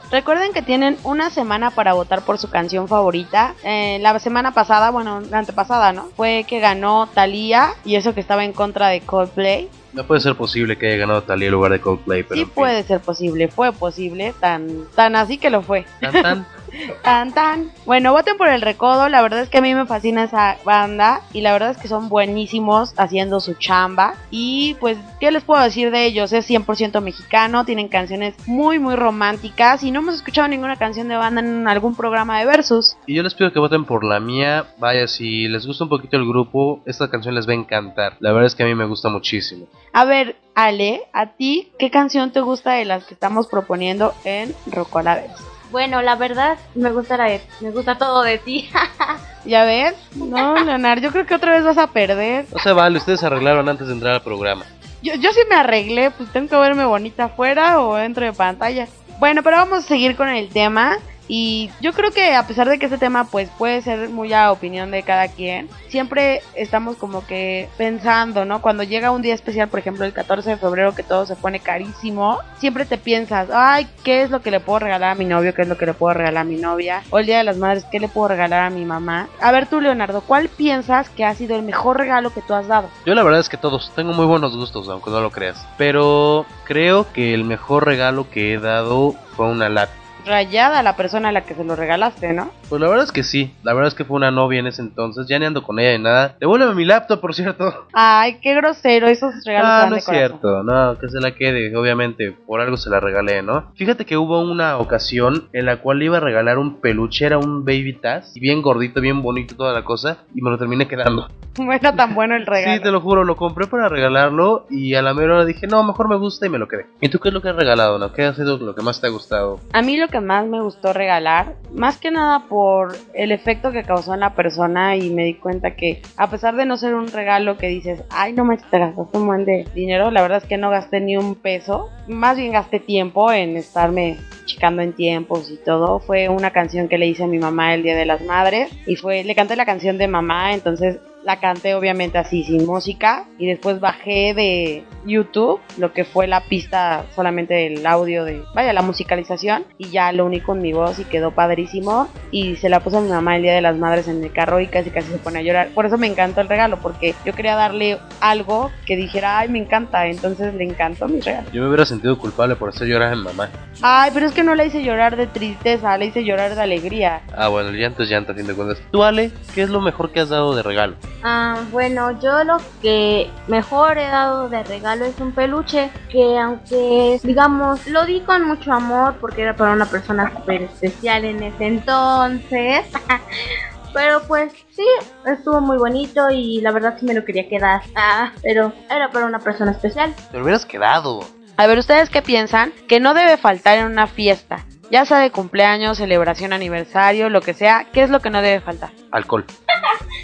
Recuerden 0.10 0.52
que 0.52 0.64
tienen 0.64 0.98
una 1.04 1.30
semana 1.30 1.70
para 1.70 1.94
votar 1.94 2.24
por 2.24 2.40
su 2.40 2.50
canción 2.50 2.88
favorita. 2.88 3.54
Eh, 3.64 4.00
la 4.02 4.18
semana 4.18 4.52
pasada, 4.52 4.90
bueno, 4.90 5.22
la 5.22 5.38
antepasada, 5.38 5.94
¿no? 5.94 6.06
Fue 6.18 6.44
que 6.48 6.60
ganó 6.60 7.08
Thalía 7.14 7.76
y 7.86 7.98
eso 7.98 8.16
que 8.16 8.20
estaba 8.22 8.44
en 8.44 8.54
contra 8.54 8.88
de 8.88 9.02
Coldplay. 9.02 9.70
No 9.96 10.06
puede 10.06 10.20
ser 10.20 10.36
posible 10.36 10.78
que 10.78 10.88
haya 10.88 10.98
ganado 10.98 11.24
Thalía 11.24 11.48
en 11.48 11.54
lugar 11.54 11.72
de 11.72 11.80
Coldplay, 11.80 12.24
pero 12.24 12.36
sí 12.36 12.42
en 12.42 12.48
fin. 12.48 12.54
puede 12.54 12.84
ser 12.84 13.00
posible, 13.00 13.48
fue 13.48 13.72
posible, 13.72 14.34
tan, 14.40 14.86
tan 14.94 15.16
así 15.16 15.38
que 15.38 15.50
lo 15.50 15.62
fue. 15.62 15.86
Tan, 16.02 16.12
tan. 16.22 16.46
Tan 17.04 17.34
tan. 17.34 17.72
Bueno, 17.86 18.12
voten 18.12 18.38
por 18.38 18.50
el 18.50 18.62
recodo. 18.62 19.08
La 19.10 19.22
verdad 19.22 19.42
es 19.42 19.50
que 19.50 19.60
a 19.60 19.62
mí 19.62 19.74
me 19.74 19.86
fascina 19.86 20.24
esa 20.24 20.58
banda. 20.66 21.22
Y 21.32 21.42
la 21.42 21.54
verdad 21.54 21.72
es 21.72 21.78
que 21.78 21.88
son 21.88 22.10
buenísimos 22.10 22.94
haciendo 22.98 23.40
su 23.40 23.54
chamba. 23.54 24.16
Y 24.30 24.76
pues, 24.80 24.98
¿qué 25.20 25.32
les 25.32 25.44
puedo 25.44 25.64
decir 25.64 25.92
de 25.92 26.06
ellos? 26.06 26.34
Es 26.34 26.50
100% 26.50 27.02
mexicano. 27.02 27.66
Tienen 27.66 27.88
canciones 27.88 28.36
muy, 28.46 28.80
muy 28.80 28.96
románticas. 28.96 29.84
Y 29.84 29.92
no 29.92 30.02
hemos 30.02 30.16
escuchado 30.16 30.48
ninguna 30.48 30.76
canción 30.76 31.08
de 31.08 31.16
banda 31.16 31.42
en 31.42 31.68
algún 31.68 31.96
programa 31.96 32.40
de 32.40 32.46
Versus. 32.46 32.98
Y 33.06 33.16
yo 33.16 33.24
les 33.24 33.34
pido 33.34 33.54
que 33.54 33.60
voten 33.60 33.86
por 33.86 34.04
la 34.04 34.20
mía. 34.20 34.66
Vaya, 34.78 35.08
si 35.08 35.48
les 35.48 35.66
gusta 35.66 35.86
un 35.86 35.90
poquito 35.90 36.18
el 36.18 36.28
grupo, 36.28 36.82
esta 36.86 37.10
canción 37.10 37.36
les 37.36 37.48
va 37.48 37.52
a 37.52 37.56
encantar. 37.56 38.18
La 38.20 38.32
verdad 38.32 38.48
es 38.48 38.56
que 38.56 38.64
a 38.64 38.66
mí 38.66 38.76
me 38.76 38.86
gusta 38.86 39.10
muchísimo. 39.10 39.68
A 39.94 40.06
ver, 40.06 40.36
Ale, 40.56 41.02
¿a 41.14 41.28
ti 41.28 41.72
qué 41.80 41.90
canción 41.92 42.32
te 42.32 42.42
gusta 42.42 42.74
de 42.74 42.86
las 42.86 43.06
que 43.06 43.14
estamos 43.14 43.48
proponiendo 43.48 44.14
en 44.24 44.54
Rocola 44.68 45.16
Versus? 45.16 45.46
Bueno, 45.72 46.02
la 46.02 46.16
verdad, 46.16 46.58
me 46.76 46.92
gusta, 46.92 47.18
la 47.18 47.26
de- 47.26 47.42
me 47.60 47.72
gusta 47.72 47.98
todo 47.98 48.22
de 48.24 48.38
ti. 48.38 48.70
¿Ya 49.46 49.64
ves? 49.64 49.94
No, 50.16 50.56
Leonardo, 50.56 51.02
yo 51.04 51.12
creo 51.12 51.26
que 51.26 51.36
otra 51.36 51.54
vez 51.54 51.64
vas 51.64 51.78
a 51.78 51.88
perder. 51.88 52.46
No 52.52 52.60
se 52.60 52.72
vale, 52.72 52.98
ustedes 52.98 53.20
se 53.20 53.26
arreglaron 53.26 53.68
antes 53.70 53.88
de 53.88 53.94
entrar 53.94 54.14
al 54.16 54.22
programa. 54.22 54.66
Yo, 55.02 55.14
yo 55.16 55.32
sí 55.34 55.40
me 55.50 55.56
arreglé, 55.56 56.12
pues 56.12 56.32
tengo 56.32 56.48
que 56.50 56.56
verme 56.58 56.86
bonita 56.86 57.26
afuera 57.26 57.80
o 57.80 57.96
dentro 57.96 58.26
de 58.26 58.34
pantalla. 58.34 58.88
Bueno, 59.20 59.44
pero 59.44 59.58
vamos 59.58 59.80
a 59.80 59.88
seguir 59.88 60.16
con 60.16 60.30
el 60.30 60.50
tema. 60.50 60.98
Y 61.28 61.72
yo 61.82 61.94
creo 61.94 62.12
que 62.12 62.36
a 62.36 62.46
pesar 62.48 62.70
de 62.70 62.80
que 62.80 62.86
este 62.86 62.98
tema 62.98 63.26
pues 63.26 63.50
puede 63.58 63.82
ser 63.82 64.10
muy 64.10 64.34
a 64.34 64.52
opinión 64.52 64.92
de 64.92 65.04
cada 65.04 65.28
quien, 65.28 65.70
siempre 65.88 66.42
estamos 66.56 66.98
como 66.98 67.26
que 67.26 67.70
pensando, 67.78 68.46
¿no? 68.46 68.62
Cuando 68.62 68.84
llega 68.84 69.12
un 69.12 69.22
día 69.22 69.34
especial, 69.34 69.70
por 69.70 69.80
ejemplo 69.80 70.06
el 70.06 70.14
14 70.14 70.52
de 70.52 70.58
febrero 70.58 70.96
que 70.96 71.04
todo 71.04 71.26
se 71.26 71.36
pone 71.36 71.60
carísimo, 71.60 72.40
siempre 72.58 72.86
te 72.86 72.98
piensas, 72.98 73.50
ay, 73.52 73.88
¿qué 74.04 74.22
es 74.22 74.30
lo 74.30 74.42
que 74.42 74.52
le 74.52 74.60
puedo 74.60 74.80
regalar 74.80 75.12
a 75.12 75.16
mi 75.16 75.26
novio? 75.26 75.54
¿Qué 75.54 75.64
es 75.64 75.68
lo 75.68 75.78
que 75.78 75.86
le 75.86 75.94
puedo 75.94 76.14
regalar 76.14 76.42
a 76.42 76.50
mi 76.50 76.58
novia? 76.58 77.04
O 77.10 77.20
el 77.20 77.26
Día 77.26 77.40
de 77.40 77.44
las 77.44 77.58
Madres, 77.58 77.86
¿qué 77.92 78.00
le 78.00 78.08
puedo 78.08 78.28
regalar 78.28 78.64
a 78.64 78.70
mi 78.70 78.86
mamá? 78.86 79.28
A 79.42 79.52
ver 79.52 79.68
tú, 79.68 79.82
Leonardo, 79.82 80.22
¿cuál 80.22 80.50
piensas 80.50 81.10
que 81.10 81.26
ha 81.26 81.34
sido 81.34 81.56
el 81.56 81.64
mejor 81.64 81.98
regalo 81.98 82.32
que 82.32 82.42
tú 82.42 82.54
has 82.54 82.68
dado? 82.68 82.90
Yo 83.06 83.16
la 83.16 83.24
verdad 83.24 83.40
es 83.40 83.50
que 83.50 83.58
todos, 83.58 83.92
tengo 83.96 84.14
muy 84.14 84.26
buenos 84.26 84.56
gustos, 84.56 84.88
aunque 84.90 85.10
no 85.10 85.22
lo 85.22 85.32
creas. 85.32 85.66
Pero 85.78 86.46
creo 86.66 87.12
que 87.14 87.34
el 87.34 87.44
mejor 87.44 87.86
regalo 87.86 88.30
que 88.30 88.54
he 88.54 88.60
dado 88.60 89.16
fue 89.36 89.48
una 89.48 89.70
lápiz. 89.70 90.05
Rayada 90.26 90.82
la 90.84 90.96
persona 90.96 91.30
a 91.30 91.32
la 91.32 91.42
que 91.46 91.54
se 91.56 91.64
lo 91.64 91.76
regalaste, 91.76 92.34
¿no? 92.34 92.52
Pues 92.70 92.82
la 92.82 92.88
verdad 92.90 93.06
es 93.06 93.12
que 93.12 93.24
sí, 93.24 93.54
la 93.64 93.74
verdad 93.74 93.90
es 93.90 93.94
que 93.96 94.06
fue 94.06 94.18
una 94.18 94.32
novia 94.32 94.60
en 94.60 94.68
ese 94.68 94.82
entonces, 94.82 95.28
ya 95.28 95.38
ni 95.40 95.46
ando 95.46 95.64
con 95.64 95.80
ella 95.80 95.98
ni 95.98 96.04
nada. 96.04 96.36
Devuélveme 96.40 96.74
mi 96.76 96.86
laptop, 96.86 97.20
por 97.22 97.34
cierto. 97.36 97.86
Ay, 97.94 98.40
qué 98.42 98.56
grosero, 98.56 99.08
esos 99.08 99.34
regalos 99.46 99.70
Ah, 99.72 99.86
no 99.88 99.94
de 99.96 100.00
es 100.00 100.06
corazón. 100.06 100.28
cierto, 100.30 100.64
no, 100.64 100.98
que 101.00 101.10
se 101.10 101.20
la 101.20 101.32
quede, 101.36 101.76
obviamente, 101.76 102.32
por 102.46 102.60
algo 102.62 102.78
se 102.78 102.90
la 102.90 103.00
regalé, 103.00 103.42
¿no? 103.42 103.72
Fíjate 103.76 104.06
que 104.06 104.18
hubo 104.18 104.40
una 104.42 104.78
ocasión 104.78 105.48
en 105.54 105.66
la 105.66 105.78
cual 105.78 106.00
le 106.00 106.06
iba 106.06 106.18
a 106.18 106.22
regalar 106.22 106.58
un 106.58 106.82
peluche, 106.82 107.26
era 107.26 107.38
un 107.38 107.64
baby 107.66 107.94
Taz, 108.02 108.36
y 108.36 108.40
bien 108.40 108.62
gordito, 108.62 109.00
bien 109.02 109.22
bonito, 109.22 109.56
toda 109.56 109.74
la 109.74 109.84
cosa, 109.84 110.18
y 110.34 110.42
me 110.42 110.50
lo 110.50 110.58
terminé 110.58 110.88
quedando. 110.88 111.28
No 111.58 111.72
era 111.72 111.96
tan 111.96 112.14
bueno 112.16 112.36
el 112.36 112.46
regalo. 112.46 112.76
Sí, 112.76 112.84
te 112.84 112.92
lo 112.92 113.00
juro, 113.00 113.24
lo 113.24 113.38
compré 113.38 113.66
para 113.68 113.88
regalarlo, 113.88 114.66
y 114.70 114.94
a 114.96 115.02
la 115.02 115.14
mera 115.14 115.36
hora 115.36 115.46
dije, 115.46 115.68
no, 115.68 115.84
mejor 115.86 116.10
me 116.10 116.18
gusta 116.18 116.46
y 116.46 116.50
me 116.50 116.58
lo 116.58 116.68
quedé. 116.68 116.86
¿Y 117.00 117.08
tú 117.08 117.20
qué 117.20 117.30
es 117.30 117.34
lo 117.34 117.42
que 117.42 117.48
has 117.48 117.56
regalado, 117.56 117.98
no? 117.98 118.12
¿Qué 118.12 118.26
ha 118.26 118.34
sido 118.34 118.58
lo 118.58 118.76
que 118.76 118.82
más 118.82 119.00
te 119.00 119.08
ha 119.08 119.10
gustado? 119.10 119.62
A 119.72 119.82
mí 119.82 119.96
lo 119.96 120.10
que 120.10 120.15
más 120.22 120.46
me 120.46 120.62
gustó 120.62 120.94
regalar, 120.94 121.56
más 121.74 121.98
que 121.98 122.12
nada 122.12 122.48
por 122.48 122.96
el 123.14 123.32
efecto 123.32 123.72
que 123.72 123.84
causó 123.84 124.14
en 124.14 124.22
la 124.22 124.36
persona 124.36 124.96
y 124.96 125.10
me 125.10 125.24
di 125.24 125.36
cuenta 125.36 125.76
que 125.76 126.02
a 126.18 126.30
pesar 126.30 126.56
de 126.56 126.66
no 126.66 126.78
ser 126.78 126.96
un 126.96 127.08
regalo 127.08 127.58
que 127.58 127.68
dices, 127.68 128.04
ay 128.10 128.34
no 128.34 128.46
me 128.46 128.58
te 128.58 128.80
gastaste 128.80 129.18
un 129.18 129.28
buen 129.28 129.46
dinero, 129.74 130.12
la 130.12 130.22
verdad 130.22 130.40
es 130.40 130.46
que 130.46 130.58
no 130.58 130.70
gasté 130.70 131.00
ni 131.02 131.18
un 131.18 131.36
peso, 131.36 131.90
más 132.08 132.38
bien 132.38 132.54
gasté 132.54 132.80
tiempo 132.80 133.32
en 133.32 133.58
estarme 133.58 134.18
checando 134.46 134.82
en 134.82 134.94
tiempos 134.94 135.50
y 135.52 135.58
todo. 135.58 136.00
Fue 136.00 136.30
una 136.30 136.52
canción 136.52 136.88
que 136.88 136.98
le 136.98 137.08
hice 137.08 137.24
a 137.24 137.28
mi 137.28 137.40
mamá 137.40 137.74
el 137.74 137.84
Día 137.84 137.96
de 137.96 138.06
las 138.06 138.22
Madres 138.22 138.72
y 138.86 138.96
fue, 138.96 139.24
le 139.24 139.36
canté 139.36 139.56
la 139.56 139.66
canción 139.66 139.98
de 139.98 140.08
mamá, 140.08 140.54
entonces 140.54 141.00
la 141.26 141.40
canté 141.40 141.74
obviamente 141.76 142.18
así 142.20 142.44
sin 142.44 142.66
música 142.66 143.26
y 143.40 143.48
después 143.48 143.80
bajé 143.80 144.34
de 144.36 144.84
YouTube 145.06 145.60
lo 145.78 145.92
que 145.92 146.06
fue 146.06 146.28
la 146.28 146.42
pista 146.42 147.06
solamente 147.16 147.66
el 147.68 147.86
audio 147.86 148.24
de 148.24 148.42
vaya 148.54 148.74
la 148.74 148.82
musicalización 148.84 149.66
y 149.78 149.90
ya 149.90 150.12
lo 150.12 150.26
uní 150.26 150.40
con 150.40 150.62
mi 150.62 150.72
voz 150.72 151.00
y 151.00 151.04
quedó 151.04 151.32
padrísimo 151.32 152.08
y 152.32 152.56
se 152.58 152.70
la 152.70 152.80
puse 152.80 152.98
a 152.98 153.02
mi 153.02 153.10
mamá 153.10 153.36
el 153.36 153.42
día 153.42 153.54
de 153.56 153.62
las 153.62 153.76
madres 153.76 154.08
en 154.08 154.24
el 154.24 154.32
carro 154.32 154.60
y 154.60 154.68
casi 154.68 154.92
casi 154.92 155.12
se 155.12 155.18
pone 155.18 155.40
a 155.40 155.42
llorar 155.42 155.70
por 155.70 155.86
eso 155.88 155.98
me 155.98 156.08
encantó 156.08 156.42
el 156.42 156.48
regalo 156.48 156.78
porque 156.80 157.16
yo 157.26 157.34
quería 157.34 157.56
darle 157.56 157.98
algo 158.22 158.72
que 158.86 158.96
dijera 158.96 159.40
ay 159.40 159.50
me 159.50 159.60
encanta 159.60 160.08
entonces 160.08 160.54
le 160.54 160.64
encantó 160.64 161.08
mi 161.08 161.22
regalo 161.22 161.50
Yo 161.52 161.62
me 161.64 161.68
hubiera 161.70 161.86
sentido 161.86 162.18
culpable 162.20 162.56
por 162.56 162.70
hacer 162.70 162.88
llorar 162.88 163.14
a 163.14 163.16
mi 163.16 163.24
mamá. 163.24 163.50
ay 163.82 164.12
pero 164.14 164.28
es 164.28 164.32
que 164.32 164.44
no 164.44 164.54
la 164.54 164.64
hice 164.66 164.84
llorar 164.84 165.16
de 165.18 165.26
tristeza 165.28 165.98
la 165.98 166.06
hice 166.06 166.24
llorar 166.24 166.54
de 166.56 166.62
alegría 166.62 167.22
Ah, 167.36 167.48
bueno, 167.48 167.70
el 167.70 167.78
llanto 167.78 168.04
es 168.04 168.10
llanto, 168.10 168.32
a 168.32 168.36
fin 168.36 168.46
de 168.48 168.54
cuentas. 168.54 168.80
Tú, 168.92 169.04
Ale, 169.04 169.32
¿qué 169.54 169.62
es 169.64 169.70
lo 169.70 169.82
mejor 169.82 170.12
que 170.12 170.20
has 170.20 170.30
dado 170.30 170.56
de 170.56 170.64
regalo? 170.64 170.96
Ah, 171.24 171.62
bueno, 171.72 172.20
yo 172.20 172.44
lo 172.44 172.58
que 172.82 173.30
mejor 173.48 173.98
he 173.98 174.08
dado 174.08 174.50
de 174.50 174.64
regalo 174.64 175.06
es 175.06 175.20
un 175.20 175.32
peluche 175.32 175.90
que 176.10 176.38
aunque 176.38 177.20
digamos 177.24 177.88
lo 177.88 178.06
di 178.06 178.22
con 178.22 178.46
mucho 178.46 178.72
amor 178.74 179.16
porque 179.20 179.42
era 179.42 179.56
para 179.56 179.72
una 179.72 179.86
persona 179.86 180.32
súper 180.32 180.64
especial 180.64 181.26
en 181.26 181.44
ese 181.44 181.66
entonces. 181.66 182.86
Pero 183.94 184.22
pues 184.28 184.52
sí, 184.72 184.86
estuvo 185.26 185.62
muy 185.62 185.78
bonito 185.78 186.30
y 186.30 186.60
la 186.60 186.72
verdad 186.72 186.98
sí 187.00 187.06
me 187.06 187.14
lo 187.14 187.24
quería 187.24 187.48
quedar. 187.48 187.82
Ah, 187.96 188.34
pero 188.44 188.74
era 188.90 189.10
para 189.10 189.26
una 189.26 189.40
persona 189.40 189.72
especial. 189.72 190.14
Te 190.32 190.38
lo 190.38 190.44
hubieras 190.44 190.66
quedado. 190.66 191.22
A 191.56 191.66
ver, 191.66 191.80
¿ustedes 191.80 192.10
qué 192.10 192.22
piensan? 192.22 192.74
Que 192.90 193.00
no 193.00 193.14
debe 193.14 193.38
faltar 193.38 193.78
en 193.78 193.86
una 193.86 194.08
fiesta. 194.08 194.66
Ya 194.92 195.06
sea 195.06 195.20
de 195.20 195.32
cumpleaños, 195.32 195.98
celebración, 195.98 196.52
aniversario, 196.52 197.30
lo 197.30 197.40
que 197.40 197.54
sea, 197.54 197.88
¿qué 197.94 198.04
es 198.04 198.10
lo 198.10 198.20
que 198.20 198.30
no 198.30 198.42
debe 198.42 198.60
faltar? 198.60 198.92
Alcohol. 199.12 199.46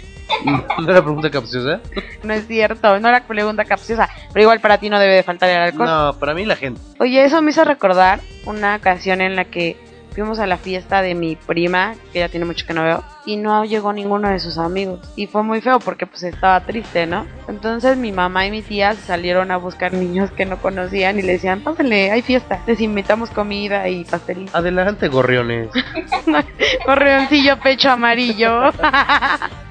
¿No 0.78 0.90
era 0.90 1.02
pregunta 1.02 1.30
capciosa? 1.30 1.80
No 2.22 2.32
es 2.32 2.46
cierto, 2.46 2.98
no 2.98 3.08
era 3.08 3.24
pregunta 3.26 3.64
capciosa, 3.64 4.08
pero 4.32 4.42
igual 4.42 4.60
para 4.60 4.78
ti 4.78 4.88
no 4.88 4.98
debe 4.98 5.14
de 5.14 5.22
faltar 5.22 5.48
el 5.48 5.56
alcohol. 5.56 5.86
No, 5.86 6.18
para 6.18 6.34
mí 6.34 6.44
la 6.44 6.56
gente. 6.56 6.80
Oye, 6.98 7.24
eso 7.24 7.42
me 7.42 7.50
hizo 7.50 7.64
recordar 7.64 8.20
una 8.46 8.76
ocasión 8.76 9.20
en 9.20 9.36
la 9.36 9.44
que 9.44 9.76
fuimos 10.12 10.38
a 10.38 10.46
la 10.46 10.56
fiesta 10.56 11.02
de 11.02 11.14
mi 11.14 11.36
prima, 11.36 11.94
que 12.12 12.20
ya 12.20 12.28
tiene 12.28 12.46
mucho 12.46 12.66
que 12.66 12.74
no 12.74 12.84
veo, 12.84 13.04
y 13.24 13.36
no 13.36 13.64
llegó 13.64 13.92
ninguno 13.92 14.28
de 14.28 14.38
sus 14.38 14.58
amigos. 14.58 15.00
Y 15.16 15.26
fue 15.26 15.42
muy 15.42 15.60
feo 15.60 15.78
porque 15.80 16.06
pues 16.06 16.22
estaba 16.22 16.60
triste, 16.60 17.06
¿no? 17.06 17.26
Entonces 17.48 17.96
mi 17.96 18.12
mamá 18.12 18.46
y 18.46 18.50
mi 18.50 18.62
tía 18.62 18.94
salieron 18.94 19.50
a 19.50 19.56
buscar 19.56 19.92
niños 19.92 20.30
que 20.30 20.46
no 20.46 20.58
conocían 20.58 21.18
y 21.18 21.22
le 21.22 21.32
decían, 21.32 21.60
pásale, 21.60 22.10
hay 22.10 22.22
fiesta. 22.22 22.60
Les 22.66 22.80
invitamos 22.80 23.30
comida 23.30 23.88
y 23.88 24.04
pastelito. 24.04 24.56
Adelante, 24.56 25.08
gorriones. 25.08 25.68
Correoncillo 26.86 27.58
pecho 27.60 27.90
amarillo. 27.90 28.70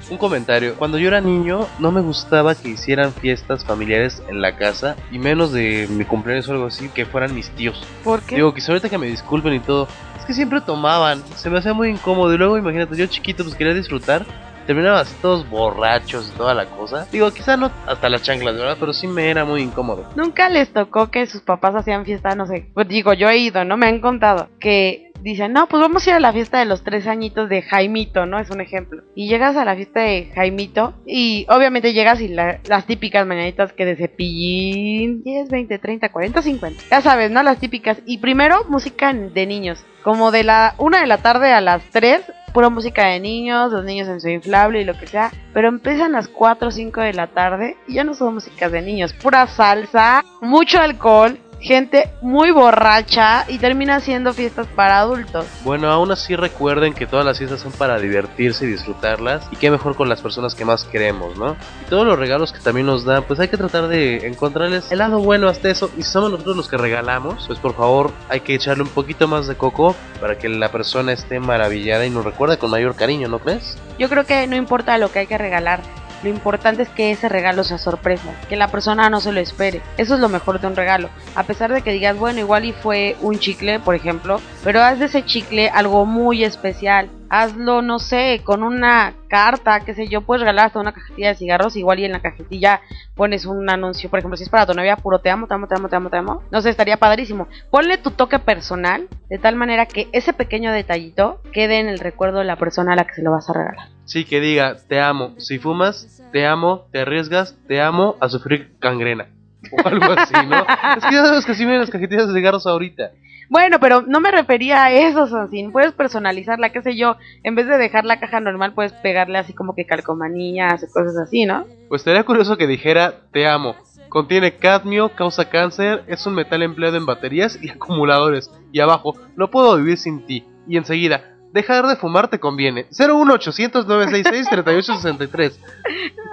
Un 0.09 0.17
comentario. 0.17 0.75
Cuando 0.75 0.97
yo 0.97 1.07
era 1.07 1.21
niño, 1.21 1.67
no 1.79 1.91
me 1.93 2.01
gustaba 2.01 2.53
que 2.53 2.67
hicieran 2.67 3.13
fiestas 3.13 3.63
familiares 3.63 4.21
en 4.27 4.41
la 4.41 4.57
casa, 4.57 4.97
y 5.09 5.19
menos 5.19 5.53
de 5.53 5.87
mi 5.89 6.03
cumpleaños 6.03 6.49
o 6.49 6.51
algo 6.51 6.65
así, 6.65 6.89
que 6.89 7.05
fueran 7.05 7.33
mis 7.33 7.49
tíos. 7.51 7.81
¿Por 8.03 8.21
qué? 8.21 8.35
Digo, 8.35 8.53
quizá 8.53 8.73
ahorita 8.73 8.89
que 8.89 8.97
me 8.97 9.07
disculpen 9.07 9.53
y 9.53 9.61
todo, 9.61 9.87
es 10.21 10.25
que 10.27 10.33
siempre 10.33 10.61
tomaban, 10.61 11.21
se 11.35 11.49
me 11.49 11.57
hacía 11.59 11.73
muy 11.73 11.89
incómodo. 11.89 12.33
Y 12.33 12.37
luego, 12.37 12.57
imagínate, 12.57 12.95
yo 12.95 13.05
chiquito, 13.07 13.43
pues 13.43 13.55
quería 13.55 13.73
disfrutar. 13.73 14.25
Terminaban 14.67 14.99
así 15.01 15.15
todos 15.21 15.49
borrachos 15.49 16.31
y 16.33 16.37
toda 16.37 16.53
la 16.53 16.67
cosa. 16.67 17.07
Digo, 17.11 17.31
quizá 17.33 17.57
no 17.57 17.71
hasta 17.87 18.09
las 18.09 18.21
chanclas, 18.21 18.55
¿verdad? 18.55 18.77
Pero 18.79 18.93
sí 18.93 19.07
me 19.07 19.27
era 19.29 19.43
muy 19.43 19.61
incómodo. 19.63 20.05
Nunca 20.15 20.49
les 20.49 20.71
tocó 20.71 21.09
que 21.09 21.25
sus 21.25 21.41
papás 21.41 21.73
hacían 21.73 22.05
fiesta, 22.05 22.35
no 22.35 22.45
sé. 22.45 22.67
Pues 22.75 22.87
digo, 22.87 23.11
yo 23.13 23.27
he 23.27 23.37
ido, 23.37 23.65
¿no? 23.65 23.75
Me 23.75 23.87
han 23.87 23.99
contado 23.99 24.49
que 24.59 25.11
dicen, 25.23 25.51
no, 25.53 25.67
pues 25.67 25.81
vamos 25.81 26.05
a 26.05 26.09
ir 26.11 26.15
a 26.15 26.19
la 26.19 26.31
fiesta 26.31 26.59
de 26.59 26.65
los 26.65 26.83
tres 26.83 27.07
añitos 27.07 27.49
de 27.49 27.63
Jaimito, 27.63 28.27
¿no? 28.27 28.37
Es 28.39 28.51
un 28.51 28.61
ejemplo. 28.61 29.01
Y 29.15 29.27
llegas 29.29 29.55
a 29.57 29.65
la 29.65 29.75
fiesta 29.75 30.01
de 30.01 30.31
Jaimito 30.35 30.93
y 31.07 31.47
obviamente 31.49 31.93
llegas 31.93 32.21
y 32.21 32.27
la- 32.27 32.59
las 32.67 32.85
típicas 32.85 33.25
mañanitas 33.25 33.73
que 33.73 33.85
de 33.85 33.95
cepillín, 33.95 35.23
10, 35.23 35.49
20, 35.49 35.79
30, 35.79 36.09
40, 36.09 36.41
50. 36.41 36.83
Ya 36.91 37.01
sabes, 37.01 37.31
¿no? 37.31 37.41
Las 37.43 37.59
típicas. 37.59 37.99
Y 38.05 38.19
primero, 38.19 38.63
música 38.69 39.11
de 39.13 39.45
niños. 39.47 39.83
Como 40.03 40.31
de 40.31 40.43
la 40.43 40.75
una 40.77 41.01
de 41.01 41.07
la 41.07 41.19
tarde 41.19 41.53
a 41.53 41.61
las 41.61 41.83
3, 41.91 42.21
pura 42.53 42.69
música 42.69 43.05
de 43.05 43.19
niños, 43.19 43.71
los 43.71 43.83
niños 43.85 44.07
en 44.07 44.19
su 44.19 44.29
inflable 44.29 44.81
y 44.81 44.85
lo 44.85 44.97
que 44.97 45.07
sea. 45.07 45.31
Pero 45.53 45.67
empiezan 45.67 46.11
las 46.11 46.27
4 46.27 46.67
o 46.67 46.71
5 46.71 47.01
de 47.01 47.13
la 47.13 47.27
tarde 47.27 47.77
y 47.87 47.95
ya 47.95 48.03
no 48.03 48.13
son 48.13 48.35
músicas 48.35 48.71
de 48.71 48.81
niños, 48.81 49.13
pura 49.13 49.47
salsa, 49.47 50.23
mucho 50.41 50.79
alcohol, 50.79 51.37
gente 51.61 52.09
muy 52.21 52.51
borracha 52.51 53.45
y 53.47 53.59
termina 53.59 53.99
siendo 53.99 54.33
fiestas 54.33 54.67
para 54.75 54.99
adultos. 54.99 55.45
Bueno, 55.63 55.89
aún 55.91 56.11
así 56.11 56.35
recuerden 56.35 56.93
que 56.93 57.05
todas 57.05 57.25
las 57.25 57.37
fiestas 57.37 57.61
son 57.61 57.71
para 57.71 57.99
divertirse 57.99 58.65
y 58.65 58.69
disfrutarlas. 58.69 59.47
Y 59.51 59.55
qué 59.55 59.71
mejor 59.71 59.95
con 59.95 60.09
las 60.09 60.21
personas 60.21 60.55
que 60.55 60.65
más 60.65 60.83
queremos, 60.85 61.37
¿no? 61.37 61.55
Y 61.85 61.89
todos 61.89 62.05
los 62.05 62.17
regalos 62.17 62.51
que 62.51 62.59
también 62.59 62.87
nos 62.87 63.05
dan, 63.05 63.23
pues 63.23 63.39
hay 63.39 63.47
que 63.47 63.57
tratar 63.57 63.87
de 63.87 64.27
encontrarles 64.27 64.91
el 64.91 64.99
lado 64.99 65.19
bueno 65.19 65.47
hasta 65.47 65.69
eso. 65.69 65.91
Y 65.97 66.03
si 66.03 66.09
somos 66.09 66.31
nosotros 66.31 66.57
los 66.57 66.67
que 66.67 66.77
regalamos, 66.77 67.45
pues 67.47 67.59
por 67.59 67.75
favor 67.75 68.11
hay 68.29 68.41
que 68.41 68.55
echarle 68.55 68.83
un 68.83 68.89
poquito 68.89 69.27
más 69.27 69.47
de 69.47 69.55
coco 69.55 69.95
para 70.19 70.37
que 70.37 70.49
la 70.49 70.71
persona 70.71 71.13
esté 71.13 71.39
maravillada 71.39 72.05
y 72.05 72.09
nos 72.09 72.25
recuerde 72.25 72.57
con 72.57 72.71
mayor 72.71 72.95
cariño, 72.95 73.27
¿no 73.27 73.39
crees? 73.39 73.77
Yo 73.99 74.09
creo 74.09 74.25
que 74.25 74.47
no 74.47 74.55
importa 74.55 74.97
lo 74.97 75.11
que 75.11 75.19
hay 75.19 75.27
que 75.27 75.37
regalar, 75.37 75.81
Lo 76.23 76.29
importante 76.29 76.83
es 76.83 76.89
que 76.89 77.11
ese 77.11 77.29
regalo 77.29 77.63
sea 77.63 77.77
sorpresa, 77.77 78.33
que 78.47 78.55
la 78.55 78.67
persona 78.67 79.09
no 79.09 79.21
se 79.21 79.31
lo 79.31 79.39
espere. 79.39 79.81
Eso 79.97 80.15
es 80.15 80.19
lo 80.19 80.29
mejor 80.29 80.59
de 80.59 80.67
un 80.67 80.75
regalo. 80.75 81.09
A 81.35 81.43
pesar 81.43 81.73
de 81.73 81.81
que 81.81 81.91
digas, 81.91 82.17
bueno, 82.17 82.39
igual 82.39 82.65
y 82.65 82.73
fue 82.73 83.15
un 83.21 83.39
chicle, 83.39 83.79
por 83.79 83.95
ejemplo, 83.95 84.39
pero 84.63 84.81
haz 84.81 84.99
de 84.99 85.05
ese 85.05 85.25
chicle 85.25 85.69
algo 85.69 86.05
muy 86.05 86.43
especial. 86.43 87.09
Hazlo, 87.29 87.81
no 87.81 87.97
sé, 87.99 88.41
con 88.43 88.61
una 88.61 89.13
carta, 89.29 89.79
qué 89.79 89.93
sé 89.93 90.09
yo, 90.09 90.21
puedes 90.21 90.41
regalar 90.41 90.65
hasta 90.65 90.81
una 90.81 90.91
cajetilla 90.91 91.29
de 91.29 91.35
cigarros, 91.35 91.77
igual 91.77 91.99
y 91.99 92.05
en 92.05 92.11
la 92.11 92.19
cajetilla 92.19 92.81
pones 93.15 93.45
un 93.45 93.69
anuncio, 93.69 94.09
por 94.09 94.19
ejemplo, 94.19 94.35
si 94.35 94.43
es 94.43 94.49
para 94.49 94.65
tu 94.65 94.73
novia, 94.73 94.97
puro 94.97 95.19
te 95.19 95.29
amo, 95.29 95.47
te 95.47 95.53
amo, 95.53 95.67
te 95.67 95.75
amo, 95.75 95.87
te 95.87 95.95
amo, 95.95 96.09
te 96.09 96.17
amo. 96.17 96.43
No 96.51 96.61
sé, 96.61 96.69
estaría 96.69 96.97
padrísimo. 96.97 97.47
Ponle 97.69 97.97
tu 97.97 98.11
toque 98.11 98.39
personal, 98.39 99.07
de 99.29 99.37
tal 99.37 99.55
manera 99.55 99.85
que 99.85 100.09
ese 100.11 100.33
pequeño 100.33 100.73
detallito 100.73 101.41
quede 101.53 101.79
en 101.79 101.87
el 101.87 101.99
recuerdo 101.99 102.39
de 102.39 102.45
la 102.45 102.57
persona 102.57 102.93
a 102.93 102.95
la 102.97 103.05
que 103.05 103.13
se 103.13 103.23
lo 103.23 103.31
vas 103.31 103.49
a 103.49 103.53
regalar. 103.53 103.87
Sí, 104.11 104.25
que 104.25 104.41
diga, 104.41 104.75
te 104.89 104.99
amo. 104.99 105.35
Si 105.37 105.57
fumas, 105.57 106.21
te 106.33 106.45
amo, 106.45 106.85
te 106.91 106.99
arriesgas, 106.99 107.57
te 107.69 107.79
amo 107.79 108.17
a 108.19 108.27
sufrir 108.27 108.75
gangrena. 108.81 109.29
O 109.71 109.87
algo 109.87 110.11
así, 110.11 110.33
¿no? 110.49 110.65
es 110.97 111.05
que 111.05 111.15
ya 111.15 111.25
sabes 111.25 111.45
que 111.45 111.53
así 111.53 111.63
vienen 111.63 111.79
las 111.79 111.89
cajetillas 111.89 112.27
de 112.27 112.33
cigarros 112.33 112.67
ahorita. 112.67 113.11
Bueno, 113.49 113.79
pero 113.79 114.01
no 114.01 114.19
me 114.19 114.29
refería 114.29 114.83
a 114.83 114.91
eso, 114.91 115.27
Sonsin. 115.27 115.71
Puedes 115.71 115.93
personalizarla, 115.93 116.73
qué 116.73 116.81
sé 116.81 116.97
yo. 116.97 117.15
En 117.43 117.55
vez 117.55 117.67
de 117.67 117.77
dejar 117.77 118.03
la 118.03 118.19
caja 118.19 118.41
normal, 118.41 118.73
puedes 118.73 118.91
pegarle 118.91 119.37
así 119.37 119.53
como 119.53 119.75
que 119.75 119.85
calcomanías 119.85 120.83
o 120.83 120.91
cosas 120.91 121.15
así, 121.15 121.45
¿no? 121.45 121.65
Pues 121.87 122.01
estaría 122.01 122.25
curioso 122.25 122.57
que 122.57 122.67
dijera, 122.67 123.21
te 123.31 123.47
amo. 123.47 123.77
Contiene 124.09 124.57
cadmio, 124.57 125.15
causa 125.15 125.49
cáncer, 125.49 126.03
es 126.07 126.25
un 126.25 126.35
metal 126.35 126.63
empleado 126.63 126.97
en 126.97 127.05
baterías 127.05 127.57
y 127.61 127.69
acumuladores. 127.71 128.51
Y 128.73 128.81
abajo, 128.81 129.15
no 129.37 129.49
puedo 129.49 129.77
vivir 129.77 129.97
sin 129.97 130.25
ti. 130.25 130.43
Y 130.67 130.75
enseguida, 130.75 131.37
dejar 131.53 131.87
de 131.87 131.95
fumar 131.95 132.27
te 132.29 132.39
conviene. 132.39 132.85
01800 132.91 133.87
966 133.87 134.49
3863. 134.49 135.59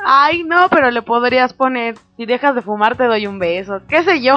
Ay, 0.05 0.45
no, 0.45 0.69
pero 0.69 0.91
le 0.91 1.03
podrías 1.03 1.53
poner, 1.53 1.97
si 2.17 2.27
dejas 2.27 2.55
de 2.55 2.63
fumar 2.63 2.97
te 2.97 3.05
doy 3.05 3.27
un 3.27 3.39
beso, 3.39 3.81
qué 3.89 4.03
sé 4.03 4.21
yo. 4.21 4.37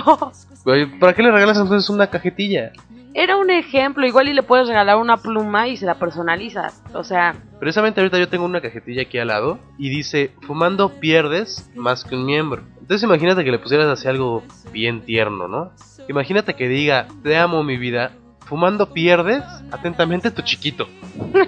¿Para 0.99 1.13
qué 1.13 1.23
le 1.23 1.31
regalas 1.31 1.57
entonces 1.57 1.89
una 1.89 2.07
cajetilla? 2.07 2.71
Era 3.13 3.35
un 3.35 3.49
ejemplo, 3.49 4.05
igual 4.05 4.29
y 4.29 4.33
le 4.33 4.43
puedes 4.43 4.67
regalar 4.67 4.95
una 4.97 5.17
pluma 5.17 5.67
y 5.67 5.75
se 5.75 5.85
la 5.85 5.95
personalizas. 5.95 6.81
O 6.93 7.03
sea, 7.03 7.35
Precisamente 7.59 7.99
ahorita 7.99 8.17
yo 8.17 8.29
tengo 8.29 8.45
una 8.45 8.61
cajetilla 8.61 9.03
aquí 9.03 9.19
al 9.19 9.27
lado 9.27 9.59
y 9.77 9.89
dice, 9.89 10.33
fumando 10.47 10.99
pierdes 10.99 11.69
más 11.75 12.05
que 12.05 12.15
un 12.15 12.25
miembro. 12.25 12.63
Entonces 12.79 13.03
imagínate 13.03 13.43
que 13.43 13.51
le 13.51 13.59
pusieras 13.59 13.87
así 13.87 14.07
algo 14.07 14.43
bien 14.71 15.01
tierno, 15.01 15.47
¿no? 15.47 15.71
Imagínate 16.07 16.55
que 16.55 16.67
diga, 16.67 17.07
te 17.21 17.37
amo 17.37 17.63
mi 17.63 17.77
vida, 17.77 18.13
fumando 18.51 18.91
pierdes, 18.91 19.41
atentamente 19.71 20.29
tu 20.29 20.41
chiquito. 20.41 20.85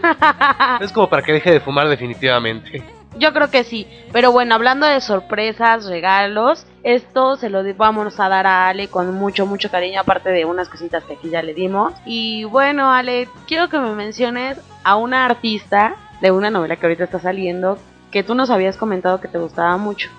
es 0.79 0.89
como 0.93 1.09
para 1.09 1.21
que 1.21 1.33
deje 1.33 1.51
de 1.51 1.59
fumar 1.59 1.89
definitivamente. 1.89 2.81
yo 3.17 3.33
creo 3.33 3.51
que 3.51 3.65
sí. 3.65 3.85
Pero 4.13 4.31
bueno, 4.31 4.55
hablando 4.55 4.85
de 4.85 5.01
sorpresas, 5.01 5.85
regalos, 5.85 6.65
esto 6.81 7.35
se 7.35 7.49
lo 7.49 7.61
vamos 7.75 8.21
a 8.21 8.29
dar 8.29 8.47
a 8.47 8.69
Ale 8.69 8.87
con 8.87 9.13
mucho, 9.15 9.45
mucho 9.45 9.69
cariño, 9.69 9.99
aparte 9.99 10.29
de 10.29 10.45
unas 10.45 10.69
cositas 10.69 11.03
que 11.03 11.15
aquí 11.15 11.29
ya 11.29 11.43
le 11.43 11.53
dimos. 11.53 11.91
Y 12.05 12.45
bueno, 12.45 12.89
Ale, 12.89 13.27
quiero 13.49 13.67
que 13.67 13.79
me 13.79 13.93
menciones 13.95 14.57
a 14.85 14.95
una 14.95 15.25
artista 15.25 15.97
de 16.21 16.31
una 16.31 16.51
novela 16.51 16.77
que 16.77 16.85
ahorita 16.85 17.03
está 17.03 17.19
saliendo 17.19 17.77
que 18.11 18.23
tú 18.23 18.33
nos 18.33 18.49
habías 18.49 18.77
comentado 18.77 19.19
que 19.19 19.27
te 19.27 19.39
gustaba 19.39 19.75
mucho. 19.75 20.09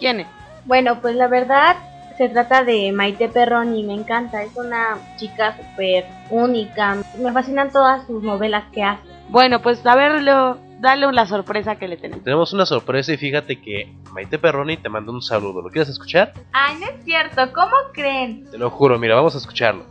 ¿Quién 0.00 0.18
es? 0.18 0.26
Bueno, 0.64 1.00
pues 1.00 1.14
la 1.14 1.28
verdad 1.28 1.76
se 2.22 2.28
trata 2.28 2.62
de 2.62 2.92
Maite 2.92 3.28
Perroni 3.28 3.80
y 3.80 3.82
me 3.82 3.94
encanta. 3.94 4.44
Es 4.44 4.54
una 4.54 4.96
chica 5.16 5.56
súper 5.56 6.06
única. 6.30 6.98
Me 7.18 7.32
fascinan 7.32 7.72
todas 7.72 8.06
sus 8.06 8.22
novelas 8.22 8.62
que 8.72 8.84
hace. 8.84 9.02
Bueno, 9.28 9.60
pues 9.60 9.84
a 9.84 9.96
verlo, 9.96 10.56
dale 10.78 11.10
la 11.10 11.26
sorpresa 11.26 11.74
que 11.74 11.88
le 11.88 11.96
tenemos. 11.96 12.22
Tenemos 12.22 12.52
una 12.52 12.64
sorpresa 12.64 13.12
y 13.12 13.16
fíjate 13.16 13.60
que 13.60 13.92
Maite 14.12 14.38
Perroni 14.38 14.76
te 14.76 14.88
mandó 14.88 15.10
un 15.10 15.20
saludo. 15.20 15.62
¿Lo 15.62 15.68
quieres 15.70 15.88
escuchar? 15.88 16.32
Ay, 16.52 16.76
no 16.78 16.86
es 16.86 17.04
cierto. 17.04 17.52
¿Cómo 17.52 17.74
creen? 17.92 18.48
Te 18.48 18.56
lo 18.56 18.70
juro, 18.70 19.00
mira, 19.00 19.16
vamos 19.16 19.34
a 19.34 19.38
escucharlo. 19.38 19.84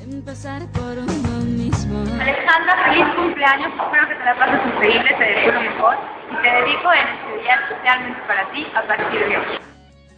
Empezar 0.00 0.62
por 0.70 0.96
uno 0.96 1.44
mismo. 1.44 2.04
Alejandra, 2.20 2.84
feliz 2.84 3.16
cumpleaños. 3.16 3.72
Espero 3.82 4.08
que 4.08 4.14
te 4.14 4.24
la 4.24 4.38
pases 4.38 4.60
increíble, 4.74 5.08
te 5.18 5.24
deseo 5.24 5.52
lo 5.54 5.60
mejor. 5.60 5.96
Y 6.30 6.36
te 6.40 6.48
dedico 6.48 6.92
en 6.92 7.08
este 7.08 7.42
día 7.42 7.54
especialmente 7.66 8.20
para 8.28 8.48
ti 8.52 8.64
a 8.76 8.86
partir 8.86 9.28
de 9.28 9.36
hoy. 9.38 9.71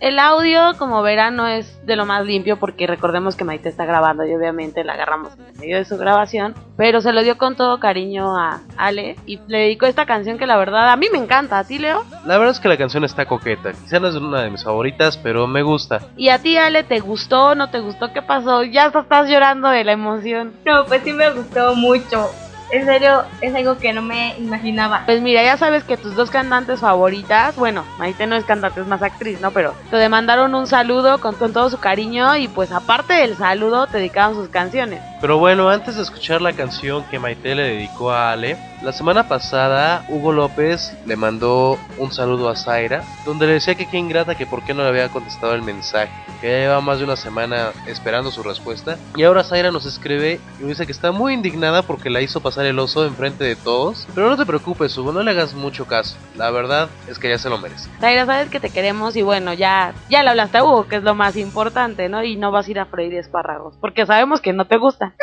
El 0.04 0.18
audio, 0.18 0.74
como 0.76 1.00
verán, 1.00 1.34
no 1.34 1.48
es 1.48 1.78
de 1.86 1.96
lo 1.96 2.04
más 2.04 2.26
limpio 2.26 2.58
porque 2.58 2.86
recordemos 2.86 3.36
que 3.36 3.44
Maite 3.44 3.70
está 3.70 3.86
grabando 3.86 4.26
y 4.26 4.34
obviamente 4.34 4.84
la 4.84 4.92
agarramos 4.92 5.32
en 5.32 5.58
medio 5.58 5.78
de 5.78 5.86
su 5.86 5.96
grabación, 5.96 6.54
pero 6.76 7.00
se 7.00 7.10
lo 7.14 7.22
dio 7.22 7.38
con 7.38 7.56
todo 7.56 7.80
cariño 7.80 8.36
a 8.36 8.60
Ale 8.76 9.16
y 9.24 9.40
le 9.46 9.60
dedicó 9.60 9.86
esta 9.86 10.04
canción 10.04 10.36
que 10.36 10.46
la 10.46 10.58
verdad 10.58 10.90
a 10.90 10.96
mí 10.96 11.06
me 11.10 11.16
encanta. 11.16 11.58
¿A 11.58 11.64
ti, 11.64 11.78
Leo? 11.78 12.04
La 12.26 12.36
verdad 12.36 12.50
es 12.50 12.60
que 12.60 12.68
la 12.68 12.76
canción 12.76 13.02
está 13.04 13.24
coqueta. 13.24 13.72
Quizá 13.72 13.98
no 13.98 14.08
es 14.08 14.14
una 14.16 14.42
de 14.42 14.50
mis 14.50 14.62
favoritas, 14.62 15.16
pero 15.16 15.46
me 15.46 15.62
gusta. 15.62 16.00
¿Y 16.18 16.28
a 16.28 16.38
ti, 16.38 16.58
Ale, 16.58 16.84
te 16.84 17.00
gustó? 17.00 17.54
¿No 17.54 17.70
te 17.70 17.80
gustó? 17.80 18.12
¿Qué 18.12 18.20
pasó? 18.20 18.62
Ya 18.62 18.88
estás 18.88 19.30
llorando 19.30 19.70
de 19.70 19.84
la 19.84 19.92
emoción. 19.92 20.52
No, 20.66 20.84
pues 20.84 21.02
sí 21.02 21.14
me 21.14 21.30
gustó 21.30 21.74
mucho. 21.76 22.28
En 22.70 22.84
serio, 22.84 23.24
es 23.40 23.54
algo 23.54 23.78
que 23.78 23.92
no 23.92 24.02
me 24.02 24.36
imaginaba. 24.38 25.02
Pues 25.06 25.20
mira, 25.20 25.42
ya 25.42 25.56
sabes 25.56 25.84
que 25.84 25.96
tus 25.96 26.14
dos 26.14 26.30
cantantes 26.30 26.80
favoritas, 26.80 27.56
bueno, 27.56 27.84
Maite 27.98 28.26
no 28.26 28.36
es 28.36 28.44
cantante, 28.44 28.80
es 28.80 28.86
más 28.86 29.02
actriz, 29.02 29.40
¿no? 29.40 29.50
Pero 29.52 29.74
te 29.90 29.96
demandaron 29.96 30.54
un 30.54 30.66
saludo 30.66 31.18
con, 31.20 31.34
con 31.34 31.52
todo 31.52 31.70
su 31.70 31.78
cariño 31.78 32.36
y 32.36 32.48
pues 32.48 32.72
aparte 32.72 33.14
del 33.14 33.36
saludo 33.36 33.86
te 33.86 33.98
dedicaron 33.98 34.34
sus 34.34 34.48
canciones. 34.48 35.00
Pero 35.24 35.38
bueno, 35.38 35.70
antes 35.70 35.96
de 35.96 36.02
escuchar 36.02 36.42
la 36.42 36.52
canción 36.52 37.02
que 37.04 37.18
Maite 37.18 37.54
le 37.54 37.62
dedicó 37.62 38.10
a 38.10 38.32
Ale, 38.32 38.58
la 38.82 38.92
semana 38.92 39.26
pasada 39.26 40.04
Hugo 40.10 40.32
López 40.32 40.94
le 41.06 41.16
mandó 41.16 41.78
un 41.96 42.12
saludo 42.12 42.50
a 42.50 42.56
Zaira, 42.56 43.02
donde 43.24 43.46
le 43.46 43.54
decía 43.54 43.74
que 43.74 43.86
qué 43.86 43.96
ingrata 43.96 44.34
que 44.34 44.44
por 44.44 44.62
qué 44.62 44.74
no 44.74 44.82
le 44.82 44.90
había 44.90 45.08
contestado 45.08 45.54
el 45.54 45.62
mensaje, 45.62 46.12
que 46.42 46.50
ya 46.50 46.58
lleva 46.58 46.82
más 46.82 46.98
de 46.98 47.04
una 47.04 47.16
semana 47.16 47.70
esperando 47.86 48.30
su 48.30 48.42
respuesta. 48.42 48.98
Y 49.16 49.22
ahora 49.22 49.42
Zaira 49.42 49.70
nos 49.70 49.86
escribe 49.86 50.42
y 50.60 50.64
dice 50.64 50.84
que 50.84 50.92
está 50.92 51.10
muy 51.10 51.32
indignada 51.32 51.80
porque 51.80 52.10
la 52.10 52.20
hizo 52.20 52.40
pasar 52.40 52.66
el 52.66 52.78
oso 52.78 53.06
enfrente 53.06 53.44
de 53.44 53.56
todos. 53.56 54.06
Pero 54.14 54.28
no 54.28 54.36
te 54.36 54.44
preocupes, 54.44 54.94
Hugo, 54.98 55.10
no 55.10 55.22
le 55.22 55.30
hagas 55.30 55.54
mucho 55.54 55.86
caso. 55.86 56.18
La 56.36 56.50
verdad 56.50 56.90
es 57.08 57.18
que 57.18 57.30
ya 57.30 57.38
se 57.38 57.48
lo 57.48 57.56
merece. 57.56 57.88
Zaira, 57.98 58.26
sabes 58.26 58.50
que 58.50 58.60
te 58.60 58.68
queremos 58.68 59.16
y 59.16 59.22
bueno, 59.22 59.54
ya, 59.54 59.94
ya 60.10 60.22
le 60.22 60.28
hablaste 60.28 60.58
a 60.58 60.64
Hugo, 60.64 60.86
que 60.86 60.96
es 60.96 61.02
lo 61.02 61.14
más 61.14 61.38
importante, 61.38 62.10
¿no? 62.10 62.22
Y 62.22 62.36
no 62.36 62.50
vas 62.50 62.68
a 62.68 62.70
ir 62.70 62.78
a 62.78 62.84
freír 62.84 63.14
espárragos, 63.14 63.78
porque 63.80 64.04
sabemos 64.04 64.42
que 64.42 64.52
no 64.52 64.66
te 64.66 64.76
gusta. 64.76 65.13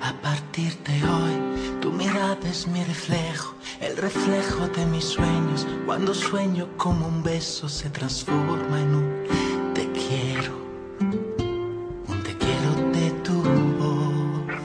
A 0.00 0.12
partir 0.22 0.72
de 0.84 1.04
hoy, 1.04 1.80
tu 1.80 1.90
mirada 1.90 2.38
es 2.44 2.68
mi 2.68 2.84
reflejo, 2.84 3.54
el 3.80 3.96
reflejo 3.96 4.68
de 4.68 4.86
mis 4.86 5.04
sueños. 5.04 5.66
Cuando 5.86 6.14
sueño 6.14 6.68
como 6.76 7.08
un 7.08 7.24
beso 7.24 7.68
se 7.68 7.90
transforma 7.90 8.80
en 8.80 8.94
un 8.94 9.41
te 9.74 9.90
quiero, 9.92 10.52
un 11.00 12.22
te 12.22 12.36
quiero 12.36 12.70
de 12.92 13.10
tu 13.24 13.42
voz. 13.78 14.60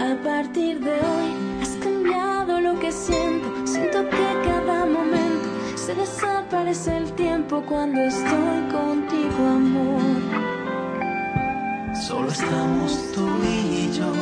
A 0.00 0.22
partir 0.22 0.80
de 0.80 0.92
hoy 0.92 1.30
has 1.62 1.76
cambiado 1.82 2.60
lo 2.60 2.78
que 2.80 2.90
siento. 2.90 3.48
Siento 3.66 4.08
que 4.08 4.26
cada 4.44 4.86
momento 4.86 5.48
se 5.76 5.94
desaparece 5.94 6.96
el 6.96 7.12
tiempo 7.12 7.62
cuando 7.68 8.00
estoy 8.00 8.60
contigo, 8.72 9.46
amor. 9.46 10.00
Solo 12.08 12.28
estamos 12.28 13.12
tú 13.14 13.28
y 13.44 13.90
yo. 13.92 14.12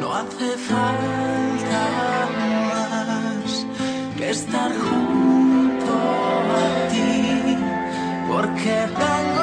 No 0.00 0.14
hace 0.14 0.56
falta 0.70 1.82
más 3.06 3.66
que 4.16 4.30
estar 4.30 4.72
junto 4.76 5.15
porque 8.66 9.35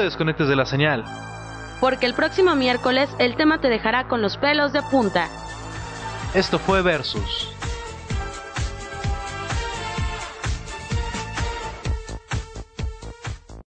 te 0.00 0.04
desconectes 0.04 0.48
de 0.48 0.56
la 0.56 0.64
señal. 0.64 1.04
Porque 1.78 2.06
el 2.06 2.14
próximo 2.14 2.54
miércoles 2.56 3.10
el 3.18 3.36
tema 3.36 3.60
te 3.60 3.68
dejará 3.68 4.08
con 4.08 4.22
los 4.22 4.38
pelos 4.38 4.72
de 4.72 4.80
punta. 4.82 5.28
Esto 6.32 6.58
fue 6.58 6.80
Versus. 6.80 7.39